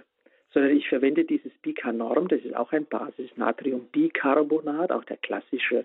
sondern 0.53 0.77
ich 0.77 0.89
verwende 0.89 1.25
dieses 1.25 1.53
Bicanorm, 1.63 2.29
das 2.29 2.43
ist 2.43 2.55
auch 2.55 2.73
ein 2.73 2.85
Basis-Natrium-Bicarbonat, 2.87 4.93
auch 4.93 5.05
der 5.05 5.17
klassische, 5.19 5.85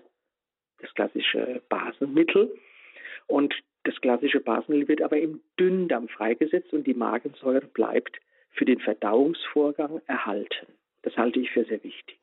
das 0.80 0.92
klassische 0.94 1.60
Basenmittel. 1.68 2.56
Und 3.26 3.54
das 3.84 4.00
klassische 4.00 4.40
Basenmittel 4.40 4.88
wird 4.88 5.02
aber 5.02 5.18
im 5.18 5.40
Dünndarm 5.58 6.08
freigesetzt 6.08 6.72
und 6.72 6.86
die 6.86 6.94
Magensäure 6.94 7.66
bleibt 7.66 8.18
für 8.50 8.64
den 8.64 8.80
Verdauungsvorgang 8.80 10.00
erhalten. 10.06 10.66
Das 11.02 11.14
halte 11.16 11.40
ich 11.40 11.50
für 11.50 11.64
sehr 11.64 11.82
wichtig. 11.84 12.18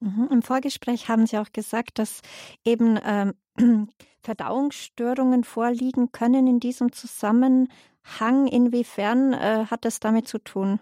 Mhm. 0.00 0.28
Im 0.30 0.42
Vorgespräch 0.42 1.08
haben 1.08 1.26
Sie 1.26 1.38
auch 1.38 1.52
gesagt, 1.52 1.98
dass 1.98 2.22
eben 2.64 2.98
ähm, 3.04 3.34
Verdauungsstörungen 4.22 5.44
vorliegen 5.44 6.10
können 6.12 6.46
in 6.46 6.60
diesem 6.60 6.92
Zusammenhang. 6.92 8.46
Inwiefern 8.50 9.32
äh, 9.32 9.66
hat 9.70 9.84
das 9.84 10.00
damit 10.00 10.26
zu 10.26 10.38
tun? 10.38 10.80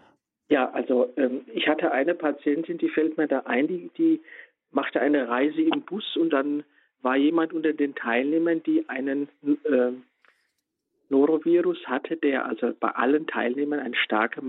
Ja, 0.48 0.70
also 0.70 1.12
ähm, 1.16 1.42
ich 1.52 1.68
hatte 1.68 1.92
eine 1.92 2.14
Patientin, 2.14 2.78
die 2.78 2.88
fällt 2.88 3.18
mir 3.18 3.28
da 3.28 3.40
ein, 3.40 3.68
die, 3.68 3.90
die 3.98 4.20
machte 4.70 5.00
eine 5.00 5.28
Reise 5.28 5.62
im 5.62 5.82
Bus 5.82 6.16
und 6.16 6.30
dann 6.30 6.64
war 7.02 7.16
jemand 7.16 7.52
unter 7.52 7.72
den 7.72 7.94
Teilnehmern, 7.94 8.62
die 8.62 8.88
einen 8.88 9.28
äh, 9.42 9.92
Norovirus 11.10 11.78
hatte, 11.86 12.16
der 12.16 12.46
also 12.46 12.72
bei 12.78 12.90
allen 12.90 13.26
Teilnehmern 13.26 13.80
eine 13.80 13.96
starke 13.96 14.42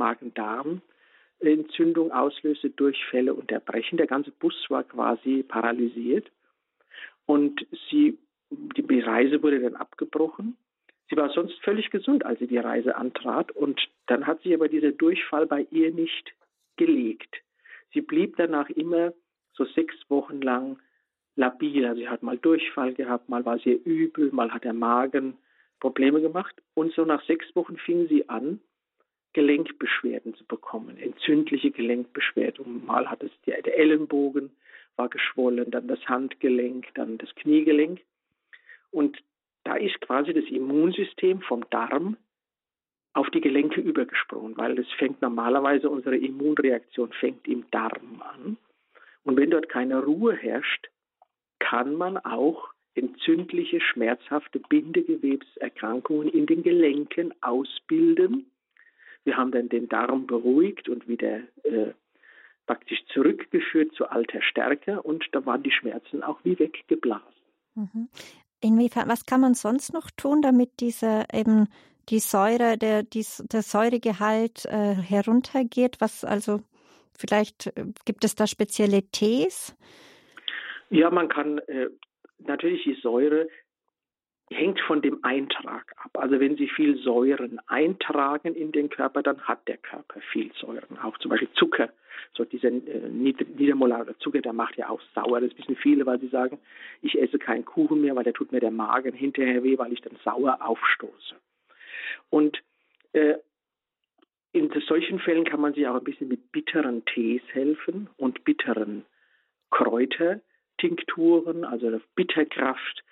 Magen-Darm-Entzündung 1.42 2.12
auslöste, 2.12 2.70
Durchfälle 2.70 3.34
und 3.34 3.52
Erbrechen. 3.52 3.98
Der 3.98 4.08
ganze 4.08 4.32
Bus 4.32 4.56
war 4.70 4.84
quasi 4.84 5.44
paralysiert 5.48 6.32
und 7.26 7.66
sie, 7.90 8.18
die 8.50 9.00
Reise 9.00 9.42
wurde 9.42 9.60
dann 9.60 9.76
abgebrochen 9.76 10.58
Sie 11.10 11.18
war 11.18 11.30
sonst 11.32 11.60
völlig 11.64 11.90
gesund, 11.90 12.26
als 12.26 12.40
sie 12.40 12.48
die 12.48 12.60
Reise 12.60 12.96
antrat. 12.96 13.52
Und 13.52 13.82
dann 14.06 14.28
hat 14.28 14.42
sich 14.42 14.54
aber 14.54 14.68
dieser 14.68 14.92
Durchfall 14.92 15.48
bei 15.48 15.66
ihr 15.72 15.92
nicht 15.92 16.34
gelegt. 16.78 17.36
Sie 17.94 18.02
blieb 18.02 18.36
danach 18.38 18.70
immer 18.70 19.14
so 19.54 19.66
sechs 19.66 19.96
Wochen 20.10 20.42
lang 20.42 20.78
labil. 21.36 21.86
Also 21.86 22.02
sie 22.02 22.10
hat 22.10 22.22
mal 22.22 22.38
Durchfall 22.38 22.94
gehabt, 22.94 23.28
mal 23.28 23.44
war 23.44 23.58
sie 23.60 23.72
übel, 23.72 24.32
mal 24.32 24.52
hat 24.52 24.64
der 24.64 24.74
Magen 24.74 25.38
Probleme 25.80 26.22
gemacht. 26.22 26.56
Und 26.76 26.94
so 26.94 27.06
nach 27.06 27.26
sechs 27.26 27.56
Wochen 27.56 27.78
fing 27.78 28.08
sie 28.08 28.30
an, 28.30 28.60
Gelenkbeschwerden 29.34 30.36
zu 30.36 30.46
bekommen, 30.46 30.98
entzündliche 30.98 31.72
Gelenkbeschwerden. 31.72 32.86
Mal 32.86 33.10
hat 33.10 33.24
es 33.24 33.32
der 33.46 33.78
Ellenbogen 33.78 34.52
war 35.00 35.10
geschwollen, 35.10 35.72
dann 35.72 35.88
das 35.88 36.06
Handgelenk, 36.08 36.88
dann 36.94 37.18
das 37.18 37.34
Kniegelenk. 37.36 38.02
Und 38.92 39.18
da 39.64 39.76
ist 39.76 40.00
quasi 40.02 40.34
das 40.34 40.44
Immunsystem 40.46 41.42
vom 41.42 41.68
Darm 41.70 42.18
auf 43.14 43.30
die 43.30 43.42
Gelenke 43.42 43.82
übergesprungen, 43.82 44.58
weil 44.58 44.78
es 44.78 44.92
fängt 44.98 45.22
normalerweise, 45.22 45.90
unsere 45.90 46.18
Immunreaktion 46.18 47.12
fängt 47.14 47.48
im 47.48 47.66
Darm 47.72 48.22
an. 48.22 48.58
Und 49.24 49.38
wenn 49.38 49.52
dort 49.52 49.70
keine 49.70 50.04
Ruhe 50.04 50.36
herrscht, 50.36 50.90
kann 51.60 51.96
man 51.96 52.18
auch 52.18 52.70
entzündliche, 52.96 53.80
schmerzhafte 53.80 54.60
Bindegewebserkrankungen 54.60 56.28
in 56.28 56.46
den 56.46 56.64
Gelenken 56.64 57.34
ausbilden. 57.42 58.52
Wir 59.30 59.38
haben 59.38 59.52
dann 59.52 59.70
den 59.70 59.88
Darm 59.88 60.26
beruhigt 60.26 60.90
und 60.90 61.08
wieder 61.08 61.42
äh, 61.62 61.94
praktisch 62.66 62.98
zurückgeführt 63.14 63.94
zu 63.94 64.10
alter 64.10 64.42
Stärke 64.42 65.04
und 65.04 65.24
da 65.34 65.46
waren 65.46 65.62
die 65.62 65.70
Schmerzen 65.70 66.24
auch 66.24 66.40
wie 66.44 66.58
weggeblasen. 66.58 67.44
Mhm. 67.76 68.10
Inwiefern, 68.60 69.08
was 69.08 69.28
kann 69.28 69.42
man 69.42 69.54
sonst 69.54 69.94
noch 69.94 70.10
tun, 70.10 70.42
damit 70.42 70.80
diese 70.80 71.26
eben 71.32 71.68
die 72.10 72.18
Säure, 72.18 72.80
der, 72.80 73.04
die, 73.04 73.24
der 73.52 73.62
Säuregehalt 73.62 74.66
äh, 74.66 74.96
heruntergeht? 74.96 75.98
Was 76.00 76.26
also 76.26 76.62
vielleicht 77.16 77.68
äh, 77.78 77.86
gibt 78.06 78.24
es 78.24 78.34
da 78.34 78.48
spezielle 78.48 79.04
Tees? 79.12 79.78
Ja, 80.90 81.12
man 81.12 81.30
kann 81.30 81.60
äh, 81.68 81.90
natürlich 82.40 82.84
die 82.84 83.00
Säure 83.00 83.48
hängt 84.52 84.80
von 84.82 85.02
dem 85.02 85.24
Eintrag 85.24 85.94
ab. 86.04 86.18
Also 86.18 86.40
wenn 86.40 86.56
Sie 86.58 86.68
viel 86.68 86.98
Säuren 86.98 87.60
eintragen 87.68 88.56
in 88.56 88.72
den 88.72 88.90
Körper, 88.90 89.22
dann 89.22 89.42
hat 89.42 89.68
der 89.68 89.78
Körper 89.78 90.20
viel 90.32 90.52
Säuren. 90.54 90.98
Auch 91.04 91.18
zum 91.20 91.30
Beispiel 91.30 91.52
Zucker, 91.54 91.90
so 92.34 92.46
dieser 92.46 92.70
äh, 92.70 93.10
niedermolare 93.10 94.18
Zucker, 94.18 94.42
der 94.42 94.54
macht 94.54 94.78
ja 94.78 94.90
auch 94.90 95.02
sauer. 95.14 95.42
Das 95.42 95.56
wissen 95.58 95.76
viele, 95.76 96.06
weil 96.06 96.20
sie 96.20 96.30
sagen, 96.30 96.58
ich 97.02 97.20
esse 97.22 97.38
keinen 97.38 97.66
Kuchen 97.66 98.02
mehr, 98.02 98.16
weil 98.16 98.24
der 98.24 98.34
tut 98.34 98.52
mir 98.52 98.60
der 98.60 98.72
Magen 98.72 99.14
hinterher 99.14 99.64
weh, 99.64 99.78
weil 99.78 99.94
ich 99.94 100.02
dann 100.02 100.18
sauer 100.24 100.58
aufstoße. 100.62 101.36
Und 102.30 102.60
äh, 103.14 103.36
in 104.52 104.72
solchen 104.88 105.20
Fällen 105.20 105.46
kann 105.46 105.62
man 105.62 105.76
sich 105.76 105.88
auch 105.88 105.96
ein 105.96 106.04
bisschen 106.04 106.28
mit 106.28 106.52
bitteren 106.52 107.06
Tees 107.06 107.44
helfen 107.52 108.10
und 108.18 108.44
bitteren 108.46 109.06
Kräutertinkturen, 109.70 111.66
also 111.66 112.02
Bitterkraft 112.16 113.04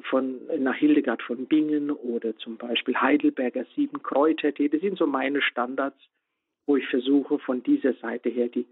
von 0.00 0.40
nach 0.58 0.76
Hildegard 0.76 1.22
von 1.22 1.46
Bingen 1.46 1.90
oder 1.90 2.36
zum 2.36 2.56
Beispiel 2.56 2.96
Heidelberger 2.96 3.66
Sieben 3.76 4.02
Kräutertee. 4.02 4.68
Das 4.68 4.80
sind 4.80 4.96
so 4.98 5.06
meine 5.06 5.42
Standards, 5.42 5.98
wo 6.66 6.76
ich 6.76 6.86
versuche, 6.88 7.38
von 7.38 7.62
dieser 7.62 7.94
Seite 7.94 8.28
her 8.28 8.48
die, 8.48 8.66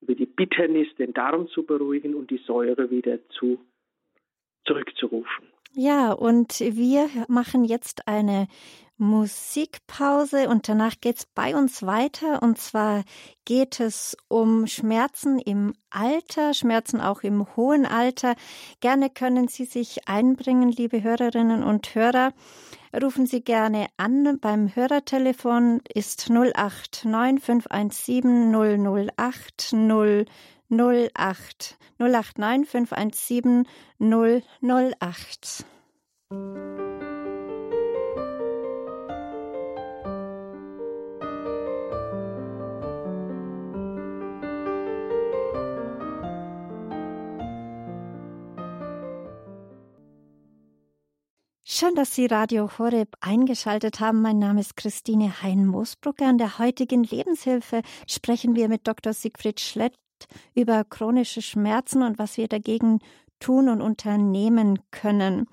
über 0.00 0.14
die 0.14 0.26
Bitternis 0.26 0.94
den 0.96 1.14
Darm 1.14 1.48
zu 1.48 1.64
beruhigen 1.64 2.14
und 2.14 2.30
die 2.30 2.38
Säure 2.38 2.90
wieder 2.90 3.18
zu, 3.30 3.58
zurückzurufen. 4.66 5.55
Ja, 5.78 6.12
und 6.12 6.60
wir 6.60 7.10
machen 7.28 7.66
jetzt 7.66 8.08
eine 8.08 8.48
Musikpause 8.96 10.48
und 10.48 10.70
danach 10.70 10.94
geht's 11.02 11.26
bei 11.26 11.54
uns 11.54 11.82
weiter. 11.82 12.42
Und 12.42 12.56
zwar 12.56 13.04
geht 13.44 13.78
es 13.78 14.16
um 14.28 14.66
Schmerzen 14.66 15.38
im 15.38 15.74
Alter, 15.90 16.54
Schmerzen 16.54 16.98
auch 17.02 17.24
im 17.24 17.46
hohen 17.56 17.84
Alter. 17.84 18.36
Gerne 18.80 19.10
können 19.10 19.48
Sie 19.48 19.66
sich 19.66 20.08
einbringen, 20.08 20.72
liebe 20.72 21.02
Hörerinnen 21.02 21.62
und 21.62 21.94
Hörer. 21.94 22.32
Rufen 22.98 23.26
Sie 23.26 23.42
gerne 23.42 23.88
an. 23.98 24.38
Beim 24.40 24.74
Hörertelefon 24.74 25.82
ist 25.92 26.30
089 26.30 27.44
517 27.44 28.50
008 29.14 29.74
008 29.74 30.26
089 30.68 31.76
517 32.66 33.66
008. 33.98 35.64
Schön, 51.78 51.94
dass 51.94 52.14
Sie 52.14 52.24
Radio 52.24 52.70
Horeb 52.78 53.16
eingeschaltet 53.20 54.00
haben. 54.00 54.22
Mein 54.22 54.38
Name 54.38 54.60
ist 54.60 54.76
Christine 54.76 55.42
Hein-Moosbrucker. 55.42 56.26
An 56.26 56.38
der 56.38 56.58
heutigen 56.58 57.04
Lebenshilfe 57.04 57.82
sprechen 58.08 58.56
wir 58.56 58.68
mit 58.68 58.88
Dr. 58.88 59.12
Siegfried 59.12 59.60
Schlett 59.60 59.92
über 60.54 60.84
chronische 60.84 61.42
Schmerzen 61.42 62.02
und 62.02 62.18
was 62.18 62.36
wir 62.36 62.48
dagegen 62.48 63.00
tun 63.40 63.68
und 63.68 63.82
unternehmen 63.82 64.78
können. 64.90 65.46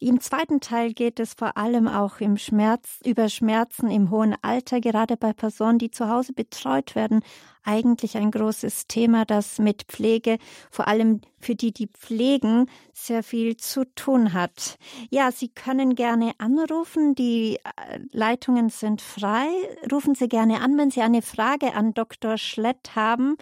Im 0.00 0.20
zweiten 0.20 0.60
Teil 0.60 0.92
geht 0.92 1.20
es 1.20 1.34
vor 1.34 1.56
allem 1.56 1.88
auch 1.88 2.20
im 2.20 2.36
Schmerz, 2.36 3.00
über 3.04 3.28
Schmerzen 3.28 3.90
im 3.90 4.10
hohen 4.10 4.34
Alter, 4.42 4.80
gerade 4.80 5.16
bei 5.16 5.32
Personen, 5.32 5.78
die 5.78 5.90
zu 5.90 6.08
Hause 6.08 6.32
betreut 6.32 6.94
werden. 6.94 7.20
Eigentlich 7.64 8.16
ein 8.16 8.30
großes 8.30 8.86
Thema, 8.86 9.26
das 9.26 9.58
mit 9.58 9.84
Pflege, 9.88 10.38
vor 10.70 10.88
allem 10.88 11.20
für 11.38 11.54
die, 11.54 11.72
die 11.72 11.88
pflegen, 11.88 12.66
sehr 12.94 13.22
viel 13.22 13.58
zu 13.58 13.84
tun 13.94 14.32
hat. 14.32 14.78
Ja, 15.10 15.30
Sie 15.30 15.48
können 15.48 15.94
gerne 15.94 16.32
anrufen. 16.38 17.14
Die 17.14 17.56
äh, 17.56 17.98
Leitungen 18.10 18.70
sind 18.70 19.02
frei. 19.02 19.48
Rufen 19.92 20.14
Sie 20.14 20.28
gerne 20.28 20.62
an, 20.62 20.78
wenn 20.78 20.90
Sie 20.90 21.02
eine 21.02 21.20
Frage 21.20 21.74
an 21.74 21.92
Dr. 21.92 22.38
Schlett 22.38 22.96
haben 22.96 23.36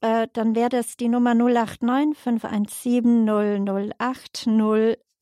äh, 0.00 0.28
dann 0.32 0.54
wäre 0.54 0.70
das 0.70 0.96
die 0.96 1.08
Nummer 1.08 1.34
089 1.34 2.16
517 2.18 3.26
008 3.26 4.46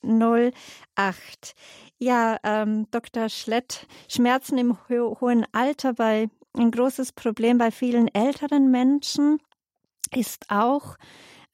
008. 0.03 1.55
Ja, 1.99 2.37
ähm, 2.45 2.87
Dr. 2.91 3.29
Schlett, 3.29 3.87
Schmerzen 4.09 4.59
im 4.59 4.79
ho 4.89 5.19
hohen 5.21 5.45
Alter 5.53 5.95
bei 5.95 6.29
ein 6.57 6.71
großes 6.71 7.13
Problem 7.13 7.59
bei 7.59 7.71
vielen 7.71 8.09
älteren 8.15 8.71
Menschen 8.71 9.39
ist 10.15 10.47
auch, 10.49 10.97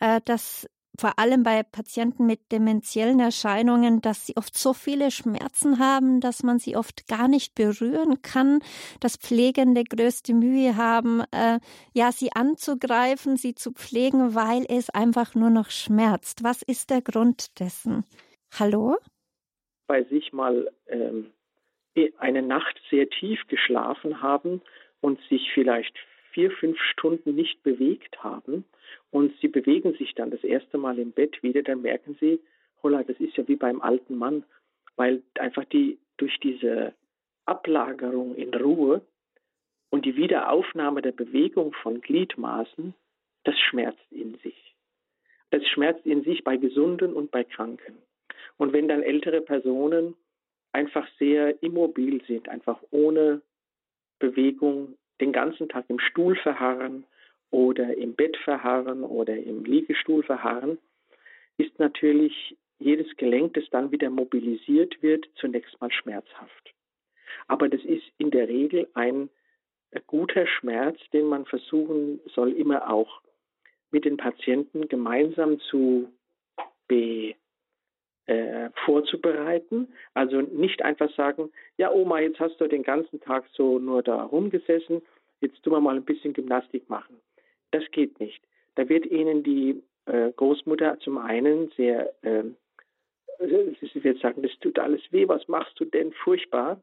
äh, 0.00 0.20
dass 0.24 0.68
vor 0.98 1.18
allem 1.18 1.42
bei 1.42 1.62
Patienten 1.62 2.26
mit 2.26 2.52
dementiellen 2.52 3.20
Erscheinungen, 3.20 4.00
dass 4.00 4.26
sie 4.26 4.36
oft 4.36 4.56
so 4.56 4.72
viele 4.72 5.10
Schmerzen 5.10 5.78
haben, 5.78 6.20
dass 6.20 6.42
man 6.42 6.58
sie 6.58 6.76
oft 6.76 7.08
gar 7.08 7.28
nicht 7.28 7.54
berühren 7.54 8.22
kann, 8.22 8.60
dass 9.00 9.16
Pflegende 9.16 9.84
größte 9.84 10.34
Mühe 10.34 10.76
haben, 10.76 11.22
äh, 11.32 11.58
ja, 11.94 12.12
sie 12.12 12.30
anzugreifen, 12.32 13.36
sie 13.36 13.54
zu 13.54 13.72
pflegen, 13.72 14.34
weil 14.34 14.64
es 14.68 14.90
einfach 14.90 15.34
nur 15.34 15.50
noch 15.50 15.70
schmerzt. 15.70 16.44
Was 16.44 16.62
ist 16.62 16.90
der 16.90 17.02
Grund 17.02 17.58
dessen? 17.60 18.04
Hallo? 18.58 18.96
Bei 19.86 20.04
sich 20.04 20.32
mal 20.32 20.70
ähm, 20.86 21.32
eine 22.18 22.42
Nacht 22.42 22.80
sehr 22.90 23.08
tief 23.08 23.40
geschlafen 23.48 24.22
haben 24.22 24.62
und 25.00 25.20
sich 25.28 25.50
vielleicht 25.52 25.94
vier, 26.34 26.50
fünf 26.50 26.78
Stunden 26.92 27.34
nicht 27.34 27.62
bewegt 27.62 28.22
haben 28.22 28.64
und 29.10 29.32
sie 29.40 29.48
bewegen 29.48 29.94
sich 29.94 30.14
dann 30.14 30.30
das 30.30 30.42
erste 30.44 30.76
Mal 30.76 30.98
im 30.98 31.12
Bett 31.12 31.42
wieder, 31.42 31.62
dann 31.62 31.82
merken 31.82 32.16
sie, 32.20 32.40
holla, 32.82 33.02
das 33.04 33.18
ist 33.20 33.36
ja 33.36 33.46
wie 33.48 33.56
beim 33.56 33.80
alten 33.80 34.16
Mann, 34.16 34.44
weil 34.96 35.22
einfach 35.38 35.64
die 35.64 35.98
durch 36.16 36.38
diese 36.40 36.92
Ablagerung 37.46 38.34
in 38.34 38.52
Ruhe 38.52 39.02
und 39.90 40.04
die 40.04 40.16
Wiederaufnahme 40.16 41.02
der 41.02 41.12
Bewegung 41.12 41.72
von 41.82 42.00
Gliedmaßen, 42.00 42.94
das 43.44 43.58
schmerzt 43.58 44.10
in 44.10 44.36
sich. 44.38 44.74
Das 45.50 45.64
schmerzt 45.68 46.04
in 46.04 46.24
sich 46.24 46.42
bei 46.42 46.56
Gesunden 46.56 47.12
und 47.12 47.30
bei 47.30 47.44
Kranken. 47.44 47.98
Und 48.56 48.72
wenn 48.72 48.88
dann 48.88 49.02
ältere 49.02 49.40
Personen 49.40 50.14
einfach 50.72 51.06
sehr 51.18 51.62
immobil 51.62 52.22
sind, 52.26 52.48
einfach 52.48 52.80
ohne 52.90 53.40
Bewegung 54.18 54.96
den 55.20 55.32
ganzen 55.32 55.68
Tag 55.68 55.84
im 55.88 55.98
Stuhl 55.98 56.36
verharren 56.36 57.04
oder 57.50 57.96
im 57.96 58.14
Bett 58.14 58.36
verharren 58.38 59.04
oder 59.04 59.36
im 59.36 59.64
Liegestuhl 59.64 60.22
verharren, 60.22 60.78
ist 61.56 61.78
natürlich 61.78 62.56
jedes 62.78 63.16
Gelenk, 63.16 63.54
das 63.54 63.64
dann 63.70 63.92
wieder 63.92 64.10
mobilisiert 64.10 65.00
wird, 65.02 65.26
zunächst 65.36 65.80
mal 65.80 65.92
schmerzhaft. 65.92 66.74
Aber 67.46 67.68
das 67.68 67.82
ist 67.84 68.04
in 68.18 68.30
der 68.30 68.48
Regel 68.48 68.88
ein 68.94 69.30
guter 70.06 70.46
Schmerz, 70.46 70.98
den 71.12 71.26
man 71.26 71.46
versuchen 71.46 72.20
soll, 72.34 72.52
immer 72.52 72.90
auch 72.90 73.20
mit 73.90 74.04
den 74.04 74.16
Patienten 74.16 74.88
gemeinsam 74.88 75.60
zu 75.60 76.12
be, 76.88 77.34
äh, 78.26 78.70
vorzubereiten. 78.84 79.88
Also 80.14 80.40
nicht 80.40 80.82
einfach 80.82 81.10
sagen, 81.14 81.50
ja 81.76 81.92
Oma, 81.92 82.20
jetzt 82.20 82.40
hast 82.40 82.60
du 82.60 82.66
den 82.66 82.82
ganzen 82.82 83.20
Tag 83.20 83.44
so 83.52 83.78
nur 83.78 84.02
da 84.02 84.22
rumgesessen, 84.22 85.02
jetzt 85.40 85.62
tun 85.62 85.74
wir 85.74 85.80
mal 85.80 85.96
ein 85.96 86.04
bisschen 86.04 86.32
Gymnastik 86.32 86.88
machen. 86.88 87.16
Das 87.70 87.84
geht 87.90 88.18
nicht. 88.20 88.42
Da 88.76 88.88
wird 88.88 89.06
Ihnen 89.06 89.42
die 89.42 89.82
äh, 90.06 90.32
Großmutter 90.32 90.98
zum 91.00 91.18
einen 91.18 91.70
sehr, 91.76 92.12
äh, 92.22 92.44
sie 93.40 94.04
wird 94.04 94.20
sagen, 94.20 94.42
das 94.42 94.52
tut 94.60 94.78
alles 94.78 95.00
weh, 95.10 95.28
was 95.28 95.46
machst 95.48 95.78
du 95.78 95.84
denn? 95.84 96.12
Furchtbar. 96.12 96.80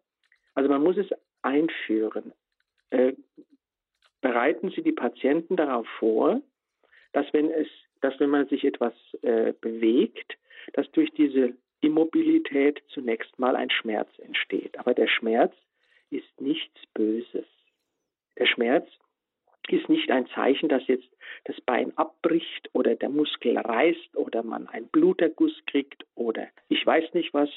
Also 0.54 0.70
man 0.70 0.84
muss 0.84 0.98
es 0.98 1.10
einführen. 1.42 2.34
Äh, 2.89 3.14
bereiten 4.22 4.70
Sie 4.70 4.84
die 4.84 4.92
Patienten 4.92 5.56
darauf 5.56 5.88
vor, 5.98 6.42
dass 7.14 7.26
wenn 7.34 7.50
es, 7.50 7.68
dass 8.02 8.20
wenn 8.20 8.30
man 8.30 8.48
sich 8.48 8.64
etwas 8.64 8.94
äh, 9.22 9.54
bewegt, 9.60 10.38
dass 10.74 10.89
durch 10.91 11.12
diese 11.12 11.53
Immobilität 11.82 12.82
zunächst 12.89 13.38
mal 13.39 13.55
ein 13.55 13.70
Schmerz 13.70 14.09
entsteht. 14.20 14.78
Aber 14.80 14.93
der 14.93 15.07
Schmerz 15.07 15.53
ist 16.09 16.39
nichts 16.39 16.80
Böses. 16.93 17.47
Der 18.38 18.45
Schmerz 18.45 18.88
ist 19.70 19.89
nicht 19.89 20.12
ein 20.12 20.28
Zeichen, 20.28 20.70
dass 20.70 20.86
jetzt 20.88 21.07
das 21.45 21.59
Bein 21.62 21.95
abbricht 21.97 22.70
oder 22.74 22.95
der 22.95 23.09
Muskel 23.09 23.57
reißt 23.57 24.16
oder 24.16 24.43
man 24.43 24.68
einen 24.68 24.88
Bluterguss 24.88 25.53
kriegt 25.68 26.05
oder 26.16 26.47
ich 26.70 26.86
weiß 26.86 27.14
nicht 27.14 27.34
was 27.34 27.49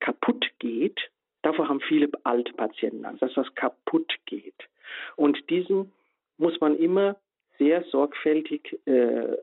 kaputt 0.00 0.46
geht. 0.58 0.98
Davor 1.42 1.68
haben 1.68 1.80
viele 1.80 2.08
alte 2.24 2.52
Patienten 2.52 3.04
Angst, 3.04 3.22
dass 3.22 3.36
was 3.36 3.54
kaputt 3.54 4.12
geht. 4.26 4.68
Und 5.16 5.50
diesem 5.50 5.92
muss 6.36 6.58
man 6.60 6.76
immer 6.76 7.16
sehr 7.58 7.82
sorgfältig 7.84 8.78
äh, 8.86 8.92
äh, 8.92 9.36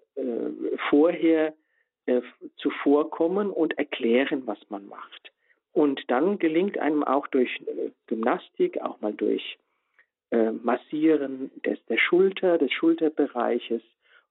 vorher 0.89 1.53
äh, 2.07 2.21
zuvorkommen 2.57 3.49
und 3.49 3.79
erklären, 3.79 4.43
was 4.45 4.59
man 4.69 4.87
macht. 4.87 5.31
Und 5.71 6.03
dann 6.11 6.37
gelingt 6.37 6.77
einem 6.77 7.03
auch 7.03 7.25
durch 7.27 7.49
äh, 7.65 7.89
Gymnastik, 8.05 8.79
auch 8.81 9.01
mal 9.01 9.13
durch 9.13 9.57
äh, 10.29 10.51
Massieren 10.51 11.49
des, 11.65 11.83
der 11.87 11.97
Schulter, 11.97 12.59
des 12.59 12.71
Schulterbereiches 12.71 13.81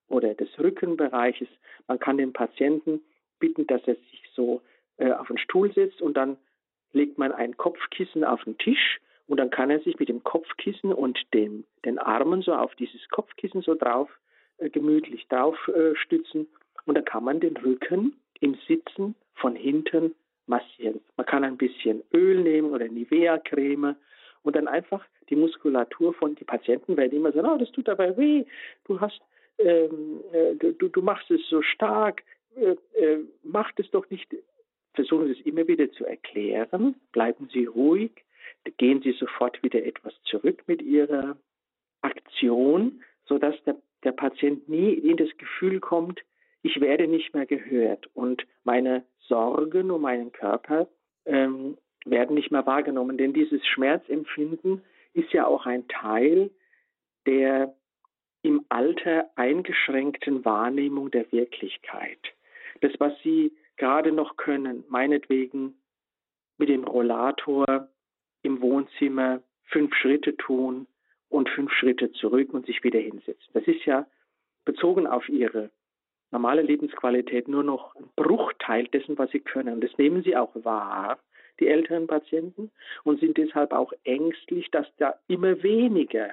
oder 0.09 0.35
des 0.35 0.49
Rückenbereiches. 0.57 1.49
Man 1.89 1.99
kann 1.99 2.16
den 2.16 2.33
Patienten 2.33 3.01
bitten, 3.41 3.66
dass 3.66 3.83
er 3.89 3.97
sich 3.97 4.22
so 4.35 4.62
äh, 4.99 5.11
auf 5.11 5.27
den 5.27 5.39
Stuhl 5.39 5.72
setzt 5.72 6.01
und 6.01 6.16
dann 6.16 6.37
legt 6.93 7.18
man 7.18 7.33
ein 7.33 7.57
Kopfkissen 7.57 8.22
auf 8.22 8.45
den 8.45 8.57
Tisch 8.57 9.01
und 9.27 9.39
dann 9.39 9.51
kann 9.51 9.70
er 9.70 9.81
sich 9.81 9.99
mit 9.99 10.09
dem 10.09 10.22
Kopfkissen 10.22 10.93
und 10.93 11.18
dem, 11.35 11.64
den 11.85 11.99
Armen 11.99 12.41
so 12.41 12.55
auf 12.55 12.75
dieses 12.77 13.09
Kopfkissen 13.09 13.62
so 13.62 13.75
drauf 13.75 14.09
gemütlich 14.59 15.27
drauf 15.27 15.59
stützen 15.95 16.47
und 16.87 16.97
dann 16.97 17.05
kann 17.05 17.24
man 17.24 17.41
den 17.41 17.57
Rücken 17.57 18.14
im 18.41 18.57
Sitzen 18.66 19.14
von 19.35 19.57
hinten 19.57 20.14
massieren. 20.47 21.01
Man 21.16 21.26
kann 21.26 21.45
ein 21.45 21.57
bisschen 21.57 22.03
Öl 22.12 22.43
nehmen 22.43 22.72
oder 22.72 22.87
Nivea-Creme 22.87 23.97
und 24.43 24.57
dann 24.57 24.68
einfach 24.68 25.05
die 25.30 25.37
Muskulatur 25.37 26.12
von 26.14 26.35
die 26.35 26.45
Patienten 26.45 26.97
werden 26.97 27.16
immer 27.16 27.32
sagen, 27.32 27.49
oh, 27.49 27.59
das 27.59 27.72
tut 27.72 27.89
dabei 27.89 28.16
weh, 28.16 28.45
du 28.85 29.01
hast, 29.01 29.20
ähm, 29.59 30.20
äh, 30.32 30.55
du, 30.55 30.89
du 30.89 31.03
machst 31.03 31.30
es 31.30 31.41
so 31.49 31.62
stark, 31.62 32.22
äh, 32.57 32.76
äh, 33.01 33.24
macht 33.43 33.80
es 33.80 33.91
doch 33.91 34.09
nicht. 34.11 34.28
Versuchen 34.93 35.26
Sie 35.26 35.41
es 35.41 35.47
immer 35.47 35.66
wieder 35.66 35.91
zu 35.93 36.05
erklären, 36.05 36.95
bleiben 37.12 37.49
Sie 37.53 37.64
ruhig, 37.64 38.12
gehen 38.76 39.03
Sie 39.03 39.12
sofort 39.12 39.62
wieder 39.62 39.85
etwas 39.85 40.14
zurück 40.24 40.62
mit 40.66 40.82
Ihrer 40.82 41.37
Aktion, 42.03 43.03
sodass 43.26 43.57
der, 43.64 43.76
der 44.05 44.12
Patient 44.12 44.68
nie 44.68 44.93
in 44.93 45.16
das 45.16 45.30
Gefühl 45.39 45.80
kommt, 45.80 46.20
ich 46.65 46.81
werde 46.81 47.07
nicht 47.07 47.35
mehr 47.35 47.45
gehört 47.45 48.09
und 48.15 48.47
meine 48.65 49.05
Sorgen 49.29 49.91
um 49.91 50.01
meinen 50.01 50.33
Körper 50.33 50.89
ähm, 51.27 51.77
werden 52.07 52.35
nicht 52.35 52.51
mehr 52.51 52.65
wahrgenommen. 52.65 53.19
Denn 53.19 53.35
dieses 53.35 53.65
Schmerzempfinden 53.67 54.83
ist 55.12 55.31
ja 55.35 55.47
auch 55.47 55.67
ein 55.67 55.87
Teil 55.89 56.51
der 57.27 57.75
im 58.43 58.65
Alter 58.69 59.31
eingeschränkten 59.37 60.45
Wahrnehmung 60.45 61.11
der 61.11 61.31
Wirklichkeit. 61.33 62.19
Das, 62.81 62.93
was 62.99 63.12
Sie 63.23 63.53
gerade 63.77 64.12
noch 64.12 64.37
können, 64.37 64.85
meinetwegen 64.89 65.75
mit 66.57 66.71
dem 66.71 66.85
Rollator 66.85 67.89
im 68.43 68.61
Wohnzimmer 68.62 69.43
fünf 69.65 69.95
Schritte 69.95 70.37
tun 70.37 70.87
und 71.29 71.49
fünf 71.51 71.73
Schritte 71.73 72.12
zurück 72.12 72.55
und 72.55 72.65
sich 72.67 72.83
wieder 72.85 73.01
hinsetzen. 73.01 73.49
Das 73.53 73.67
ist 73.67 73.85
ja 73.85 74.07
bezogen 74.65 75.07
auf 75.07 75.29
Ihre 75.29 75.71
normale 76.35 76.62
Lebensqualität 76.62 77.49
nur 77.49 77.62
noch 77.62 77.95
ein 77.95 78.11
Bruchteil 78.16 78.89
dessen, 78.89 79.16
was 79.16 79.30
sie 79.30 79.41
können. 79.41 79.80
Das 79.80 79.97
nehmen 79.97 80.22
sie 80.22 80.37
auch 80.37 80.53
wahr, 80.57 81.18
die 81.61 81.68
älteren 81.68 82.09
Patienten, 82.09 82.70
und 83.05 83.20
sind 83.20 83.39
deshalb 83.39 83.72
auch 83.72 83.93
ängstlich, 84.03 84.70
dass 84.72 84.87
da 84.99 85.14
immer 85.28 85.62
weniger 85.62 86.30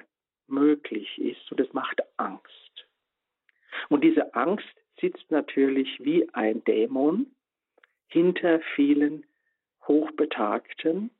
möglich 0.48 1.18
ist. 1.18 1.50
Und 1.50 1.60
das 1.60 1.72
macht 1.72 2.02
Angst. 2.16 2.86
Und 3.88 4.02
diese 4.02 4.34
Angst 4.34 4.74
sitzt 5.00 5.30
natürlich 5.30 5.88
wie 6.00 6.28
ein 6.34 6.62
Dämon 6.64 7.26
hinter 8.08 8.60
vielen 8.74 9.24
Hochbetagten, 9.86 11.10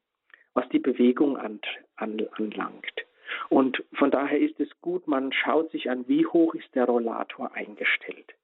was 0.54 0.68
die 0.70 0.80
Bewegung 0.80 1.36
an, 1.36 1.60
an, 1.96 2.20
anlangt. 2.32 3.06
Und 3.48 3.82
von 3.94 4.10
daher 4.10 4.40
ist 4.40 4.58
es 4.60 4.68
gut, 4.80 5.06
man 5.06 5.32
schaut 5.32 5.70
sich 5.70 5.88
an, 5.88 6.06
wie 6.08 6.26
hoch 6.26 6.54
ist 6.54 6.74
der 6.74 6.84
Rollator 6.84 7.54
eingestellt 7.54 8.34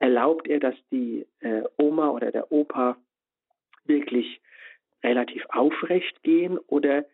erlaubt 0.00 0.48
er, 0.48 0.58
dass 0.58 0.74
die 0.90 1.26
äh, 1.40 1.62
Oma 1.76 2.10
oder 2.10 2.32
der 2.32 2.50
Opa 2.50 2.96
wirklich 3.84 4.40
relativ 5.04 5.46
aufrecht 5.50 6.22
gehen 6.22 6.58
oder 6.58 7.04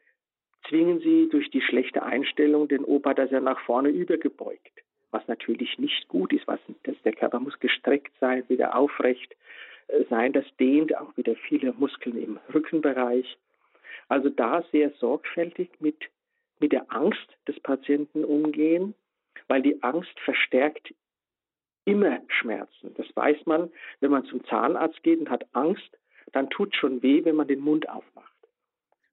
zwingen 0.68 1.01
sie 1.01 1.28
durch 1.28 1.51
die 1.51 1.61
schlechte 1.61 2.03
Einstellung 2.03 2.68
den 2.68 2.84
Opa, 2.84 3.14
dass 3.14 3.30
er 3.30 3.41
nach 3.41 3.61
vorne 3.61 3.91
übergebeugt, 3.91 4.72
was 5.11 5.26
natürlich 5.28 5.78
nicht 5.78 6.09
gut 6.09 6.32
ist, 6.32 6.47
was 6.47 6.61
das, 6.84 6.97
der 7.05 7.12
Körper 7.12 7.41
muss 7.41 7.59
gestreckt 7.61 8.12
sein, 8.20 8.45
wieder 8.49 8.76
aufrecht 8.76 9.37
äh, 9.89 10.05
sein, 10.09 10.32
das 10.32 10.45
dehnt 10.59 10.97
auch 10.97 11.16
wieder 11.16 11.34
viele 11.34 11.72
Muskeln 11.72 12.22
im 12.22 12.39
Rückenbereich. 12.55 13.37
Also 14.09 14.28
da 14.28 14.62
sehr 14.70 14.91
sorgfältig 15.01 15.70
mit, 15.80 15.97
mit 16.61 16.70
der 16.70 16.93
Angst 16.93 17.37
des 17.49 17.59
Patienten 17.61 18.24
umgehen, 18.24 18.95
weil 19.49 19.62
die 19.62 19.82
Angst 19.82 20.18
verstärkt 20.20 20.95
immer 21.87 22.20
Schmerzen. 22.28 22.95
Das 22.97 23.07
weiß 23.14 23.47
man, 23.47 23.70
wenn 24.01 24.11
man 24.11 24.26
zum 24.26 24.45
Zahnarzt 24.45 25.03
geht 25.03 25.20
und 25.20 25.30
hat 25.30 25.47
Angst, 25.53 25.99
dann 26.32 26.51
tut 26.51 26.74
schon 26.76 27.03
weh, 27.03 27.24
wenn 27.24 27.37
man 27.37 27.49
den 27.49 27.61
Mund 27.61 27.89
aufmacht. 27.89 28.32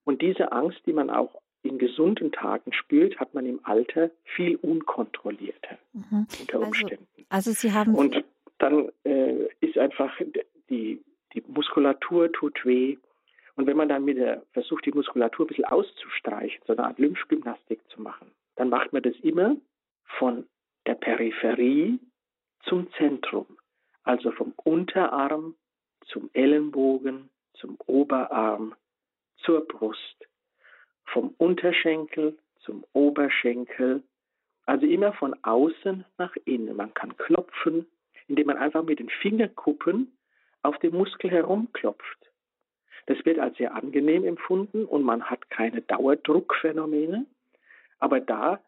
Und 0.03 0.21
diese 0.21 0.51
Angst, 0.51 0.81
die 0.85 0.91
man 0.91 1.09
auch 1.09 1.41
in 1.61 1.77
gesunden 1.77 2.31
Tagen 2.31 2.73
spürt, 2.73 3.19
hat 3.19 3.33
man 3.33 3.45
im 3.45 3.61
Alter 3.63 4.11
viel 4.23 4.57
unkontrollierter 4.57 5.77
mhm. 5.93 6.27
unter 6.41 6.55
also, 6.55 6.67
Umständen. 6.67 7.07
Also, 7.29 7.51
also, 7.51 7.51
Sie 7.53 7.71
haben 7.71 7.95
und 7.95 8.23
dann 8.57 8.89
äh, 9.05 9.47
ist 9.61 9.77
einfach 9.77 10.13
die, 10.69 11.01
die 11.33 11.43
Muskulatur 11.47 12.31
tut 12.31 12.65
weh. 12.65 12.97
Und 13.55 13.67
wenn 13.67 13.77
man 13.77 13.87
dann 13.87 14.03
mit 14.03 14.17
der, 14.17 14.43
versucht, 14.51 14.85
die 14.85 14.91
Muskulatur 14.91 15.45
ein 15.45 15.47
bisschen 15.47 15.65
auszustreichen, 15.65 16.61
so 16.65 16.73
eine 16.73 16.85
Art 16.85 16.99
Lymphgymnastik 16.99 17.79
zu 17.89 18.01
machen, 18.01 18.31
dann 18.55 18.69
macht 18.69 18.93
man 18.93 19.03
das 19.03 19.15
immer 19.21 19.55
von 20.17 20.45
der 20.85 20.95
Peripherie 20.95 21.99
zum 22.63 22.91
Zentrum, 22.93 23.45
also 24.03 24.31
vom 24.31 24.53
Unterarm 24.63 25.55
zum 26.07 26.29
Ellenbogen, 26.33 27.29
zum 27.53 27.77
Oberarm, 27.85 28.75
zur 29.37 29.67
Brust, 29.67 30.27
vom 31.05 31.33
Unterschenkel 31.37 32.37
zum 32.63 32.85
Oberschenkel, 32.93 34.03
also 34.65 34.85
immer 34.85 35.13
von 35.13 35.35
außen 35.43 36.05
nach 36.17 36.35
innen. 36.45 36.75
Man 36.75 36.93
kann 36.93 37.15
klopfen, 37.17 37.85
indem 38.27 38.47
man 38.47 38.57
einfach 38.57 38.83
mit 38.83 38.99
den 38.99 39.09
Fingerkuppen 39.09 40.17
auf 40.61 40.77
den 40.79 40.95
Muskel 40.95 41.29
herumklopft. 41.29 42.31
Das 43.05 43.17
wird 43.25 43.37
als 43.39 43.57
sehr 43.57 43.75
angenehm 43.75 44.23
empfunden 44.23 44.85
und 44.85 45.03
man 45.03 45.29
hat 45.29 45.49
keine 45.49 45.81
Dauerdruckphänomene. 45.81 47.25
Aber 47.99 48.21
da 48.21 48.63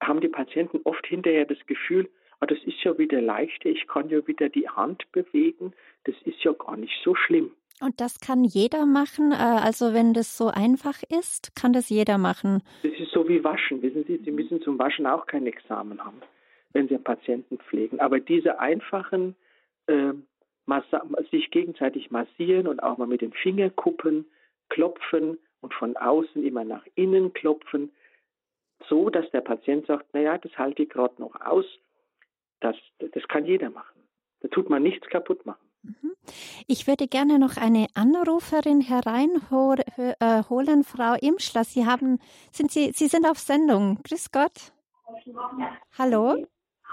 haben 0.00 0.20
die 0.20 0.28
Patienten 0.28 0.80
oft 0.84 1.04
hinterher 1.06 1.44
das 1.44 1.58
Gefühl, 1.66 2.08
ah, 2.40 2.46
das 2.46 2.58
ist 2.64 2.82
ja 2.82 2.96
wieder 2.98 3.20
leichter, 3.20 3.68
ich 3.68 3.86
kann 3.86 4.08
ja 4.08 4.26
wieder 4.26 4.48
die 4.48 4.68
Hand 4.68 5.10
bewegen, 5.12 5.72
das 6.04 6.14
ist 6.24 6.42
ja 6.42 6.52
gar 6.52 6.76
nicht 6.76 6.94
so 7.04 7.14
schlimm. 7.14 7.50
Und 7.80 8.00
das 8.00 8.18
kann 8.18 8.44
jeder 8.44 8.86
machen, 8.86 9.30
äh, 9.30 9.36
also 9.36 9.94
wenn 9.94 10.12
das 10.12 10.36
so 10.36 10.48
einfach 10.48 11.02
ist, 11.08 11.54
kann 11.54 11.72
das 11.72 11.88
jeder 11.88 12.18
machen. 12.18 12.62
Das 12.82 12.92
ist 12.98 13.12
so 13.12 13.28
wie 13.28 13.44
Waschen, 13.44 13.82
wissen 13.82 14.04
Sie, 14.06 14.18
Sie 14.24 14.30
müssen 14.32 14.60
zum 14.62 14.78
Waschen 14.78 15.06
auch 15.06 15.26
kein 15.26 15.46
Examen 15.46 16.04
haben, 16.04 16.20
wenn 16.72 16.88
Sie 16.88 16.94
einen 16.94 17.04
Patienten 17.04 17.58
pflegen. 17.58 18.00
Aber 18.00 18.18
diese 18.18 18.58
einfachen, 18.58 19.36
äh, 19.86 20.12
sich 21.30 21.50
gegenseitig 21.50 22.10
massieren 22.10 22.66
und 22.66 22.82
auch 22.82 22.98
mal 22.98 23.06
mit 23.06 23.20
den 23.20 23.32
Fingerkuppen 23.32 24.26
klopfen 24.68 25.38
und 25.60 25.74
von 25.74 25.96
außen 25.96 26.44
immer 26.44 26.64
nach 26.64 26.84
innen 26.94 27.32
klopfen, 27.32 27.90
so 28.88 29.10
dass 29.10 29.30
der 29.30 29.40
Patient 29.40 29.86
sagt, 29.86 30.12
naja, 30.14 30.38
das 30.38 30.56
halte 30.58 30.82
ich 30.82 30.90
gerade 30.90 31.20
noch 31.20 31.40
aus 31.40 31.64
das, 32.60 32.76
das 32.98 33.26
kann 33.28 33.44
jeder 33.44 33.70
machen. 33.70 34.02
Da 34.40 34.48
tut 34.48 34.70
man 34.70 34.82
nichts 34.82 35.06
kaputt 35.08 35.44
machen. 35.46 35.68
Mhm. 35.82 36.12
Ich 36.66 36.86
würde 36.86 37.06
gerne 37.06 37.38
noch 37.38 37.56
eine 37.56 37.86
Anruferin 37.94 38.80
hereinholen, 38.80 39.84
äh, 40.80 40.84
Frau 40.84 41.14
Imschler. 41.20 41.64
Sie 41.64 41.86
haben, 41.86 42.18
sind 42.52 42.70
Sie, 42.70 42.92
Sie 42.92 43.08
sind 43.08 43.26
auf 43.26 43.38
Sendung. 43.38 44.00
Grüß 44.02 44.30
Gott. 44.30 44.72
Hallo. 45.98 46.44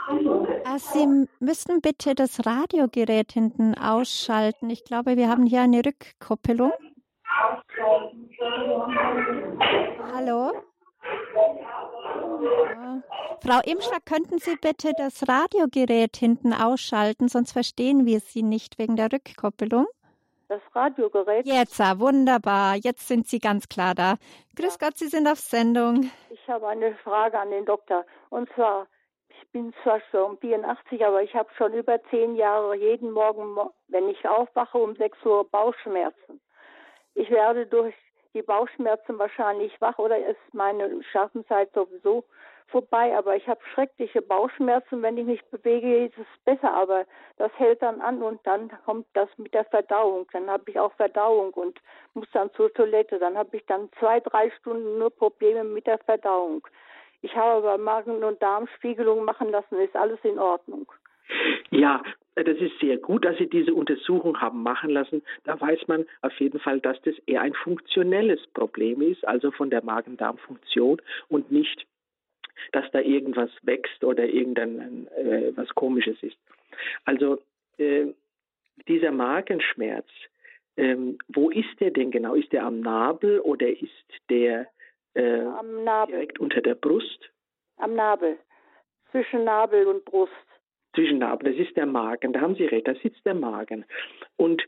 Hallo. 0.08 0.48
Ah, 0.66 0.78
Sie 0.78 1.28
müssten 1.40 1.82
bitte 1.82 2.14
das 2.14 2.46
Radiogerät 2.46 3.32
hinten 3.32 3.76
ausschalten. 3.76 4.70
Ich 4.70 4.84
glaube, 4.84 5.18
wir 5.18 5.30
haben 5.30 5.46
hier 5.46 5.62
eine 5.62 5.82
Rückkoppelung. 5.84 6.72
Hallo. 10.14 10.52
Frau 13.42 13.60
Imschler, 13.66 14.00
könnten 14.04 14.40
Sie 14.40 14.56
bitte 14.56 14.94
das 14.98 15.28
Radiogerät 15.28 16.18
hinten 16.18 16.54
ausschalten, 16.54 17.28
sonst 17.28 17.52
verstehen 17.52 18.06
wir 18.06 18.20
Sie 18.20 18.42
nicht 18.42 18.80
wegen 18.80 18.96
der 18.96 19.12
Rückkoppelung. 19.12 19.88
Das 20.48 20.62
Radiogerät? 20.74 21.46
Jetzt, 21.46 21.82
ah, 21.82 22.00
wunderbar. 22.00 22.76
Jetzt 22.76 23.08
sind 23.08 23.28
Sie 23.28 23.40
ganz 23.40 23.68
klar 23.68 23.96
da. 23.96 24.16
Grüß 24.56 24.78
ja. 24.80 24.88
Gott, 24.88 24.98
Sie 24.98 25.08
sind 25.08 25.28
auf 25.28 25.40
Sendung. 25.40 26.12
Ich 26.30 26.48
habe 26.48 26.68
eine 26.68 26.96
Frage 26.96 27.40
an 27.40 27.50
den 27.50 27.66
Doktor. 27.66 28.06
Und 28.30 28.48
zwar, 28.54 28.88
ich 29.30 29.52
bin 29.52 29.74
zwar 29.82 30.00
schon 30.12 30.38
84, 30.38 31.04
aber 31.04 31.24
ich 31.24 31.34
habe 31.34 31.50
schon 31.58 31.74
über 31.74 32.02
zehn 32.12 32.36
Jahre 32.36 32.76
jeden 32.76 33.12
Morgen, 33.12 33.58
wenn 33.88 34.08
ich 34.08 34.28
aufwache, 34.28 34.78
um 34.78 34.96
6 34.96 35.18
Uhr 35.26 35.50
Bauchschmerzen. 35.50 36.42
Ich 37.16 37.30
werde 37.32 37.66
durch 37.66 37.96
die 38.36 38.44
Bauchschmerzen 38.44 39.18
wahrscheinlich 39.18 39.80
wach 39.82 39.98
oder 39.98 40.18
ist 40.18 40.38
meine 40.54 41.02
Schaffenszeit 41.12 41.74
sowieso 41.74 42.24
vorbei, 42.68 43.16
aber 43.18 43.36
ich 43.36 43.48
habe 43.48 43.62
schreckliche 43.74 44.22
Bauchschmerzen. 44.22 45.02
Wenn 45.02 45.18
ich 45.18 45.26
mich 45.26 45.46
bewege, 45.46 46.06
ist 46.06 46.18
es 46.18 46.44
besser, 46.44 46.74
aber 46.74 47.06
das 47.38 47.52
hält 47.58 47.82
dann 47.82 48.02
an 48.02 48.22
und 48.22 48.46
dann 48.46 48.72
kommt 48.86 49.08
das 49.14 49.30
mit 49.38 49.54
der 49.54 49.66
Verdauung. 49.66 50.28
Dann 50.34 50.50
habe 50.50 50.70
ich 50.70 50.80
auch 50.80 50.92
Verdauung 50.94 51.54
und 51.54 51.80
muss 52.14 52.28
dann 52.34 52.52
zur 52.54 52.74
Toilette. 52.74 53.18
Dann 53.20 53.38
habe 53.38 53.56
ich 53.56 53.66
dann 53.68 53.90
zwei, 54.00 54.20
drei 54.20 54.52
Stunden 54.60 55.00
nur 55.00 55.12
Probleme 55.12 55.64
mit 55.64 55.88
der 55.88 56.00
Verdauung. 56.00 56.68
Ich 57.22 57.36
habe 57.36 57.68
aber 57.68 57.78
Magen- 57.78 58.24
und 58.24 58.42
Darmspiegelung 58.42 59.24
machen 59.24 59.50
lassen, 59.50 59.80
ist 59.80 59.96
alles 59.96 60.20
in 60.24 60.38
Ordnung. 60.38 60.92
Ja, 61.72 62.04
das 62.36 62.58
ist 62.58 62.80
sehr 62.80 62.98
gut, 62.98 63.26
dass 63.26 63.38
Sie 63.38 63.48
diese 63.48 63.74
Untersuchung 63.74 64.40
haben 64.40 64.62
machen 64.62 64.90
lassen. 64.90 65.24
Da 65.46 65.60
weiß 65.60 65.88
man 65.88 66.06
auf 66.22 66.38
jeden 66.40 66.60
Fall, 66.60 66.80
dass 66.80 67.02
das 67.02 67.16
eher 67.26 67.42
ein 67.42 67.54
funktionelles 67.54 68.46
Problem 68.48 69.02
ist, 69.02 69.26
also 69.28 69.52
von 69.52 69.70
der 69.70 69.84
Magen-Darm-Funktion 69.84 71.02
und 71.30 71.52
nicht 71.52 71.86
dass 72.72 72.90
da 72.92 73.00
irgendwas 73.00 73.50
wächst 73.64 74.04
oder 74.04 74.26
irgendein 74.26 75.08
äh, 75.18 75.52
was 75.56 75.70
Komisches 75.76 76.22
ist. 76.22 76.38
Also 77.06 77.40
äh, 77.78 78.08
dieser 78.88 79.12
Magenschmerz, 79.12 80.08
ähm, 80.78 81.18
wo 81.30 81.50
ist 81.50 81.80
der 81.80 81.92
denn 81.92 82.12
genau? 82.12 82.36
Ist 82.36 82.52
der 82.52 82.66
am 82.66 82.82
Nabel 82.82 83.40
oder 83.40 83.68
ist 83.68 83.92
der 84.30 84.68
äh, 85.14 85.44
direkt 86.08 86.40
unter 86.40 86.62
der 86.62 86.76
Brust? 86.76 87.30
Am 87.78 87.96
Nabel, 87.96 88.38
zwischen 89.12 89.44
Nabel 89.46 89.88
und 89.88 90.04
Brust. 90.06 90.32
Zwischen 90.96 91.20
Nabel, 91.20 91.52
das 91.52 91.68
ist 91.68 91.78
der 91.78 91.86
Magen, 91.86 92.34
da 92.34 92.42
haben 92.42 92.56
Sie 92.56 92.66
recht, 92.66 92.88
da 92.88 92.96
sitzt 92.96 93.26
der 93.26 93.36
Magen. 93.36 93.86
Und 94.38 94.64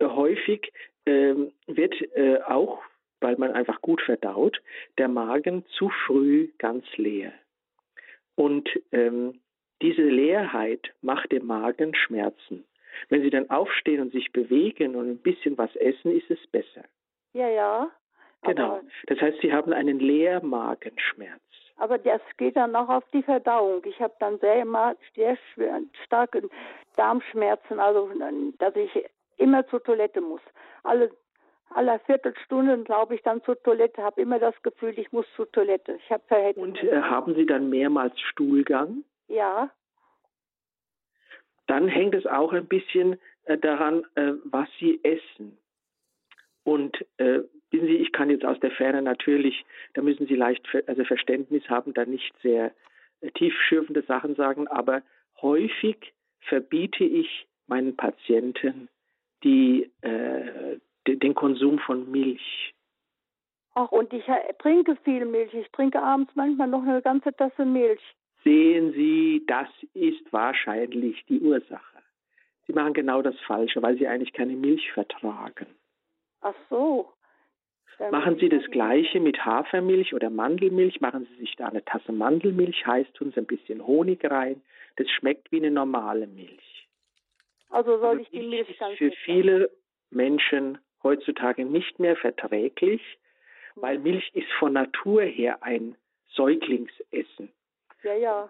äh, 0.00 0.06
häufig 0.06 0.72
ähm, 1.04 1.52
wird 1.66 1.94
äh, 2.16 2.40
auch 2.46 2.80
weil 3.22 3.36
man 3.36 3.52
einfach 3.52 3.80
gut 3.80 4.02
verdaut, 4.02 4.60
der 4.98 5.08
Magen 5.08 5.64
zu 5.78 5.90
früh 6.06 6.50
ganz 6.58 6.84
leer. 6.96 7.32
Und 8.34 8.68
ähm, 8.90 9.40
diese 9.80 10.02
Leerheit 10.02 10.92
macht 11.00 11.32
dem 11.32 11.46
Magen 11.46 11.94
Schmerzen. 11.94 12.64
Wenn 13.08 13.22
Sie 13.22 13.30
dann 13.30 13.50
aufstehen 13.50 14.00
und 14.00 14.12
sich 14.12 14.32
bewegen 14.32 14.96
und 14.96 15.08
ein 15.08 15.18
bisschen 15.18 15.56
was 15.56 15.74
essen, 15.76 16.12
ist 16.12 16.30
es 16.30 16.46
besser. 16.48 16.84
Ja, 17.32 17.48
ja. 17.48 17.90
Genau. 18.42 18.80
Das 19.06 19.20
heißt, 19.20 19.38
Sie 19.40 19.52
haben 19.52 19.72
einen 19.72 19.98
Leermagenschmerz. 19.98 21.40
Aber 21.76 21.98
das 21.98 22.20
geht 22.36 22.56
dann 22.56 22.76
auch 22.76 22.88
auf 22.88 23.04
die 23.12 23.22
Verdauung. 23.22 23.82
Ich 23.84 24.00
habe 24.00 24.14
dann 24.20 24.38
sehr, 24.38 24.64
sehr 25.14 25.36
starke 26.04 26.48
Darmschmerzen, 26.96 27.80
also 27.80 28.10
dass 28.58 28.76
ich 28.76 29.04
immer 29.38 29.66
zur 29.68 29.82
Toilette 29.82 30.20
muss. 30.20 30.40
Alle 30.84 31.10
aller 31.74 31.98
Viertelstunde 32.00 32.82
glaube 32.84 33.14
ich 33.14 33.22
dann 33.22 33.42
zur 33.42 33.60
Toilette, 33.62 34.02
habe 34.02 34.20
immer 34.20 34.38
das 34.38 34.54
Gefühl, 34.62 34.98
ich 34.98 35.12
muss 35.12 35.26
zur 35.36 35.50
Toilette. 35.50 35.98
Ich 36.04 36.10
habe 36.10 36.22
Und 36.56 36.82
äh, 36.82 37.00
haben 37.00 37.34
Sie 37.34 37.46
dann 37.46 37.70
mehrmals 37.70 38.18
Stuhlgang? 38.20 39.04
Ja. 39.28 39.70
Dann 41.66 41.88
hängt 41.88 42.14
es 42.14 42.26
auch 42.26 42.52
ein 42.52 42.66
bisschen 42.66 43.18
äh, 43.44 43.56
daran, 43.56 44.04
äh, 44.14 44.32
was 44.44 44.68
Sie 44.78 45.00
essen. 45.02 45.58
Und 46.64 47.04
äh, 47.16 47.40
wissen 47.72 47.86
Sie, 47.86 47.96
ich 47.96 48.12
kann 48.12 48.30
jetzt 48.30 48.44
aus 48.44 48.60
der 48.60 48.70
Ferne 48.70 49.02
natürlich, 49.02 49.64
da 49.94 50.02
müssen 50.02 50.26
Sie 50.26 50.34
leicht 50.34 50.66
also 50.86 51.04
Verständnis 51.04 51.68
haben, 51.68 51.94
da 51.94 52.04
nicht 52.04 52.32
sehr 52.42 52.72
äh, 53.20 53.30
tiefschürfende 53.30 54.02
Sachen 54.02 54.34
sagen, 54.34 54.68
aber 54.68 55.02
häufig 55.40 56.12
verbiete 56.40 57.04
ich 57.04 57.46
meinen 57.66 57.96
Patienten 57.96 58.88
die 59.44 59.90
äh, 60.02 60.78
den 61.06 61.34
Konsum 61.34 61.78
von 61.80 62.10
Milch. 62.10 62.74
Ach, 63.74 63.90
und 63.90 64.12
ich 64.12 64.24
trinke 64.58 64.96
viel 65.04 65.24
Milch. 65.24 65.52
Ich 65.54 65.68
trinke 65.72 66.00
abends 66.00 66.30
manchmal 66.34 66.68
noch 66.68 66.82
eine 66.82 67.02
ganze 67.02 67.34
Tasse 67.34 67.64
Milch. 67.64 68.00
Sehen 68.44 68.92
Sie, 68.92 69.42
das 69.46 69.68
ist 69.94 70.32
wahrscheinlich 70.32 71.24
die 71.26 71.40
Ursache. 71.40 71.98
Sie 72.66 72.72
machen 72.72 72.92
genau 72.92 73.22
das 73.22 73.38
Falsche, 73.46 73.82
weil 73.82 73.96
Sie 73.96 74.06
eigentlich 74.06 74.32
keine 74.32 74.54
Milch 74.54 74.92
vertragen. 74.92 75.66
Ach 76.40 76.54
so. 76.68 77.12
Dann 77.98 78.10
machen 78.10 78.38
Sie 78.38 78.48
das 78.48 78.64
Gleiche 78.70 79.20
mit 79.20 79.44
Hafermilch 79.44 80.14
oder 80.14 80.30
Mandelmilch. 80.30 81.00
Machen 81.00 81.26
Sie 81.30 81.40
sich 81.40 81.56
da 81.56 81.68
eine 81.68 81.84
Tasse 81.84 82.12
Mandelmilch, 82.12 82.86
heiß 82.86 83.12
tun 83.12 83.32
Sie 83.32 83.40
ein 83.40 83.46
bisschen 83.46 83.86
Honig 83.86 84.24
rein. 84.28 84.62
Das 84.96 85.08
schmeckt 85.10 85.52
wie 85.52 85.58
eine 85.58 85.70
normale 85.70 86.26
Milch. 86.26 86.88
Also 87.70 87.98
soll 87.98 88.18
also 88.18 88.22
ich 88.22 88.30
die 88.30 88.42
Milch 88.42 88.78
ganz 88.78 88.98
Für 88.98 89.10
viele 89.24 89.70
Menschen 90.10 90.78
heutzutage 91.02 91.64
nicht 91.64 91.98
mehr 91.98 92.16
verträglich, 92.16 93.00
weil 93.74 93.98
Milch 93.98 94.30
ist 94.34 94.50
von 94.58 94.74
Natur 94.74 95.22
her 95.22 95.62
ein 95.62 95.96
Säuglingsessen. 96.34 97.50
Ja, 98.02 98.14
ja. 98.14 98.48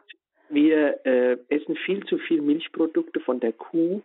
Wir 0.49 1.07
äh, 1.07 1.39
essen 1.49 1.77
viel 1.77 2.05
zu 2.05 2.19
viel 2.19 2.43
Milchprodukte 2.43 3.21
von 3.21 3.41
der 3.41 3.53
Kuh. 3.53 4.03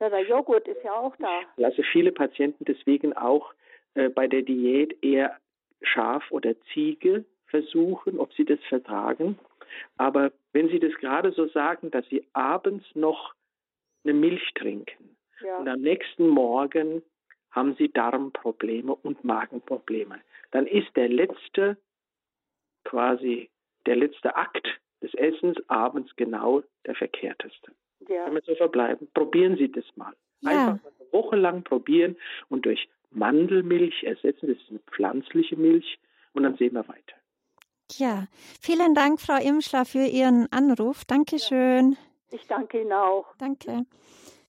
Ja, 0.00 0.10
der 0.10 0.26
Joghurt 0.26 0.66
ist 0.66 0.82
ja 0.82 0.92
auch 0.92 1.14
da. 1.16 1.42
Also 1.64 1.82
viele 1.82 2.12
Patienten 2.12 2.64
deswegen 2.64 3.12
auch 3.12 3.54
äh, 3.94 4.08
bei 4.08 4.26
der 4.26 4.42
Diät 4.42 5.02
eher 5.02 5.36
Schaf 5.82 6.30
oder 6.30 6.54
Ziege 6.72 7.24
versuchen, 7.46 8.18
ob 8.18 8.32
sie 8.34 8.44
das 8.44 8.60
vertragen. 8.68 9.38
Aber 9.96 10.32
wenn 10.52 10.68
Sie 10.68 10.80
das 10.80 10.94
gerade 10.94 11.32
so 11.32 11.48
sagen, 11.48 11.90
dass 11.90 12.06
Sie 12.08 12.24
abends 12.34 12.84
noch 12.94 13.34
eine 14.04 14.14
Milch 14.14 14.52
trinken 14.54 15.16
ja. 15.42 15.58
und 15.58 15.68
am 15.68 15.80
nächsten 15.80 16.28
Morgen 16.28 17.02
haben 17.50 17.74
sie 17.76 17.90
Darmprobleme 17.90 18.94
und 18.94 19.24
Magenprobleme. 19.24 20.20
Dann 20.50 20.66
ist 20.66 20.94
der 20.96 21.08
letzte, 21.08 21.76
quasi 22.84 23.50
der 23.86 23.96
letzte 23.96 24.34
Akt 24.34 24.66
des 25.02 25.14
Essens 25.14 25.58
abends 25.68 26.14
genau 26.16 26.62
der 26.86 26.94
verkehrteste. 26.94 27.72
Ja. 28.08 28.26
Wenn 28.26 28.34
wir 28.34 28.42
so 28.42 28.54
verbleiben, 28.54 29.08
probieren 29.14 29.56
Sie 29.56 29.70
das 29.70 29.84
mal. 29.96 30.14
Ja. 30.40 30.50
Einfach 30.50 30.84
mal 30.84 30.92
eine 30.98 31.12
Woche 31.12 31.36
lang 31.36 31.62
probieren 31.62 32.16
und 32.48 32.64
durch 32.64 32.88
Mandelmilch 33.14 34.04
ersetzen. 34.04 34.48
Das 34.48 34.56
ist 34.58 34.70
eine 34.70 34.80
pflanzliche 34.80 35.56
Milch 35.56 35.98
und 36.32 36.42
dann 36.42 36.56
sehen 36.56 36.74
wir 36.74 36.86
weiter. 36.88 37.16
Ja, 37.92 38.26
vielen 38.60 38.94
Dank, 38.94 39.20
Frau 39.20 39.36
Imschler, 39.36 39.84
für 39.84 40.06
Ihren 40.06 40.50
Anruf. 40.50 41.04
Dankeschön. 41.04 41.92
Ja. 41.92 41.98
Ich 42.30 42.46
danke 42.46 42.80
Ihnen 42.80 42.92
auch. 42.92 43.26
Danke. 43.38 43.84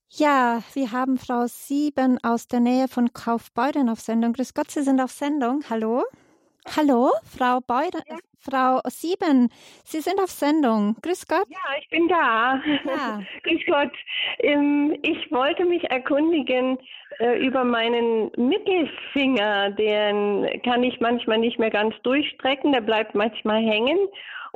Ja, 0.09 0.63
wir 0.73 0.91
haben 0.91 1.17
Frau 1.17 1.45
Sieben 1.47 2.19
aus 2.23 2.47
der 2.47 2.59
Nähe 2.59 2.87
von 2.87 3.13
Kaufbeuden 3.13 3.89
auf 3.89 3.99
Sendung. 3.99 4.33
Grüß 4.33 4.53
Gott, 4.53 4.71
Sie 4.71 4.83
sind 4.83 5.01
auf 5.01 5.11
Sendung. 5.11 5.63
Hallo? 5.69 6.03
Hallo, 6.65 7.11
Frau 7.23 7.59
Beuden, 7.59 8.01
ja. 8.07 8.17
Frau 8.39 8.81
Sieben, 8.87 9.49
Sie 9.83 9.99
sind 9.99 10.19
auf 10.19 10.29
Sendung. 10.29 10.95
Grüß 11.01 11.27
Gott. 11.27 11.45
Ja, 11.49 11.77
ich 11.79 11.89
bin 11.89 12.07
da. 12.07 12.61
Ja. 12.85 13.21
Grüß 13.43 13.61
Gott. 13.67 13.91
Ähm, 14.39 14.97
ich 15.01 15.31
wollte 15.31 15.65
mich 15.65 15.83
erkundigen 15.89 16.77
äh, 17.19 17.45
über 17.45 17.63
meinen 17.63 18.31
Mittelfinger. 18.37 19.71
Den 19.71 20.61
kann 20.63 20.83
ich 20.83 20.99
manchmal 20.99 21.37
nicht 21.37 21.59
mehr 21.59 21.69
ganz 21.69 21.95
durchstrecken. 22.03 22.71
Der 22.71 22.81
bleibt 22.81 23.13
manchmal 23.13 23.61
hängen. 23.61 23.97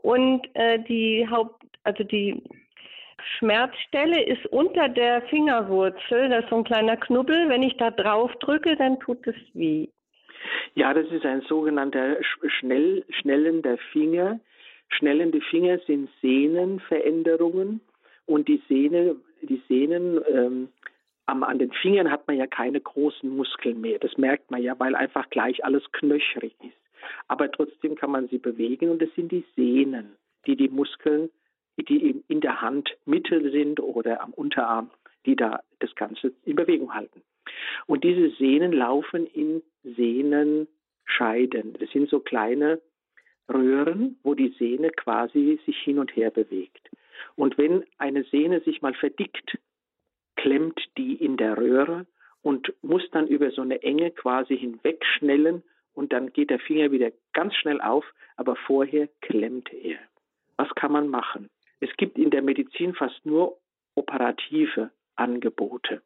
Und 0.02 0.48
äh, 0.56 0.80
die 0.80 1.28
Haupt, 1.30 1.66
also 1.84 2.04
die 2.04 2.42
Schmerzstelle 3.38 4.22
ist 4.24 4.46
unter 4.48 4.88
der 4.90 5.22
Fingerwurzel. 5.24 6.30
Das 6.30 6.44
ist 6.44 6.50
so 6.50 6.58
ein 6.58 6.64
kleiner 6.64 6.98
Knubbel. 6.98 7.50
Wenn 7.50 7.64
ich 7.64 7.76
da 7.78 7.92
drauf 7.92 8.32
drücke, 8.40 8.76
dann 8.76 9.00
tut 9.00 9.26
es 9.28 9.36
weh. 9.54 9.88
Ja, 10.76 10.94
das 10.94 11.10
ist 11.12 11.26
ein 11.26 11.42
sogenannter 11.42 12.18
schnell, 12.60 13.04
schnellender 13.10 13.78
Finger. 13.92 14.40
Schnellende 14.90 15.42
Finger 15.42 15.80
sind 15.80 16.10
Sehnenveränderungen 16.22 17.82
und 18.26 18.48
die 18.48 18.62
Sehne, 18.68 19.16
die 19.42 19.62
Sehnen 19.68 20.20
ähm, 20.32 20.70
an 21.26 21.60
den 21.60 21.72
Fingern 21.72 22.10
hat 22.10 22.26
man 22.28 22.38
ja 22.38 22.48
keine 22.48 22.80
großen 22.80 23.30
Muskeln 23.30 23.82
mehr. 23.82 24.00
Das 24.00 24.18
merkt 24.18 24.50
man 24.50 24.64
ja, 24.64 24.80
weil 24.80 24.96
einfach 24.96 25.30
gleich 25.30 25.66
alles 25.66 25.84
knöchrig 25.92 26.56
ist. 26.62 26.78
Aber 27.28 27.52
trotzdem 27.52 27.96
kann 27.96 28.12
man 28.12 28.30
sie 28.30 28.38
bewegen 28.38 28.90
und 28.90 29.02
es 29.02 29.14
sind 29.16 29.32
die 29.32 29.44
Sehnen, 29.56 30.16
die 30.46 30.56
die 30.56 30.70
Muskeln 30.70 31.30
die 31.86 32.24
in 32.28 32.42
der 32.42 32.62
Handmitte 32.62 33.52
sind 33.52 33.80
oder 33.80 34.22
am 34.22 34.34
Unterarm, 34.34 34.90
die 35.26 35.36
da 35.36 35.62
das 35.80 35.94
Ganze 35.96 36.34
in 36.46 36.56
Bewegung 36.56 36.94
halten. 36.94 37.22
Und 37.86 38.04
diese 38.04 38.30
Sehnen 38.32 38.72
laufen 38.72 39.28
in 39.28 39.62
Sehnenscheiden. 39.84 41.74
Das 41.80 41.90
sind 41.92 42.10
so 42.10 42.20
kleine 42.20 42.82
Röhren, 43.50 44.18
wo 44.24 44.34
die 44.34 44.54
Sehne 44.60 44.90
quasi 44.92 45.60
sich 45.66 45.78
hin 45.80 46.00
und 46.00 46.16
her 46.16 46.32
bewegt. 46.32 46.90
Und 47.36 47.58
wenn 47.58 47.86
eine 47.98 48.24
Sehne 48.26 48.62
sich 48.62 48.82
mal 48.82 48.94
verdickt, 48.94 49.58
klemmt 50.36 50.80
die 50.98 51.16
in 51.16 51.38
der 51.38 51.58
Röhre 51.58 52.06
und 52.42 52.74
muss 52.82 53.04
dann 53.12 53.28
über 53.28 53.52
so 53.52 53.62
eine 53.62 53.82
Enge 53.84 54.12
quasi 54.12 54.58
hinwegschnellen 54.58 55.64
und 55.94 56.14
dann 56.14 56.32
geht 56.32 56.50
der 56.50 56.60
Finger 56.60 56.92
wieder 56.92 57.12
ganz 57.34 57.56
schnell 57.56 57.82
auf, 57.82 58.06
aber 58.36 58.56
vorher 58.56 59.10
klemmt 59.22 59.74
er. 59.74 59.98
Was 60.58 60.70
kann 60.76 60.92
man 60.92 61.08
machen? 61.08 61.50
Es 61.80 61.90
gibt 61.98 62.18
in 62.18 62.30
der 62.30 62.42
Medizin 62.42 62.94
fast 62.94 63.26
nur 63.26 63.58
operative 63.96 64.92
Angebote. 65.16 66.02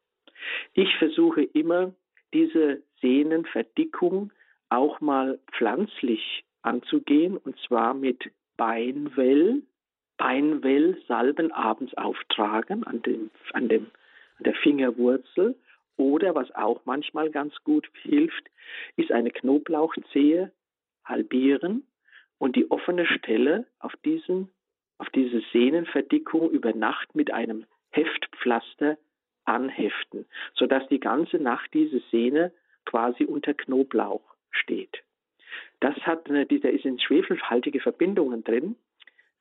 Ich 0.74 0.96
versuche 0.98 1.44
immer, 1.44 1.94
diese 2.34 2.82
Sehnenverdickung 3.02 4.32
auch 4.70 5.02
mal 5.02 5.40
pflanzlich 5.52 6.46
anzugehen, 6.62 7.38
und 7.38 7.58
zwar 7.68 7.94
mit 7.94 8.32
Beinwell. 8.58 9.64
Beinwell 10.18 11.02
Salben 11.08 11.52
abends 11.52 11.96
auftragen 11.96 12.84
an, 12.84 13.02
dem, 13.02 13.32
an, 13.54 13.70
dem, 13.70 13.88
an 14.38 14.44
der 14.44 14.54
Fingerwurzel. 14.54 15.56
Oder 15.98 16.36
was 16.36 16.54
auch 16.56 16.82
manchmal 16.86 17.32
ganz 17.32 17.54
gut 17.64 17.90
hilft, 18.04 18.50
ist 18.96 19.12
eine 19.12 19.32
Knoblauchzehe 19.32 20.52
halbieren 21.04 21.86
und 22.38 22.56
die 22.56 22.70
offene 22.72 23.06
Stelle 23.06 23.66
auf, 23.80 23.94
diesen, 24.06 24.50
auf 24.98 25.10
diese 25.10 25.42
Sehnenverdickung 25.52 26.50
über 26.52 26.74
Nacht 26.74 27.16
mit 27.16 27.32
einem 27.32 27.66
Heftpflaster 27.92 28.98
anheften, 29.52 30.26
sodass 30.54 30.88
die 30.88 31.00
ganze 31.00 31.38
Nacht 31.38 31.74
diese 31.74 32.02
Sehne 32.12 32.52
quasi 32.86 33.26
unter 33.26 33.54
Knoblauch 33.54 34.24
steht. 34.50 35.04
Das 35.80 35.96
hat 35.98 36.30
eine, 36.30 36.46
da 36.46 36.70
ist 36.70 36.86
in 36.86 37.00
schwefelhaltige 37.00 37.80
Verbindungen 37.80 38.44
drin, 38.44 38.76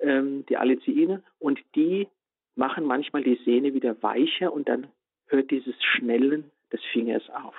ähm, 0.00 0.44
die 0.48 0.56
Allicine, 0.56 1.22
und 1.38 1.60
die 1.74 2.08
machen 2.56 2.84
manchmal 2.84 3.22
die 3.22 3.40
Sehne 3.44 3.74
wieder 3.74 4.02
weicher 4.02 4.52
und 4.52 4.68
dann 4.68 4.88
hört 5.26 5.50
dieses 5.50 5.74
Schnellen 5.82 6.50
des 6.72 6.80
Fingers 6.92 7.28
auf. 7.30 7.54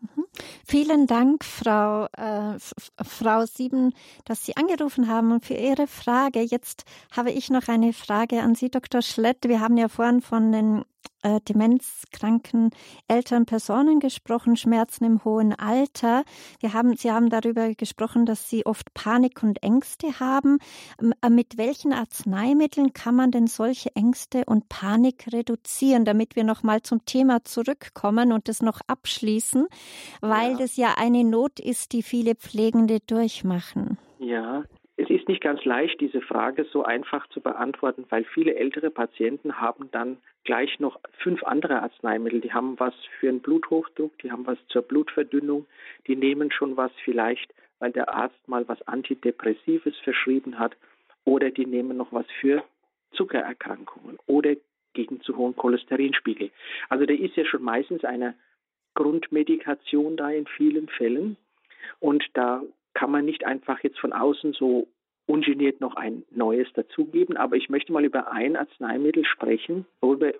Mhm. 0.00 0.24
Vielen 0.66 1.06
Dank, 1.06 1.44
Frau, 1.44 2.06
äh, 2.16 2.58
Frau 3.02 3.46
Sieben, 3.46 3.94
dass 4.24 4.44
Sie 4.44 4.56
angerufen 4.56 5.08
haben 5.08 5.32
und 5.32 5.44
für 5.44 5.54
Ihre 5.54 5.86
Frage. 5.86 6.40
Jetzt 6.40 6.84
habe 7.16 7.30
ich 7.30 7.50
noch 7.50 7.68
eine 7.68 7.92
Frage 7.92 8.40
an 8.42 8.54
Sie, 8.54 8.70
Dr. 8.70 9.00
Schlett. 9.00 9.38
Wir 9.46 9.60
haben 9.60 9.76
ja 9.76 9.88
vorhin 9.88 10.20
von 10.20 10.52
den 10.52 10.84
äh, 11.26 11.40
demenzkranken 11.40 12.70
älteren 13.08 13.46
Personen 13.46 13.98
gesprochen, 13.98 14.56
Schmerzen 14.56 15.04
im 15.04 15.24
hohen 15.24 15.52
Alter. 15.52 16.24
Wir 16.60 16.72
haben, 16.72 16.96
Sie 16.96 17.10
haben 17.10 17.30
darüber 17.30 17.74
gesprochen, 17.74 18.26
dass 18.26 18.48
Sie 18.48 18.64
oft 18.64 18.94
Panik 18.94 19.42
und 19.42 19.62
Ängste 19.62 20.20
haben. 20.20 20.58
Äh, 21.22 21.30
mit 21.30 21.58
welchen 21.58 21.92
Arzneimitteln 21.92 22.92
kann 22.92 23.16
man 23.16 23.32
denn 23.32 23.48
solche 23.48 23.94
Ängste 23.96 24.44
und 24.46 24.68
Panik 24.68 25.32
reduzieren, 25.32 26.04
damit 26.04 26.36
wir 26.36 26.44
nochmal 26.44 26.82
zum 26.82 27.04
Thema 27.04 27.42
zurückkommen 27.44 28.32
und 28.32 28.48
das 28.48 28.62
noch 28.62 28.80
abschließen, 28.86 29.66
weil 30.20 30.52
ja. 30.52 30.58
das 30.58 30.76
ja 30.76 30.94
eine 30.96 31.24
Not 31.24 31.58
ist, 31.58 31.92
die 31.92 32.04
viele 32.04 32.36
Pflegende 32.36 33.00
durchmachen? 33.00 33.98
Ja, 34.18 34.62
ist 35.26 35.28
nicht 35.28 35.42
ganz 35.42 35.64
leicht, 35.64 36.00
diese 36.00 36.20
Frage 36.20 36.66
so 36.70 36.84
einfach 36.84 37.26
zu 37.30 37.40
beantworten, 37.40 38.04
weil 38.10 38.22
viele 38.22 38.54
ältere 38.54 38.90
Patienten 38.90 39.60
haben 39.60 39.90
dann 39.90 40.18
gleich 40.44 40.78
noch 40.78 41.00
fünf 41.18 41.42
andere 41.42 41.82
Arzneimittel. 41.82 42.40
Die 42.40 42.52
haben 42.52 42.78
was 42.78 42.94
für 43.18 43.28
einen 43.28 43.40
Bluthochdruck, 43.40 44.16
die 44.18 44.30
haben 44.30 44.46
was 44.46 44.58
zur 44.68 44.82
Blutverdünnung, 44.82 45.66
die 46.06 46.14
nehmen 46.14 46.52
schon 46.52 46.76
was 46.76 46.92
vielleicht, 47.04 47.52
weil 47.80 47.90
der 47.90 48.14
Arzt 48.14 48.46
mal 48.46 48.68
was 48.68 48.80
Antidepressives 48.86 49.96
verschrieben 50.04 50.60
hat, 50.60 50.76
oder 51.24 51.50
die 51.50 51.66
nehmen 51.66 51.96
noch 51.96 52.12
was 52.12 52.26
für 52.40 52.62
Zuckererkrankungen 53.10 54.18
oder 54.26 54.54
gegen 54.92 55.20
zu 55.22 55.36
hohen 55.36 55.56
Cholesterinspiegel. 55.56 56.52
Also 56.88 57.04
da 57.04 57.12
ist 57.12 57.34
ja 57.34 57.44
schon 57.44 57.64
meistens 57.64 58.04
eine 58.04 58.36
Grundmedikation 58.94 60.16
da 60.16 60.30
in 60.30 60.46
vielen 60.46 60.86
Fällen. 60.86 61.36
Und 61.98 62.24
da 62.34 62.62
kann 62.94 63.10
man 63.10 63.24
nicht 63.24 63.44
einfach 63.44 63.80
jetzt 63.80 63.98
von 63.98 64.12
außen 64.12 64.52
so 64.52 64.86
ungeniert 65.26 65.80
noch 65.80 65.96
ein 65.96 66.24
neues 66.30 66.72
dazugeben. 66.74 67.36
Aber 67.36 67.56
ich 67.56 67.68
möchte 67.68 67.92
mal 67.92 68.04
über 68.04 68.32
ein 68.32 68.56
Arzneimittel 68.56 69.24
sprechen, 69.24 69.86
worüber 70.00 70.32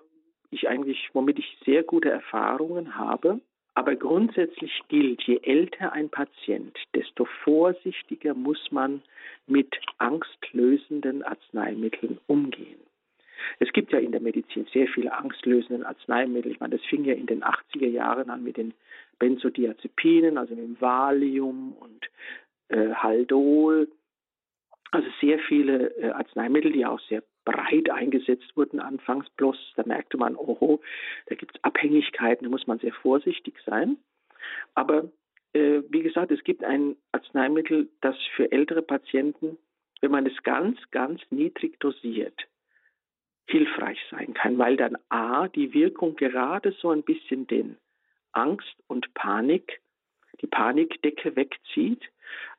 ich 0.49 0.67
eigentlich, 0.67 1.09
womit 1.13 1.39
ich 1.39 1.57
sehr 1.65 1.83
gute 1.83 2.09
Erfahrungen 2.09 2.95
habe. 2.95 3.41
Aber 3.73 3.95
grundsätzlich 3.95 4.81
gilt, 4.87 5.21
je 5.23 5.39
älter 5.43 5.93
ein 5.93 6.09
Patient, 6.09 6.75
desto 6.95 7.25
vorsichtiger 7.43 8.33
muss 8.33 8.71
man 8.71 9.03
mit 9.45 9.75
angstlösenden 9.99 11.21
Arzneimitteln 11.21 12.17
umgehen. 12.25 12.79
Es 13.59 13.71
gibt 13.73 13.91
ja 13.91 13.99
in 13.99 14.11
der 14.11 14.21
Medizin 14.21 14.65
sehr 14.73 14.87
viele 14.87 15.13
angstlösende 15.13 15.85
Arzneimittel. 15.85 16.51
Ich 16.51 16.59
meine, 16.59 16.77
das 16.77 16.85
fing 16.87 17.05
ja 17.05 17.13
in 17.13 17.27
den 17.27 17.43
80er 17.43 17.87
Jahren 17.87 18.31
an 18.31 18.43
mit 18.43 18.57
den 18.57 18.73
Benzodiazepinen, 19.19 20.39
also 20.39 20.55
mit 20.55 20.63
dem 20.63 20.81
Valium 20.81 21.73
und 21.73 22.09
äh, 22.69 22.93
Haldol, 22.93 23.87
also 24.91 25.07
sehr 25.19 25.39
viele 25.39 25.95
äh, 25.97 26.11
Arzneimittel, 26.11 26.71
die 26.71 26.85
auch 26.85 26.99
sehr 27.01 27.23
breit 27.45 27.89
eingesetzt 27.89 28.55
wurden 28.55 28.79
anfangs 28.79 29.29
bloß. 29.31 29.73
Da 29.75 29.83
merkte 29.85 30.17
man, 30.17 30.35
oho, 30.35 30.81
da 31.27 31.35
gibt 31.35 31.55
es 31.55 31.63
Abhängigkeiten, 31.63 32.45
da 32.45 32.49
muss 32.49 32.67
man 32.67 32.79
sehr 32.79 32.93
vorsichtig 32.93 33.55
sein. 33.65 33.97
Aber 34.75 35.09
äh, 35.53 35.81
wie 35.89 36.03
gesagt, 36.03 36.31
es 36.31 36.43
gibt 36.43 36.63
ein 36.63 36.95
Arzneimittel, 37.11 37.89
das 38.01 38.15
für 38.35 38.51
ältere 38.51 38.81
Patienten, 38.81 39.57
wenn 40.01 40.11
man 40.11 40.25
es 40.25 40.43
ganz, 40.43 40.79
ganz 40.91 41.21
niedrig 41.31 41.79
dosiert, 41.79 42.47
hilfreich 43.47 43.99
sein 44.11 44.33
kann, 44.33 44.57
weil 44.57 44.77
dann 44.77 44.97
A, 45.09 45.47
die 45.47 45.73
Wirkung 45.73 46.15
gerade 46.15 46.73
so 46.73 46.91
ein 46.91 47.03
bisschen 47.03 47.47
den 47.47 47.77
Angst 48.33 48.75
und 48.87 49.13
Panik, 49.13 49.81
die 50.41 50.47
Panikdecke 50.47 51.35
wegzieht, 51.35 52.03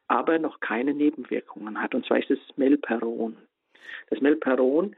aber 0.09 0.39
noch 0.39 0.61
keine 0.61 0.95
Nebenwirkungen 0.95 1.81
hat. 1.81 1.95
Und 1.95 2.07
zwar 2.07 2.19
ist 2.19 2.31
es 2.31 2.39
Melperon. 2.57 3.37
Das 4.11 4.21
Melperon 4.21 4.97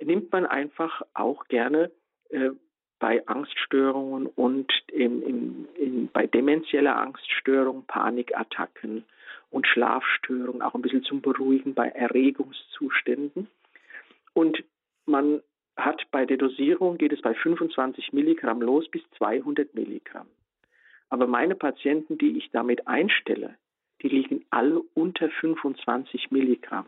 nimmt 0.00 0.32
man 0.32 0.46
einfach 0.46 1.02
auch 1.14 1.46
gerne 1.48 1.90
äh, 2.30 2.50
bei 2.98 3.26
Angststörungen 3.26 4.26
und 4.26 4.72
im, 4.92 5.22
im, 5.22 5.68
in, 5.74 6.08
bei 6.12 6.28
demenzieller 6.28 6.96
Angststörung, 6.96 7.84
Panikattacken 7.86 9.04
und 9.50 9.66
Schlafstörungen, 9.66 10.62
auch 10.62 10.74
ein 10.74 10.82
bisschen 10.82 11.02
zum 11.02 11.20
Beruhigen 11.20 11.74
bei 11.74 11.88
Erregungszuständen. 11.88 13.48
Und 14.34 14.62
man 15.04 15.42
hat 15.76 16.02
bei 16.12 16.26
der 16.26 16.36
Dosierung, 16.36 16.96
geht 16.96 17.12
es 17.12 17.20
bei 17.22 17.34
25 17.34 18.12
Milligramm 18.12 18.62
los 18.62 18.88
bis 18.88 19.02
200 19.18 19.74
Milligramm. 19.74 20.28
Aber 21.08 21.26
meine 21.26 21.56
Patienten, 21.56 22.18
die 22.18 22.38
ich 22.38 22.50
damit 22.52 22.86
einstelle, 22.86 23.56
die 24.02 24.08
liegen 24.08 24.44
alle 24.50 24.80
unter 24.94 25.30
25 25.30 26.30
Milligramm. 26.30 26.86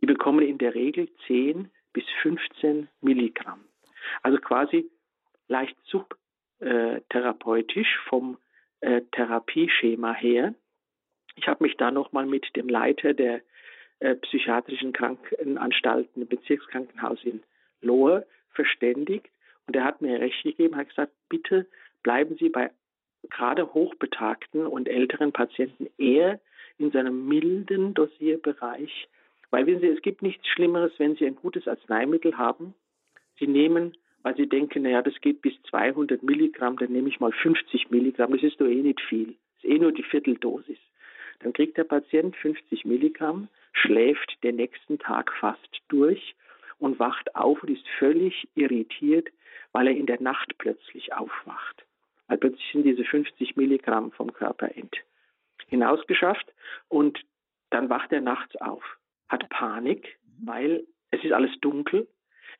Die 0.00 0.06
bekommen 0.06 0.46
in 0.46 0.58
der 0.58 0.74
Regel 0.74 1.08
10 1.26 1.70
bis 1.92 2.04
15 2.22 2.88
Milligramm. 3.00 3.64
Also 4.22 4.38
quasi 4.38 4.88
leicht 5.48 5.76
subtherapeutisch 5.84 7.98
vom 8.08 8.38
äh, 8.80 9.02
Therapieschema 9.12 10.14
her. 10.14 10.54
Ich 11.36 11.46
habe 11.48 11.64
mich 11.64 11.76
da 11.76 11.90
nochmal 11.90 12.26
mit 12.26 12.54
dem 12.56 12.68
Leiter 12.68 13.14
der 13.14 13.40
äh, 13.98 14.14
psychiatrischen 14.16 14.92
Krankenanstalten 14.92 16.22
im 16.22 16.28
Bezirkskrankenhaus 16.28 17.24
in 17.24 17.42
Lohr 17.82 18.24
verständigt 18.50 19.28
und 19.66 19.76
er 19.76 19.84
hat 19.84 20.00
mir 20.00 20.20
recht 20.20 20.42
gegeben, 20.42 20.76
hat 20.76 20.88
gesagt, 20.88 21.12
bitte 21.28 21.66
bleiben 22.02 22.36
Sie 22.38 22.48
bei 22.48 22.70
gerade 23.28 23.74
hochbetagten 23.74 24.66
und 24.66 24.88
älteren 24.88 25.32
Patienten 25.32 25.88
eher 25.98 26.40
in 26.78 26.90
seinem 26.90 27.28
milden 27.28 27.94
Dosierbereich, 27.94 29.08
weil 29.50 29.66
wissen 29.66 29.80
Sie, 29.80 29.88
es 29.88 30.02
gibt 30.02 30.22
nichts 30.22 30.46
Schlimmeres, 30.48 30.92
wenn 30.98 31.16
Sie 31.16 31.26
ein 31.26 31.36
gutes 31.36 31.68
Arzneimittel 31.68 32.38
haben. 32.38 32.74
Sie 33.38 33.46
nehmen, 33.46 33.96
weil 34.22 34.36
Sie 34.36 34.48
denken, 34.48 34.82
naja, 34.82 35.02
das 35.02 35.20
geht 35.20 35.42
bis 35.42 35.54
200 35.68 36.22
Milligramm, 36.22 36.78
dann 36.78 36.92
nehme 36.92 37.08
ich 37.08 37.20
mal 37.20 37.32
50 37.32 37.90
Milligramm, 37.90 38.32
das 38.32 38.42
ist 38.42 38.60
doch 38.60 38.66
eh 38.66 38.82
nicht 38.82 39.00
viel, 39.00 39.34
das 39.56 39.64
ist 39.64 39.70
eh 39.70 39.78
nur 39.78 39.92
die 39.92 40.02
Vierteldosis. 40.02 40.78
Dann 41.40 41.52
kriegt 41.52 41.76
der 41.76 41.84
Patient 41.84 42.36
50 42.36 42.84
Milligramm, 42.84 43.48
schläft 43.72 44.42
den 44.42 44.56
nächsten 44.56 44.98
Tag 44.98 45.32
fast 45.40 45.80
durch 45.88 46.34
und 46.78 46.98
wacht 46.98 47.34
auf 47.34 47.62
und 47.62 47.70
ist 47.70 47.88
völlig 47.98 48.48
irritiert, 48.54 49.28
weil 49.72 49.86
er 49.86 49.96
in 49.96 50.06
der 50.06 50.20
Nacht 50.20 50.56
plötzlich 50.58 51.12
aufwacht. 51.14 51.84
Weil 52.30 52.38
plötzlich 52.38 52.70
sind 52.72 52.84
diese 52.84 53.04
50 53.04 53.56
Milligramm 53.56 54.12
vom 54.12 54.32
Körper 54.32 54.70
ent 54.76 54.96
hinausgeschafft 55.66 56.46
und 56.88 57.20
dann 57.70 57.90
wacht 57.90 58.12
er 58.12 58.20
nachts 58.20 58.54
auf, 58.56 58.84
hat 59.28 59.48
Panik, 59.50 60.16
weil 60.40 60.86
es 61.10 61.24
ist 61.24 61.32
alles 61.32 61.50
dunkel, 61.60 62.06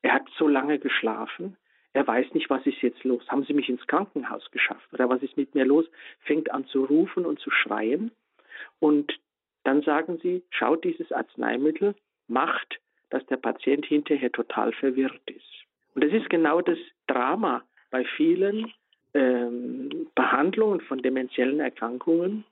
er 0.02 0.14
hat 0.14 0.28
so 0.36 0.48
lange 0.48 0.80
geschlafen, 0.80 1.56
er 1.92 2.04
weiß 2.04 2.34
nicht, 2.34 2.50
was 2.50 2.66
ist 2.66 2.82
jetzt 2.82 3.04
los. 3.04 3.22
Haben 3.28 3.44
Sie 3.44 3.52
mich 3.52 3.68
ins 3.68 3.86
Krankenhaus 3.86 4.50
geschafft 4.50 4.92
oder 4.92 5.08
was 5.08 5.22
ist 5.22 5.36
mit 5.36 5.54
mir 5.54 5.64
los? 5.64 5.86
Fängt 6.20 6.50
an 6.50 6.66
zu 6.66 6.84
rufen 6.84 7.24
und 7.24 7.38
zu 7.38 7.50
schreien 7.52 8.10
und 8.80 9.20
dann 9.62 9.82
sagen 9.82 10.18
Sie, 10.20 10.42
schaut 10.50 10.82
dieses 10.82 11.12
Arzneimittel, 11.12 11.94
macht, 12.26 12.80
dass 13.10 13.24
der 13.26 13.36
Patient 13.36 13.86
hinterher 13.86 14.32
total 14.32 14.72
verwirrt 14.72 15.30
ist. 15.30 15.64
Und 15.94 16.02
das 16.02 16.12
ist 16.12 16.28
genau 16.28 16.60
das 16.60 16.78
Drama 17.06 17.62
bei 17.90 18.04
vielen 18.04 18.72
ähm, 19.14 20.08
Behandlungen 20.14 20.80
von 20.80 21.02
dementiellen 21.02 21.60
Erkrankungen, 21.60 22.44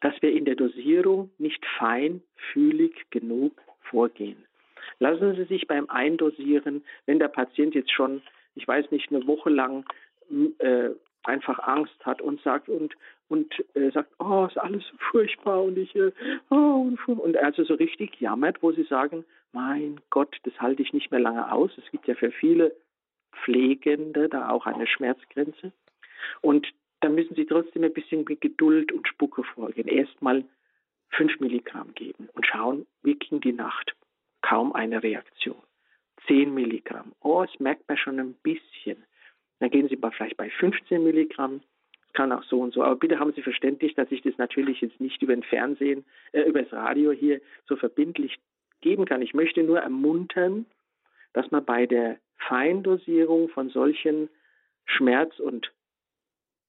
dass 0.00 0.14
wir 0.20 0.32
in 0.32 0.44
der 0.44 0.54
Dosierung 0.54 1.30
nicht 1.38 1.64
feinfühlig 1.78 3.10
genug 3.10 3.52
vorgehen. 3.82 4.44
Lassen 4.98 5.34
Sie 5.34 5.44
sich 5.44 5.66
beim 5.66 5.88
Eindosieren, 5.88 6.84
wenn 7.06 7.18
der 7.18 7.28
Patient 7.28 7.74
jetzt 7.74 7.92
schon, 7.92 8.22
ich 8.54 8.66
weiß 8.66 8.90
nicht, 8.90 9.10
eine 9.10 9.26
Woche 9.26 9.50
lang 9.50 9.84
äh, 10.58 10.90
einfach 11.24 11.58
Angst 11.60 12.04
hat 12.04 12.22
und 12.22 12.40
sagt 12.42 12.68
und 12.68 12.94
und 13.28 13.52
äh, 13.74 13.90
sagt, 13.90 14.12
oh, 14.20 14.46
ist 14.46 14.58
alles 14.58 14.84
furchtbar 15.10 15.64
und 15.64 15.76
ich 15.76 15.94
äh, 15.96 16.12
oh, 16.50 16.86
und, 16.86 16.98
und 17.08 17.36
also 17.36 17.64
so 17.64 17.74
richtig 17.74 18.20
jammert, 18.20 18.62
wo 18.62 18.70
sie 18.72 18.84
sagen, 18.84 19.24
mein 19.52 20.00
Gott, 20.10 20.36
das 20.44 20.54
halte 20.60 20.82
ich 20.82 20.92
nicht 20.92 21.10
mehr 21.10 21.20
lange 21.20 21.50
aus. 21.50 21.70
Es 21.76 21.90
gibt 21.90 22.06
ja 22.06 22.14
für 22.14 22.30
viele 22.30 22.72
Pflegende 23.44 24.28
da 24.28 24.50
auch 24.50 24.66
eine 24.66 24.86
Schmerzgrenze 24.86 25.72
und 26.40 26.66
da 27.00 27.08
müssen 27.08 27.34
sie 27.34 27.46
trotzdem 27.46 27.84
ein 27.84 27.92
bisschen 27.92 28.24
mit 28.28 28.40
Geduld 28.40 28.92
und 28.92 29.06
Spucke 29.06 29.44
vorgehen. 29.44 29.88
Erstmal 29.88 30.44
fünf 31.10 31.38
Milligramm 31.40 31.94
geben 31.94 32.28
und 32.34 32.46
schauen, 32.46 32.86
wie 33.02 33.14
ging 33.14 33.40
die 33.40 33.52
Nacht. 33.52 33.94
Kaum 34.42 34.72
eine 34.72 35.02
Reaktion. 35.02 35.62
Zehn 36.26 36.54
Milligramm. 36.54 37.12
Oh, 37.20 37.44
das 37.44 37.60
merkt 37.60 37.88
man 37.88 37.98
schon 37.98 38.18
ein 38.18 38.34
bisschen. 38.42 39.04
Dann 39.60 39.70
gehen 39.70 39.88
Sie 39.88 39.96
vielleicht 39.96 40.36
bei 40.36 40.50
15 40.50 41.02
Milligramm. 41.02 41.60
Kann 42.12 42.32
auch 42.32 42.42
so 42.44 42.60
und 42.60 42.72
so. 42.72 42.82
Aber 42.82 42.96
bitte 42.96 43.18
haben 43.18 43.32
Sie 43.34 43.42
Verständnis, 43.42 43.94
dass 43.94 44.10
ich 44.10 44.22
das 44.22 44.36
natürlich 44.38 44.80
jetzt 44.80 45.00
nicht 45.00 45.22
über 45.22 45.34
den 45.34 45.42
Fernsehen, 45.42 46.04
äh, 46.32 46.42
über 46.42 46.62
das 46.62 46.72
Radio 46.72 47.12
hier 47.12 47.40
so 47.66 47.76
verbindlich 47.76 48.36
geben 48.80 49.04
kann. 49.04 49.22
Ich 49.22 49.34
möchte 49.34 49.62
nur 49.62 49.80
ermuntern, 49.80 50.66
dass 51.32 51.50
man 51.50 51.64
bei 51.64 51.86
der 51.86 52.18
Feindosierung 52.38 53.48
von 53.48 53.70
solchen 53.70 54.28
Schmerz- 54.84 55.38
und 55.38 55.72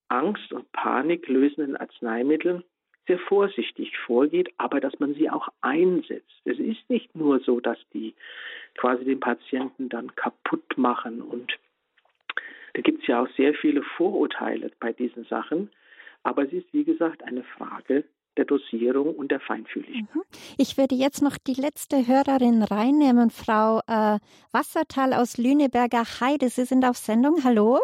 Angst- 0.10 0.54
und 0.54 0.72
Panik 0.72 1.28
lösenden 1.28 1.76
Arzneimitteln 1.76 2.64
sehr 3.08 3.20
vorsichtig 3.20 3.98
vorgeht, 3.98 4.54
aber 4.58 4.80
dass 4.80 5.00
man 5.00 5.14
sie 5.14 5.30
auch 5.30 5.48
einsetzt. 5.62 6.42
Es 6.44 6.60
ist 6.60 6.90
nicht 6.90 7.16
nur 7.16 7.40
so, 7.40 7.60
dass 7.60 7.78
die 7.94 8.14
quasi 8.76 9.06
den 9.06 9.20
Patienten 9.20 9.90
dann 9.90 10.14
kaputt 10.16 10.78
machen 10.78 11.22
und 11.22 11.58
da 12.74 12.82
gibt 12.82 13.02
es 13.02 13.08
ja 13.08 13.24
auch 13.24 13.30
sehr 13.36 13.56
viele 13.56 13.82
Vorurteile 13.82 14.72
bei 14.80 14.94
diesen 14.94 15.24
Sachen. 15.26 15.72
Aber 16.22 16.44
es 16.44 16.54
ist, 16.54 16.72
wie 16.74 16.84
gesagt, 16.84 17.24
eine 17.24 17.44
Frage 17.44 18.04
der 18.38 18.46
Dosierung 18.46 19.16
und 19.16 19.32
der 19.32 19.40
Feinfühligkeit. 19.40 20.16
Mhm. 20.16 20.22
Ich 20.58 20.78
würde 20.78 20.96
jetzt 20.96 21.22
noch 21.22 21.38
die 21.38 21.60
letzte 21.60 22.08
Hörerin 22.08 22.64
reinnehmen, 22.64 23.30
Frau 23.30 23.80
äh, 23.88 24.20
Wassertal 24.52 25.14
aus 25.14 25.38
Lüneberger 25.38 26.04
Heide. 26.22 26.50
Sie 26.50 26.66
sind 26.66 26.86
auf 26.86 26.98
Sendung. 26.98 27.44
Hallo? 27.44 27.80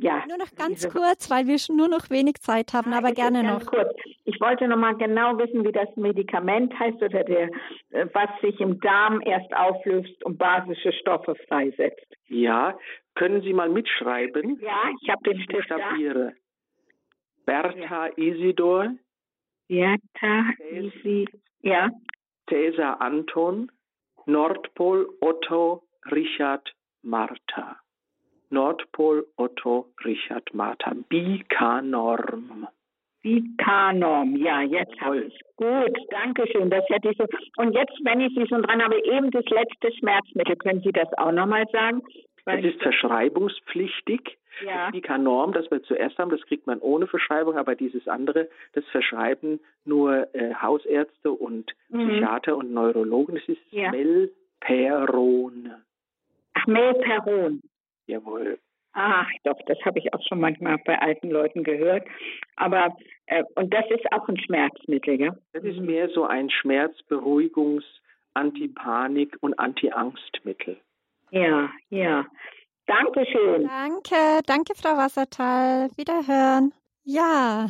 ja. 0.00 0.24
Nur 0.28 0.38
noch 0.38 0.54
ganz 0.56 0.88
kurz, 0.88 1.30
weil 1.30 1.46
wir 1.46 1.58
nur 1.74 1.88
noch 1.88 2.10
wenig 2.10 2.36
Zeit 2.40 2.72
haben, 2.72 2.92
ja, 2.92 2.98
aber 2.98 3.12
gerne 3.12 3.42
noch. 3.42 3.66
Kurz. 3.66 3.92
Ich 4.24 4.40
wollte 4.40 4.66
noch 4.68 4.76
mal 4.76 4.96
genau 4.96 5.38
wissen, 5.38 5.64
wie 5.64 5.72
das 5.72 5.88
Medikament 5.96 6.78
heißt 6.78 7.02
oder 7.02 7.24
der, 7.24 7.50
äh, 7.90 8.06
was 8.12 8.28
sich 8.40 8.60
im 8.60 8.80
Darm 8.80 9.20
erst 9.20 9.54
auflöst 9.54 10.24
und 10.24 10.38
basische 10.38 10.92
Stoffe 10.92 11.34
freisetzt. 11.48 12.06
Ja, 12.28 12.78
können 13.14 13.42
Sie 13.42 13.52
mal 13.52 13.68
mitschreiben? 13.68 14.58
Ja, 14.60 14.90
ich 15.00 15.08
habe 15.10 15.22
den 15.24 15.40
Stift. 15.42 15.68
Bertha 17.44 18.06
ja. 18.06 18.12
Isidor. 18.16 18.90
Bertha 19.68 20.52
Isidor. 20.70 21.40
Ja. 21.62 21.90
Cäsar 22.48 23.00
Anton. 23.00 23.70
Nordpol 24.26 25.06
Otto 25.20 25.82
Richard 26.10 26.72
Martha. 27.02 27.76
Nordpol 28.50 29.24
Otto 29.36 29.86
Richard 30.04 30.52
Martha. 30.52 30.94
BK-Norm. 31.08 32.68
BK-Norm, 33.22 34.36
ja, 34.36 34.62
jetzt 34.62 35.00
habe 35.00 35.24
ich. 35.24 35.40
Gut, 35.56 35.98
danke 36.10 36.46
schön. 36.46 36.70
Das 36.70 36.84
hätte 36.88 37.10
ich 37.10 37.18
so. 37.18 37.24
Und 37.56 37.74
jetzt, 37.74 37.98
wenn 38.04 38.20
ich 38.20 38.32
Sie 38.34 38.46
schon 38.46 38.62
dran 38.62 38.82
habe, 38.82 38.96
eben 39.04 39.30
das 39.32 39.44
letzte 39.46 39.92
Schmerzmittel, 39.98 40.56
können 40.56 40.80
Sie 40.80 40.92
das 40.92 41.12
auch 41.18 41.32
nochmal 41.32 41.66
sagen? 41.72 42.02
Es 42.46 42.64
ist 42.64 42.82
verschreibungspflichtig. 42.82 44.38
Ja. 44.64 44.90
Die 44.90 45.02
Norm, 45.18 45.52
das 45.52 45.70
wir 45.70 45.82
zuerst 45.82 46.16
haben, 46.18 46.30
das 46.30 46.40
kriegt 46.42 46.66
man 46.66 46.78
ohne 46.78 47.06
Verschreibung, 47.06 47.58
aber 47.58 47.74
dieses 47.74 48.08
andere, 48.08 48.48
das 48.72 48.84
verschreiben 48.86 49.60
nur 49.84 50.34
äh, 50.34 50.54
Hausärzte 50.54 51.30
und 51.30 51.74
mhm. 51.90 52.08
Psychiater 52.08 52.56
und 52.56 52.72
Neurologen. 52.72 53.34
Das 53.34 53.46
ist 53.48 53.60
ja. 53.70 53.90
Melperon. 53.90 55.74
Ach, 56.54 56.66
Melperon. 56.66 57.60
Jawohl. 58.06 58.58
Ach 58.92 59.28
doch, 59.44 59.60
das 59.66 59.78
habe 59.84 59.98
ich 59.98 60.14
auch 60.14 60.22
schon 60.26 60.40
manchmal 60.40 60.78
bei 60.78 60.98
alten 60.98 61.30
Leuten 61.30 61.64
gehört. 61.64 62.06
Aber 62.54 62.96
äh, 63.26 63.44
und 63.56 63.74
das 63.74 63.84
ist 63.90 64.10
auch 64.10 64.26
ein 64.26 64.38
Schmerzmittel, 64.38 65.20
ja? 65.20 65.36
Das 65.52 65.64
ist 65.64 65.80
mehr 65.80 66.08
so 66.08 66.24
ein 66.24 66.48
Schmerzberuhigungs-, 66.48 67.84
Antipanik- 68.32 69.36
und 69.40 69.58
Anti-Angstmittel. 69.58 70.78
Ja, 71.36 71.70
ja. 71.90 72.26
Dankeschön. 72.86 73.64
Danke, 73.64 74.40
danke, 74.46 74.72
Frau 74.74 74.96
Wassertal. 74.96 75.90
Wiederhören. 75.96 76.72
Ja, 77.02 77.68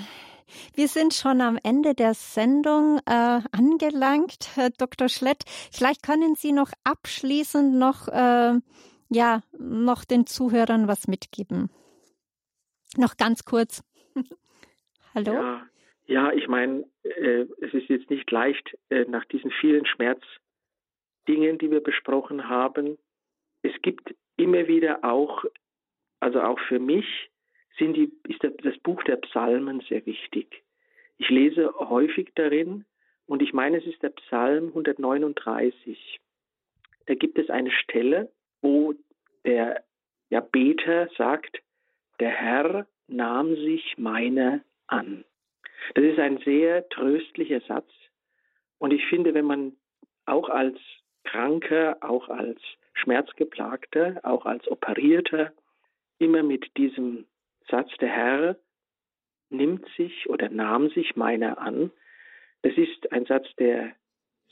wir 0.77 0.87
sind 0.87 1.15
schon 1.15 1.41
am 1.41 1.59
Ende 1.65 1.95
der 1.95 2.15
Sendung 2.15 3.01
äh, 3.07 3.41
angelangt, 3.51 4.51
Herr 4.55 4.71
Dr. 4.71 5.09
Schlett. 5.09 5.43
Vielleicht 5.73 6.05
können 6.05 6.37
Sie 6.37 6.53
noch 6.53 6.71
abschließend 6.85 7.75
noch, 7.75 8.07
äh, 8.07 8.61
ja, 9.09 9.41
noch 9.59 10.05
den 10.05 10.27
Zuhörern 10.27 10.87
was 10.87 11.09
mitgeben. 11.09 11.69
Noch 12.97 13.17
ganz 13.17 13.45
kurz. 13.45 13.83
Hallo? 15.15 15.33
Ja, 15.33 15.67
ja 16.07 16.33
ich 16.33 16.47
meine, 16.47 16.85
äh, 17.03 17.47
es 17.63 17.75
ist 17.75 17.89
jetzt 17.89 18.11
nicht 18.11 18.31
leicht, 18.31 18.79
äh, 18.91 19.07
nach 19.09 19.25
diesen 19.25 19.51
vielen 19.61 19.87
Schmerzdingen, 19.87 21.59
die 21.59 21.73
wir 21.73 21.83
besprochen 21.83 22.49
haben, 22.49 22.97
es 23.67 23.83
gibt 23.83 24.15
immer 24.37 24.69
wieder 24.69 25.05
auch, 25.05 25.45
also 26.21 26.41
auch 26.41 26.59
für 26.61 26.79
mich, 26.79 27.07
sind 27.79 27.95
die, 27.95 28.11
ist 28.29 28.43
das 28.43 28.79
Buch 28.79 29.03
der 29.05 29.17
Psalmen 29.17 29.81
sehr 29.89 30.05
wichtig. 30.07 30.63
Ich 31.19 31.29
lese 31.29 31.75
häufig 31.79 32.33
darin 32.35 32.85
und 33.27 33.43
ich 33.43 33.53
meine, 33.53 33.79
es 33.79 33.87
ist 33.87 34.03
der 34.03 34.11
Psalm 34.11 34.69
139. 34.69 36.21
Da 37.07 37.15
gibt 37.15 37.39
es 37.39 37.51
eine 37.51 37.71
Stelle, 37.71 38.31
wo 38.63 38.95
der 39.45 39.85
ja, 40.31 40.41
Beter 40.41 41.09
sagt, 41.17 41.59
der 42.19 42.31
Herr 42.31 42.87
nahm 43.09 43.55
sich 43.57 43.97
meiner 43.99 44.63
an. 44.87 45.25
Das 45.95 46.05
ist 46.05 46.19
ein 46.19 46.39
sehr 46.39 46.89
tröstlicher 46.89 47.61
Satz. 47.61 47.91
Und 48.79 48.93
ich 48.93 49.05
finde, 49.07 49.35
wenn 49.35 49.45
man 49.45 49.77
auch 50.25 50.49
als 50.49 50.79
Kranker, 51.25 51.99
auch 52.01 52.29
als 52.29 52.61
Schmerzgeplagter, 52.97 54.21
auch 54.23 54.47
als 54.47 54.67
Operierter, 54.69 55.53
immer 56.19 56.43
mit 56.43 56.77
diesem 56.77 57.27
Satz, 57.69 57.91
der 58.01 58.09
Herr 58.09 58.57
nimmt 59.51 59.87
sich 59.97 60.29
oder 60.29 60.49
nahm 60.49 60.91
sich 60.91 61.17
meiner 61.17 61.59
an. 61.59 61.91
Das 62.63 62.77
ist 62.77 63.13
ein 63.13 63.27
Satz, 63.27 63.47
der 63.59 63.95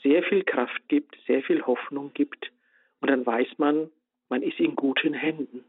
sehr 0.01 0.23
viel 0.23 0.43
Kraft 0.43 0.87
gibt, 0.87 1.17
sehr 1.27 1.41
viel 1.43 1.65
Hoffnung 1.65 2.13
gibt. 2.13 2.51
Und 3.01 3.09
dann 3.09 3.25
weiß 3.25 3.57
man, 3.57 3.89
man 4.29 4.41
ist 4.41 4.59
in 4.59 4.75
guten 4.75 5.13
Händen. 5.13 5.65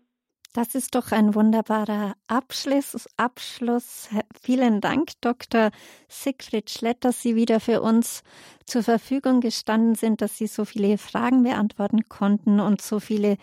Das 0.57 0.75
ist 0.75 0.95
doch 0.95 1.13
ein 1.13 1.35
wunderbarer 1.35 2.15
Abschluss. 2.29 3.07
Abschluss. 3.19 4.09
Vielen 4.41 4.81
Dank, 4.81 5.11
Dr. 5.21 5.69
Siegfried 6.09 6.71
Schlett, 6.71 7.05
dass 7.05 7.21
Sie 7.21 7.37
wieder 7.37 7.61
für 7.61 7.83
uns 7.83 8.25
zur 8.65 8.83
Verfügung 8.83 9.43
gestanden 9.43 9.97
sind, 9.97 10.23
dass 10.23 10.39
Sie 10.39 10.47
so 10.47 10.65
viele 10.65 10.97
Fragen 10.97 11.43
beantworten 11.43 12.09
konnten 12.09 12.59
und 12.61 12.81
so 12.81 13.01
viele 13.01 13.37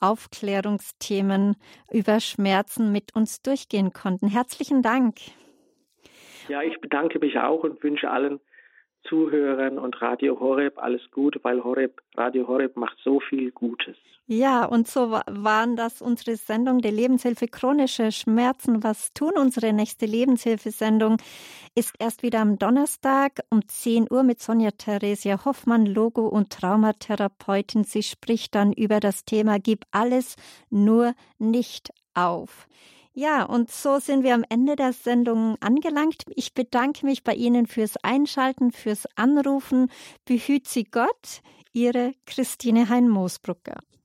Aufklärungsthemen 0.00 1.54
über 1.92 2.18
Schmerzen 2.18 2.90
mit 2.90 3.14
uns 3.14 3.42
durchgehen 3.42 3.92
konnten. 3.92 4.26
Herzlichen 4.26 4.82
Dank. 4.82 5.18
Ja, 6.48 6.62
ich 6.62 6.80
bedanke 6.80 7.20
mich 7.20 7.38
auch 7.38 7.62
und 7.62 7.80
wünsche 7.84 8.10
allen 8.10 8.40
Zuhörern 9.04 9.78
und 9.78 10.02
Radio 10.02 10.40
Horeb 10.40 10.78
alles 10.78 11.12
Gute, 11.12 11.38
weil 11.44 11.62
Horeb, 11.62 12.02
Radio 12.16 12.48
Horeb 12.48 12.76
macht 12.76 12.98
so 13.04 13.20
viel 13.20 13.52
Gutes. 13.52 13.96
Ja, 14.32 14.64
und 14.64 14.86
so 14.86 15.10
waren 15.10 15.74
das 15.74 16.00
unsere 16.00 16.36
Sendung 16.36 16.78
der 16.78 16.92
Lebenshilfe 16.92 17.48
chronische 17.48 18.12
Schmerzen. 18.12 18.84
Was 18.84 19.12
tun? 19.12 19.32
Unsere 19.36 19.72
nächste 19.72 20.06
Lebenshilfesendung 20.06 21.16
ist 21.74 21.96
erst 21.98 22.22
wieder 22.22 22.38
am 22.38 22.56
Donnerstag 22.56 23.40
um 23.50 23.66
10 23.66 24.06
Uhr 24.08 24.22
mit 24.22 24.40
Sonja 24.40 24.70
Theresia 24.70 25.44
Hoffmann, 25.44 25.84
Logo- 25.84 26.28
und 26.28 26.50
Traumatherapeutin. 26.50 27.82
Sie 27.82 28.04
spricht 28.04 28.54
dann 28.54 28.72
über 28.72 29.00
das 29.00 29.24
Thema 29.24 29.58
Gib 29.58 29.84
alles 29.90 30.36
nur 30.68 31.14
nicht 31.40 31.90
auf. 32.14 32.68
Ja, 33.12 33.42
und 33.42 33.72
so 33.72 33.98
sind 33.98 34.22
wir 34.22 34.34
am 34.34 34.44
Ende 34.48 34.76
der 34.76 34.92
Sendung 34.92 35.56
angelangt. 35.58 36.22
Ich 36.36 36.54
bedanke 36.54 37.04
mich 37.04 37.24
bei 37.24 37.34
Ihnen 37.34 37.66
fürs 37.66 37.96
Einschalten, 38.04 38.70
fürs 38.70 39.08
Anrufen. 39.16 39.90
Behüt 40.24 40.68
Sie 40.68 40.84
Gott, 40.84 41.42
Ihre 41.72 42.14
Christine 42.26 42.88
Hein-Moosbrucker. 42.88 43.80